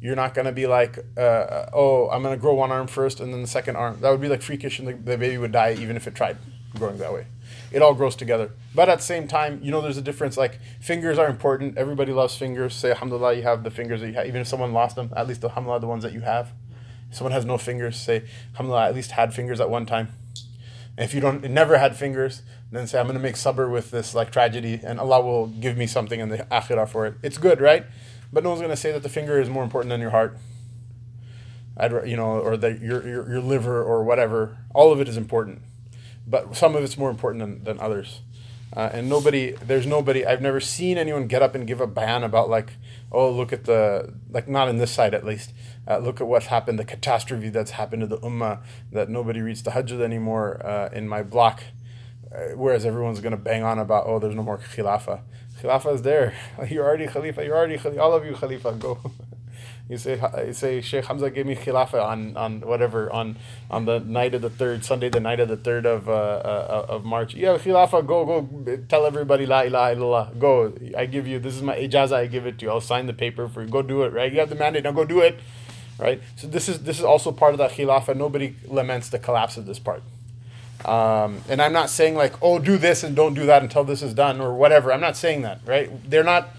you're 0.00 0.16
not 0.16 0.34
to 0.34 0.52
be 0.52 0.66
like, 0.66 0.98
uh, 1.16 1.66
oh, 1.72 2.10
I'm 2.10 2.22
to 2.24 2.36
grow 2.36 2.54
one 2.54 2.70
arm 2.70 2.86
first 2.88 3.20
and 3.20 3.32
then 3.32 3.40
the 3.40 3.48
second 3.48 3.76
arm. 3.76 4.00
That 4.00 4.10
would 4.10 4.20
be 4.20 4.28
like 4.28 4.42
freakish 4.42 4.78
and 4.78 4.88
the, 4.88 4.92
the 4.92 5.16
baby 5.16 5.38
would 5.38 5.52
die 5.52 5.76
even 5.78 5.96
if 5.96 6.06
it 6.06 6.14
tried 6.14 6.36
growing 6.74 6.98
that 6.98 7.12
way. 7.12 7.26
It 7.74 7.82
all 7.82 7.92
grows 7.92 8.14
together. 8.14 8.52
But 8.72 8.88
at 8.88 8.98
the 8.98 9.04
same 9.04 9.26
time, 9.26 9.58
you 9.60 9.72
know, 9.72 9.80
there's 9.80 9.96
a 9.96 10.02
difference. 10.02 10.36
Like, 10.36 10.60
fingers 10.80 11.18
are 11.18 11.26
important. 11.26 11.76
Everybody 11.76 12.12
loves 12.12 12.36
fingers. 12.36 12.72
Say, 12.72 12.90
alhamdulillah, 12.90 13.34
you 13.34 13.42
have 13.42 13.64
the 13.64 13.70
fingers 13.70 14.00
that 14.00 14.06
you 14.06 14.12
have. 14.14 14.26
Even 14.26 14.40
if 14.40 14.46
someone 14.46 14.72
lost 14.72 14.94
them, 14.94 15.12
at 15.16 15.26
least, 15.26 15.42
alhamdulillah, 15.42 15.80
the 15.80 15.88
ones 15.88 16.04
that 16.04 16.12
you 16.12 16.20
have. 16.20 16.52
If 17.10 17.16
someone 17.16 17.32
has 17.32 17.44
no 17.44 17.58
fingers, 17.58 17.96
say, 17.96 18.22
alhamdulillah, 18.52 18.86
at 18.86 18.94
least 18.94 19.10
had 19.10 19.34
fingers 19.34 19.60
at 19.60 19.68
one 19.68 19.86
time. 19.86 20.10
And 20.96 21.04
if 21.04 21.14
you 21.14 21.20
don't, 21.20 21.42
never 21.50 21.78
had 21.78 21.96
fingers, 21.96 22.42
then 22.70 22.86
say, 22.86 23.00
I'm 23.00 23.06
going 23.06 23.18
to 23.18 23.22
make 23.22 23.34
sabr 23.34 23.68
with 23.68 23.90
this, 23.90 24.14
like, 24.14 24.30
tragedy, 24.30 24.80
and 24.80 25.00
Allah 25.00 25.20
will 25.20 25.48
give 25.48 25.76
me 25.76 25.88
something 25.88 26.20
in 26.20 26.28
the 26.28 26.38
akhirah 26.52 26.88
for 26.88 27.06
it. 27.06 27.14
It's 27.24 27.38
good, 27.38 27.60
right? 27.60 27.84
But 28.32 28.44
no 28.44 28.50
one's 28.50 28.60
going 28.60 28.70
to 28.70 28.76
say 28.76 28.92
that 28.92 29.02
the 29.02 29.08
finger 29.08 29.40
is 29.40 29.50
more 29.50 29.64
important 29.64 29.90
than 29.90 30.00
your 30.00 30.10
heart. 30.10 30.38
I'd, 31.76 32.06
you 32.06 32.16
know, 32.16 32.38
or 32.38 32.56
that 32.56 32.80
your, 32.80 33.04
your, 33.04 33.28
your 33.28 33.40
liver 33.40 33.82
or 33.82 34.04
whatever. 34.04 34.58
All 34.72 34.92
of 34.92 35.00
it 35.00 35.08
is 35.08 35.16
important. 35.16 35.62
But 36.26 36.56
some 36.56 36.74
of 36.74 36.82
it's 36.84 36.96
more 36.96 37.10
important 37.10 37.40
than, 37.40 37.64
than 37.64 37.80
others. 37.80 38.20
Uh, 38.76 38.90
and 38.92 39.08
nobody, 39.08 39.52
there's 39.52 39.86
nobody, 39.86 40.26
I've 40.26 40.40
never 40.40 40.58
seen 40.58 40.98
anyone 40.98 41.28
get 41.28 41.42
up 41.42 41.54
and 41.54 41.66
give 41.66 41.80
a 41.80 41.86
bayan 41.86 42.24
about 42.24 42.50
like, 42.50 42.72
oh, 43.12 43.30
look 43.30 43.52
at 43.52 43.64
the, 43.64 44.12
like 44.30 44.48
not 44.48 44.68
in 44.68 44.78
this 44.78 44.90
side 44.90 45.14
at 45.14 45.24
least, 45.24 45.52
uh, 45.86 45.98
look 45.98 46.20
at 46.20 46.26
what's 46.26 46.46
happened, 46.46 46.78
the 46.78 46.84
catastrophe 46.84 47.50
that's 47.50 47.72
happened 47.72 48.00
to 48.00 48.06
the 48.08 48.18
ummah, 48.18 48.60
that 48.90 49.08
nobody 49.08 49.40
reads 49.40 49.62
the 49.62 49.70
hajj 49.70 49.92
anymore 49.92 50.60
uh, 50.66 50.88
in 50.92 51.08
my 51.08 51.22
block. 51.22 51.62
Uh, 52.34 52.56
whereas 52.56 52.84
everyone's 52.84 53.20
going 53.20 53.30
to 53.30 53.36
bang 53.36 53.62
on 53.62 53.78
about, 53.78 54.06
oh, 54.08 54.18
there's 54.18 54.34
no 54.34 54.42
more 54.42 54.58
khilafah. 54.58 55.20
Khalifa 55.60 55.90
is 55.90 56.02
there. 56.02 56.34
You're 56.68 56.84
already 56.84 57.06
Khalifa. 57.06 57.44
You're 57.44 57.56
already 57.56 57.78
Khalifa. 57.78 58.02
All 58.02 58.12
of 58.12 58.24
you 58.26 58.34
Khalifa. 58.34 58.72
Go. 58.72 58.98
you 59.88 59.98
say 59.98 60.18
you 60.46 60.52
say 60.54 60.80
Sheikh 60.80 61.04
Hamza 61.04 61.30
gave 61.30 61.44
me 61.44 61.54
Khilafa 61.54 62.02
on, 62.02 62.36
on 62.36 62.60
whatever 62.62 63.12
on 63.12 63.36
on 63.70 63.84
the 63.84 64.00
night 64.00 64.34
of 64.34 64.40
the 64.40 64.48
third 64.48 64.84
Sunday, 64.84 65.10
the 65.10 65.20
night 65.20 65.40
of 65.40 65.48
the 65.48 65.58
third 65.58 65.84
of 65.84 66.08
uh, 66.08 66.12
uh, 66.12 66.86
of 66.88 67.04
March. 67.04 67.34
Yeah, 67.34 67.58
Khilafa. 67.58 68.06
Go 68.06 68.24
go. 68.24 68.76
Tell 68.88 69.04
everybody 69.04 69.44
La 69.44 69.60
ilaha 69.60 69.94
illallah. 69.94 70.38
Go. 70.38 70.72
I 70.96 71.04
give 71.04 71.26
you. 71.26 71.38
This 71.38 71.54
is 71.54 71.62
my 71.62 71.76
ijaza. 71.76 72.12
I 72.12 72.26
give 72.26 72.46
it 72.46 72.58
to 72.60 72.66
you. 72.66 72.70
I'll 72.70 72.80
sign 72.80 73.06
the 73.06 73.12
paper 73.12 73.46
for 73.46 73.62
you. 73.62 73.68
Go 73.68 73.82
do 73.82 74.04
it. 74.04 74.12
Right. 74.12 74.32
You 74.32 74.40
have 74.40 74.48
the 74.48 74.54
mandate. 74.54 74.84
Now 74.84 74.92
go 74.92 75.04
do 75.04 75.20
it. 75.20 75.38
Right. 75.98 76.22
So 76.36 76.46
this 76.46 76.68
is 76.68 76.84
this 76.84 76.98
is 76.98 77.04
also 77.04 77.30
part 77.30 77.52
of 77.52 77.58
that 77.58 77.72
Khilafa. 77.72 78.16
Nobody 78.16 78.56
laments 78.66 79.10
the 79.10 79.18
collapse 79.18 79.58
of 79.58 79.66
this 79.66 79.78
part. 79.78 80.02
Um, 80.84 81.42
and 81.48 81.62
I'm 81.62 81.72
not 81.72 81.88
saying 81.88 82.14
like, 82.14 82.34
oh, 82.42 82.58
do 82.58 82.76
this 82.76 83.02
and 83.02 83.16
don't 83.16 83.34
do 83.34 83.46
that 83.46 83.62
until 83.62 83.84
this 83.84 84.02
is 84.02 84.12
done 84.12 84.40
or 84.40 84.54
whatever. 84.54 84.92
I'm 84.92 85.00
not 85.00 85.16
saying 85.16 85.42
that, 85.42 85.60
right? 85.64 85.90
They're 86.10 86.24
not, 86.24 86.50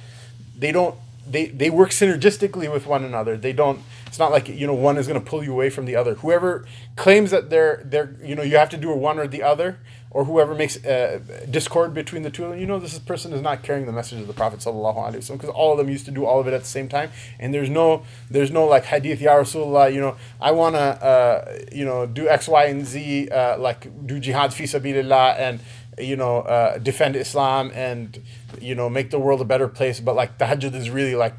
they 0.57 0.71
don't, 0.71 0.95
they, 1.27 1.47
they 1.47 1.69
work 1.69 1.89
synergistically 1.89 2.71
with 2.71 2.85
one 2.85 3.03
another. 3.03 3.37
They 3.37 3.53
don't, 3.53 3.81
it's 4.07 4.19
not 4.19 4.31
like, 4.31 4.47
you 4.47 4.67
know, 4.67 4.73
one 4.73 4.97
is 4.97 5.07
going 5.07 5.19
to 5.19 5.25
pull 5.25 5.43
you 5.43 5.51
away 5.51 5.69
from 5.69 5.85
the 5.85 5.95
other. 5.95 6.15
Whoever 6.15 6.65
claims 6.95 7.31
that 7.31 7.49
they're, 7.49 7.81
they're, 7.85 8.15
you 8.23 8.35
know, 8.35 8.43
you 8.43 8.57
have 8.57 8.69
to 8.69 8.77
do 8.77 8.91
one 8.93 9.19
or 9.19 9.27
the 9.27 9.43
other, 9.43 9.79
or 10.15 10.23
whoever 10.23 10.55
makes 10.55 10.81
uh, 10.85 11.19
discord 11.49 11.93
between 11.93 12.23
the 12.23 12.29
two, 12.29 12.53
you 12.53 12.65
know, 12.65 12.79
this 12.79 12.97
person 12.99 13.33
is 13.33 13.41
not 13.41 13.63
carrying 13.63 13.85
the 13.85 13.91
message 13.91 14.21
of 14.21 14.27
the 14.27 14.33
Prophet 14.33 14.61
sallallahu 14.61 14.95
alaihi 14.95 15.17
wasallam 15.17 15.33
because 15.33 15.49
all 15.49 15.73
of 15.73 15.77
them 15.77 15.89
used 15.89 16.05
to 16.05 16.11
do 16.11 16.23
all 16.25 16.39
of 16.39 16.47
it 16.47 16.53
at 16.53 16.61
the 16.61 16.67
same 16.67 16.87
time, 16.87 17.11
and 17.37 17.53
there's 17.53 17.69
no, 17.69 18.05
there's 18.31 18.49
no 18.49 18.63
like 18.65 18.85
hadith 18.85 19.19
ya 19.19 19.33
Rasulullah, 19.33 19.93
you 19.93 19.99
know, 19.99 20.15
I 20.39 20.51
wanna, 20.51 20.77
uh, 20.77 21.57
you 21.69 21.83
know, 21.83 22.05
do 22.05 22.29
X, 22.29 22.47
Y, 22.47 22.63
and 22.63 22.85
Z, 22.85 23.27
uh, 23.27 23.57
like 23.57 24.07
do 24.07 24.17
jihad 24.17 24.53
fi 24.53 24.63
sabilillah 24.63 25.37
and 25.37 25.59
you 25.97 26.15
know, 26.15 26.39
uh, 26.39 26.77
defend 26.77 27.15
Islam 27.15 27.71
and 27.73 28.21
you 28.59 28.75
know 28.75 28.89
make 28.89 29.11
the 29.11 29.19
world 29.19 29.41
a 29.41 29.45
better 29.45 29.67
place, 29.67 29.99
but 29.99 30.15
like 30.15 30.37
tahajjud 30.37 30.73
is 30.75 30.89
really 30.89 31.15
like 31.15 31.35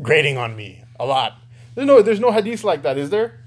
grating 0.00 0.38
on 0.38 0.56
me 0.56 0.82
a 0.98 1.06
lot. 1.06 1.38
There's 1.74 1.86
no, 1.86 2.02
there's 2.02 2.20
no 2.20 2.30
hadith 2.32 2.64
like 2.64 2.82
that, 2.82 2.96
is 2.98 3.10
there? 3.10 3.40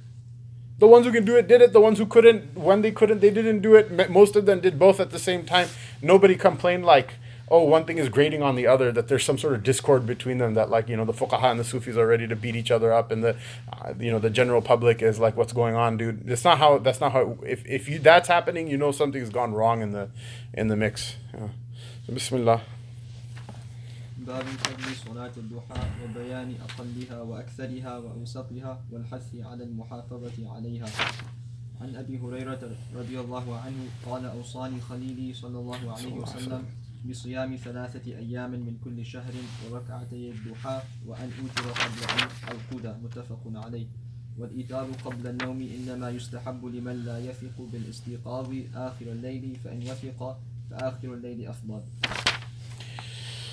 The 0.80 0.88
ones 0.88 1.06
who 1.06 1.12
can 1.12 1.26
do 1.26 1.36
it 1.38 1.48
did 1.48 1.62
it. 1.62 1.74
The 1.74 1.82
ones 1.82 1.98
who 1.98 2.06
couldn't, 2.06 2.56
when 2.56 2.82
they 2.82 2.92
couldn't, 2.92 3.20
they 3.20 3.32
didn't 3.32 3.62
do 3.62 3.76
it. 3.76 4.10
Most 4.10 4.36
of 4.36 4.46
them 4.46 4.60
did 4.60 4.78
both 4.78 5.00
at 5.00 5.10
the 5.12 5.20
same 5.20 5.46
time. 5.46 5.70
Nobody 6.02 6.36
complained 6.36 6.86
like, 6.86 7.16
oh, 7.49 7.65
one 7.65 7.85
thing 7.85 7.99
is 7.99 8.09
grating 8.09 8.43
on 8.43 8.57
the 8.57 8.67
other. 8.67 8.93
That 8.93 9.09
there's 9.09 9.25
some 9.25 9.39
sort 9.39 9.55
of 9.55 9.63
discord 9.63 10.07
between 10.07 10.39
them. 10.39 10.55
That 10.55 10.71
like 10.71 10.89
you 10.89 10.97
know 10.97 11.05
the 11.05 11.13
fuqaha 11.13 11.51
and 11.51 11.61
the 11.61 11.65
Sufis 11.65 11.97
are 11.97 12.07
ready 12.07 12.27
to 12.27 12.37
beat 12.37 12.57
each 12.57 12.71
other 12.71 12.93
up, 12.93 13.11
and 13.11 13.23
the 13.23 13.37
uh, 13.73 13.95
you 13.99 14.11
know 14.11 14.19
the 14.19 14.31
general 14.31 14.63
public 14.63 15.03
is 15.03 15.19
like, 15.19 15.37
what's 15.37 15.53
going 15.53 15.75
on, 15.75 15.97
dude? 15.97 16.27
That's 16.27 16.45
not 16.45 16.59
how. 16.59 16.79
That's 16.79 17.01
not 17.01 17.13
how. 17.13 17.39
If 17.47 17.65
if 17.67 17.89
you 17.89 17.99
that's 17.99 18.29
happening, 18.29 18.69
you 18.69 18.77
know 18.77 18.93
something's 18.93 19.31
gone 19.31 19.53
wrong 19.55 19.83
in 19.83 19.93
the 19.93 20.11
in 20.55 20.69
the 20.69 20.77
mix. 20.77 21.17
Yeah. 21.35 21.49
Bismillah. 22.13 22.61
باب 24.23 24.45
فضل 24.45 24.95
صلاة 25.07 25.33
الضحى 25.37 25.83
وبيان 26.05 26.55
أقلها 26.63 27.23
وأكثرها 27.23 27.99
وأوسطها 27.99 28.81
والحث 28.93 29.35
على 29.35 29.65
المحافظة 29.65 30.55
عليها 30.55 30.87
عن 31.81 31.97
أبي 31.97 32.19
هريرة 32.19 32.71
رضي 32.95 33.21
الله 33.21 33.59
عنه 33.59 33.83
قال 34.07 34.25
أوصاني 34.27 34.81
خليلي 34.81 35.35
صلى 35.35 35.59
الله 35.59 35.93
عليه 35.93 36.13
وسلم 36.13 36.65
بصيام 37.11 37.57
ثلاثة 37.57 38.19
أيام 38.19 38.51
من 38.51 38.77
كل 38.85 39.07
شهر 39.07 39.33
وركعتي 39.71 40.31
الضحى 40.31 40.81
وأن 41.07 41.31
أوتر 41.43 41.71
قبل 41.71 42.23
أن 42.23 42.29
أرقد 42.49 43.05
متفق 43.05 43.41
عليه 43.55 43.87
والإيتار 44.39 44.87
قبل 45.05 45.27
النوم 45.27 45.69
إنما 45.79 46.11
يستحب 46.11 46.65
لمن 46.65 47.05
لا 47.05 47.19
يثق 47.19 47.69
بالاستيقاظ 47.73 48.55
آخر 48.75 49.07
الليل 49.07 49.57
فإن 49.65 49.83
وثق 49.83 50.39
فآخر 50.71 51.15
الليل 51.15 51.49
أفضل 51.49 51.83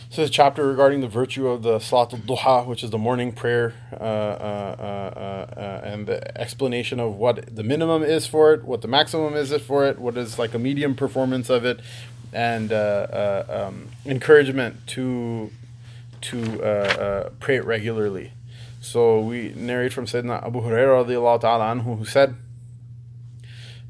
This 0.10 0.18
is 0.18 0.30
a 0.30 0.34
chapter 0.34 0.68
regarding 0.68 1.02
the 1.02 1.08
virtue 1.08 1.48
of 1.48 1.62
the 1.62 1.78
Salat 1.78 2.14
al-Duha, 2.14 2.66
which 2.66 2.84
is 2.84 2.90
the 2.90 2.98
morning 2.98 3.32
prayer, 3.32 3.76
uh, 3.94 3.96
uh, 3.96 4.76
uh, 4.80 5.60
uh, 5.60 5.82
and 5.84 6.08
the 6.08 6.36
explanation 6.36 7.00
of 7.00 7.16
what 7.18 7.56
the 7.56 7.62
minimum 7.62 8.02
is 8.02 8.26
for 8.26 8.52
it, 8.52 8.64
what 8.64 8.82
the 8.82 8.88
maximum 8.88 9.36
is 9.36 9.54
for 9.62 9.86
it, 9.86 10.00
what 10.00 10.18
is 10.18 10.40
like 10.40 10.56
a 10.56 10.60
medium 10.60 10.96
performance 10.96 11.48
of 11.52 11.64
it, 11.64 11.80
and 12.35 12.73
uh, 12.73 12.77
uh, 12.77 13.69
um, 13.69 13.89
encouragement 14.05 14.87
to 14.89 15.51
to 16.21 17.31
pray 17.41 17.57
it 17.57 17.65
regularly. 17.65 18.33
So 18.81 19.21
we 19.21 19.55
narrate 19.57 19.95
from 19.95 20.05
Sayyidina 20.05 20.47
Abu 20.47 20.61
Hurairah 20.61 21.07
radiallahu 21.07 21.41
ta'ala 21.41 21.75
anhu, 21.75 21.99
who 21.99 22.05
said, 22.05 22.35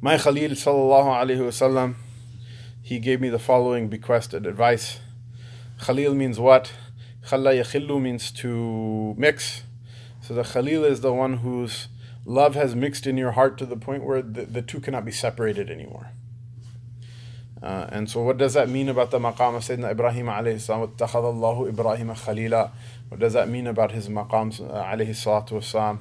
My 0.00 0.16
Khalil 0.16 0.50
sallallahu 0.50 1.06
alayhi 1.06 1.38
wasallam, 1.38 1.94
he 2.80 3.00
gave 3.00 3.20
me 3.20 3.28
the 3.28 3.40
following 3.40 3.88
bequested 3.88 4.46
advice. 4.46 5.00
Khalil 5.80 6.14
means 6.14 6.38
what? 6.38 6.72
Khalla 7.26 7.58
yakhillu 7.60 8.00
means 8.00 8.30
to 8.32 9.14
mix. 9.18 9.64
So 10.20 10.34
the 10.34 10.44
Khalil 10.44 10.84
is 10.84 11.00
the 11.00 11.12
one 11.12 11.38
whose 11.38 11.88
love 12.24 12.54
has 12.54 12.76
mixed 12.76 13.06
in 13.06 13.16
your 13.16 13.32
heart 13.32 13.58
to 13.58 13.66
the 13.66 13.76
point 13.76 14.04
where 14.04 14.22
the, 14.22 14.44
the 14.44 14.62
two 14.62 14.80
cannot 14.80 15.04
be 15.04 15.12
separated 15.12 15.70
anymore. 15.70 16.12
Uh, 17.64 17.88
and 17.90 18.10
so, 18.10 18.20
what 18.20 18.36
does 18.36 18.52
that 18.52 18.68
mean 18.68 18.90
about 18.90 19.10
the 19.10 19.18
maqam 19.18 19.56
of 19.56 19.62
Sayyidina 19.62 19.92
Ibrahim 19.92 20.26
alayhi 20.26 20.60
salam? 20.60 20.92
Allahu 21.00 21.66
Ibrahim 21.66 22.08
khalila. 22.08 22.70
What 23.08 23.20
does 23.20 23.32
that 23.32 23.48
mean 23.48 23.66
about 23.66 23.92
his 23.92 24.10
maqam 24.10 24.60
uh, 24.70 24.84
alayhi 24.84 25.16
salatu 25.16 25.52
wasalam? 25.52 26.00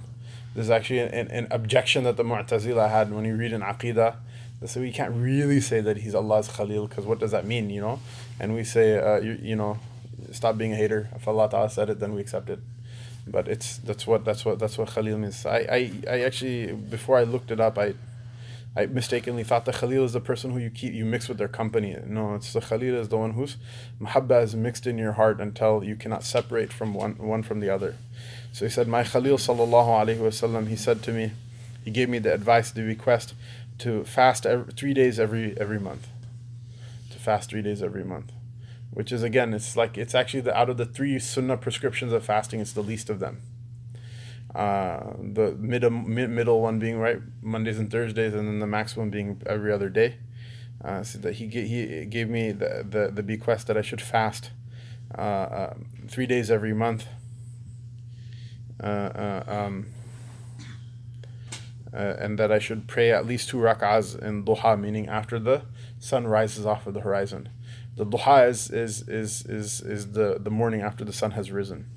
There's 0.56 0.70
actually 0.70 1.00
an, 1.00 1.32
an, 1.32 1.48
objection 1.52 2.04
that 2.04 2.18
the 2.18 2.24
Mu'tazila 2.24 2.90
had 2.90 3.14
when 3.14 3.24
you 3.24 3.38
read 3.38 3.54
in 3.54 3.62
Aqidah. 3.62 4.18
They 4.60 4.68
say 4.68 4.82
we 4.82 4.92
can't 4.92 5.16
really 5.16 5.62
say 5.62 5.80
that 5.80 5.98
he's 5.98 6.14
Allah's 6.14 6.50
Khalil 6.50 6.88
because 6.88 7.06
what 7.06 7.20
does 7.20 7.32
that 7.32 7.46
mean, 7.46 7.70
you 7.70 7.80
know? 7.80 8.02
And 8.42 8.54
we 8.54 8.66
say, 8.66 9.00
uh, 9.00 9.22
you, 9.22 9.40
you 9.42 9.56
know, 9.56 9.80
stop 10.32 10.58
being 10.58 10.74
a 10.74 10.76
hater. 10.76 11.10
If 11.16 11.28
Allah 11.30 11.50
Ta'ala 11.50 11.70
said 11.70 11.90
it, 11.90 12.02
then 12.02 12.14
we 12.14 12.20
accept 12.20 12.50
it. 12.50 12.60
But 13.26 13.48
it's 13.48 13.78
that's 13.78 14.06
what 14.06 14.26
that's 14.26 14.44
what 14.44 14.60
that's 14.60 14.78
what 14.78 14.90
Khalil 14.90 15.18
means. 15.18 15.46
I, 15.46 15.60
I, 15.60 15.92
I 16.10 16.20
actually 16.24 16.74
before 16.74 17.18
I 17.18 17.24
looked 17.24 17.52
it 17.52 17.62
up, 17.62 17.78
I 17.78 17.94
I 18.76 18.88
mistakenly 18.88 19.44
thought 19.44 19.66
the 19.66 19.72
Khalil 19.72 20.04
is 20.04 20.14
the 20.14 20.20
person 20.20 20.52
who 20.52 20.58
you 20.58 20.72
keep 20.72 20.94
you 20.94 21.06
mix 21.06 21.30
with 21.30 21.38
their 21.38 21.48
company. 21.48 21.96
No, 22.08 22.34
it's 22.34 22.54
the 22.54 22.62
Khalil 22.62 22.96
is 22.96 23.10
the 23.10 23.18
one 23.18 23.32
whose 23.32 23.58
mahabba 24.02 24.42
is 24.42 24.56
mixed 24.56 24.88
in 24.88 24.98
your 24.98 25.12
heart 25.12 25.40
until 25.40 25.84
you 25.84 25.96
cannot 25.96 26.24
separate 26.24 26.74
from 26.74 26.96
one 26.96 27.16
one 27.18 27.44
from 27.44 27.60
the 27.60 27.70
other. 27.70 27.96
So 28.52 28.66
he 28.66 28.72
said, 28.72 28.88
My 28.88 29.04
Khalil 29.04 29.38
sallallahu 29.38 29.70
alaihi 29.70 30.18
wasallam, 30.18 30.68
he 30.68 30.76
said 30.76 31.04
to 31.04 31.12
me, 31.12 31.32
he 31.86 31.92
gave 31.92 32.10
me 32.10 32.18
the 32.18 32.34
advice, 32.34 32.72
the 32.72 32.84
request 32.84 33.36
to 33.80 34.04
fast 34.06 34.46
every, 34.46 34.74
three 34.74 34.94
days 34.94 35.20
every 35.20 35.56
every 35.60 35.80
month. 35.80 36.08
To 37.12 37.20
fast 37.20 37.52
three 37.52 37.62
days 37.62 37.84
every 37.84 38.04
month. 38.04 38.32
Which 38.90 39.12
is 39.12 39.22
again, 39.22 39.54
it's 39.54 39.78
like 39.78 40.00
it's 40.00 40.16
actually 40.16 40.42
the 40.42 40.58
out 40.58 40.70
of 40.70 40.78
the 40.78 40.86
three 40.86 41.20
sunnah 41.20 41.58
prescriptions 41.58 42.12
of 42.12 42.26
fasting, 42.26 42.60
it's 42.60 42.74
the 42.74 42.82
least 42.82 43.12
of 43.12 43.20
them. 43.20 43.42
Uh, 44.56 45.14
the 45.20 45.56
mid, 45.60 45.82
mid 45.92 46.30
middle 46.30 46.62
one 46.62 46.78
being 46.78 47.00
right 47.00 47.20
Mondays 47.42 47.80
and 47.80 47.90
Thursdays, 47.90 48.34
and 48.34 48.48
then 48.48 48.60
the 48.60 48.68
maximum 48.68 49.10
being 49.10 49.42
every 49.48 49.72
other 49.72 49.90
day. 49.90 50.18
Uh, 50.84 51.02
so 51.02 51.18
that 51.20 51.36
he 51.36 51.48
he 51.48 52.06
gave 52.06 52.30
me 52.30 52.52
the, 52.52 52.86
the, 52.88 53.10
the 53.12 53.24
bequest 53.24 53.68
that 53.68 53.78
I 53.78 53.82
should 53.82 54.02
fast 54.02 54.52
uh, 55.18 55.22
uh 55.22 55.74
three 56.08 56.28
days 56.28 56.52
every 56.52 56.74
month. 56.74 57.06
Uh, 58.84 58.86
uh, 58.86 59.44
um, 59.48 59.88
and 61.94 62.38
that 62.40 62.52
I 62.52 62.60
should 62.60 62.88
pray 62.88 63.12
at 63.12 63.26
least 63.26 63.50
two 63.50 63.58
rak'ahs 63.58 64.20
in 64.20 64.44
duha, 64.44 64.80
meaning 64.80 65.08
after 65.08 65.40
the 65.40 65.62
sun 66.00 66.28
rises 66.28 66.66
off 66.66 66.86
of 66.86 66.94
the 66.94 67.02
horizon. 67.02 67.50
The 67.96 68.06
duha 68.06 68.50
is 68.50 68.70
is 68.70 69.08
is 69.08 69.46
is, 69.46 69.82
is 69.82 70.12
the, 70.12 70.38
the 70.40 70.50
morning 70.52 70.82
after 70.82 71.06
the 71.06 71.14
sun 71.14 71.32
has 71.32 71.52
risen 71.52 71.88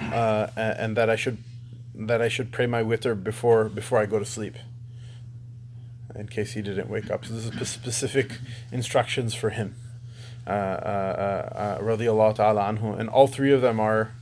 uh, 0.00 0.48
and 0.56 0.96
that 0.96 1.10
I 1.10 1.16
should 1.16 1.38
that 1.94 2.22
I 2.22 2.28
should 2.28 2.50
pray 2.52 2.66
my 2.66 2.82
witr 2.82 3.22
before 3.22 3.68
before 3.68 3.98
I 3.98 4.06
go 4.06 4.18
to 4.18 4.24
sleep. 4.24 4.56
In 6.14 6.26
case 6.26 6.52
he 6.52 6.62
didn't 6.62 6.90
wake 6.90 7.10
up, 7.10 7.24
so 7.24 7.34
this 7.34 7.46
is 7.46 7.68
specific 7.68 8.38
instructions 8.72 9.34
for 9.34 9.50
him. 9.50 9.76
Uh, 10.46 10.50
uh, 10.50 11.78
uh, 11.80 11.84
uh 11.84 12.32
ta'ala 12.32 12.62
anhu, 12.62 12.98
and 12.98 13.08
all 13.08 13.26
three 13.26 13.52
of 13.52 13.60
them 13.62 13.78
are, 13.78 14.12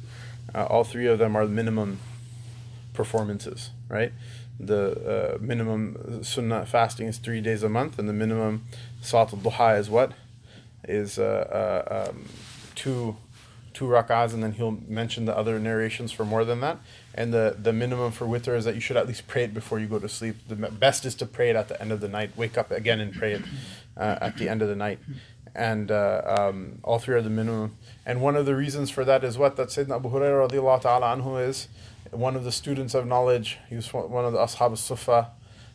uh, 0.54 0.64
all 0.66 0.84
three 0.84 1.06
of 1.06 1.18
them 1.18 1.34
are 1.34 1.46
minimum 1.46 1.98
performances, 2.92 3.70
right? 3.88 4.12
The 4.60 5.36
uh, 5.36 5.38
minimum 5.40 6.22
sunnah 6.24 6.66
fasting 6.66 7.06
is 7.06 7.18
three 7.18 7.40
days 7.40 7.62
a 7.62 7.68
month, 7.68 7.98
and 7.98 8.08
the 8.08 8.12
minimum 8.12 8.66
salat 9.00 9.32
al-duha 9.32 9.78
is 9.78 9.88
what? 9.88 10.12
Is 10.84 11.18
um, 11.18 12.26
two 12.74 13.16
two 13.78 13.84
rak'ahs, 13.84 14.34
and 14.34 14.42
then 14.42 14.52
he'll 14.52 14.78
mention 14.88 15.24
the 15.24 15.36
other 15.36 15.60
narrations 15.60 16.10
for 16.10 16.24
more 16.24 16.44
than 16.44 16.60
that. 16.60 16.78
And 17.14 17.32
the, 17.32 17.56
the 17.56 17.72
minimum 17.72 18.10
for 18.10 18.26
witr 18.26 18.56
is 18.56 18.64
that 18.64 18.74
you 18.74 18.80
should 18.80 18.96
at 18.96 19.06
least 19.06 19.28
pray 19.28 19.44
it 19.44 19.54
before 19.54 19.78
you 19.78 19.86
go 19.86 20.00
to 20.00 20.08
sleep. 20.08 20.36
The 20.48 20.56
best 20.56 21.04
is 21.04 21.14
to 21.16 21.26
pray 21.26 21.50
it 21.50 21.56
at 21.56 21.68
the 21.68 21.80
end 21.80 21.92
of 21.92 22.00
the 22.00 22.08
night. 22.08 22.36
Wake 22.36 22.58
up 22.58 22.72
again 22.72 22.98
and 22.98 23.14
pray 23.14 23.34
it 23.34 23.42
uh, 23.96 24.18
at 24.20 24.36
the 24.36 24.48
end 24.48 24.62
of 24.62 24.68
the 24.68 24.74
night. 24.74 24.98
And 25.54 25.92
uh, 25.92 26.22
um, 26.26 26.80
all 26.82 26.98
three 26.98 27.14
are 27.14 27.22
the 27.22 27.30
minimum. 27.30 27.76
And 28.04 28.20
one 28.20 28.34
of 28.34 28.46
the 28.46 28.56
reasons 28.56 28.90
for 28.90 29.04
that 29.04 29.22
is 29.22 29.38
what? 29.38 29.54
That 29.54 29.68
Sayyidina 29.68 29.96
Abu 29.96 30.10
Hurairah 30.10 30.50
radiallahu 30.50 30.82
ta'ala 30.82 31.16
anhu 31.16 31.40
is 31.48 31.68
one 32.10 32.34
of 32.34 32.42
the 32.42 32.52
students 32.52 32.94
of 32.94 33.06
knowledge. 33.06 33.58
He 33.68 33.76
was 33.76 33.92
one 33.92 34.24
of 34.24 34.32
the 34.32 34.38
Ashab 34.38 34.76
sufa 34.76 35.30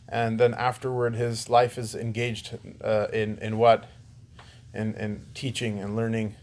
And 0.08 0.38
then 0.38 0.52
afterward, 0.52 1.14
his 1.14 1.48
life 1.48 1.78
is 1.78 1.94
engaged 1.94 2.58
uh, 2.82 3.06
in, 3.14 3.38
in 3.38 3.56
what? 3.56 3.86
In, 4.74 4.94
in 4.94 5.24
teaching 5.32 5.78
and 5.78 5.96
learning 5.96 6.34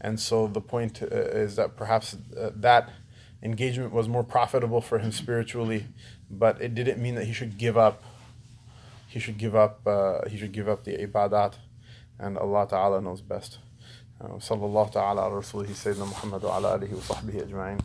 and 0.00 0.20
so 0.20 0.46
the 0.46 0.60
point 0.60 1.02
uh, 1.02 1.06
is 1.06 1.56
that 1.56 1.76
perhaps 1.76 2.16
uh, 2.38 2.50
that 2.54 2.90
engagement 3.42 3.92
was 3.92 4.08
more 4.08 4.24
profitable 4.24 4.80
for 4.80 4.98
him 4.98 5.12
spiritually, 5.12 5.86
but 6.30 6.60
it 6.60 6.74
didn't 6.74 7.00
mean 7.00 7.14
that 7.14 7.24
he 7.24 7.32
should 7.32 7.58
give 7.58 7.76
up. 7.76 8.02
He 9.08 9.18
should 9.20 9.38
give 9.38 9.54
up. 9.54 9.80
Uh, 9.86 10.28
he 10.28 10.36
should 10.36 10.52
give 10.52 10.68
up 10.68 10.84
the 10.84 10.96
ibadat, 10.98 11.54
and 12.18 12.36
Allah 12.36 12.66
Taala 12.66 13.02
knows 13.02 13.22
best. 13.22 13.58
Uh, 14.18 14.28
sallallahu 14.40 14.90
taala 14.92 15.28
ala 15.28 15.42
sayyidina 15.42 16.08
Muhammad 16.08 16.42
wa 16.42 16.56
ala 16.56 16.78
alihi 16.78 16.92
wa 16.92 17.00
sahbihi 17.00 17.46
ajma'in. 17.46 17.80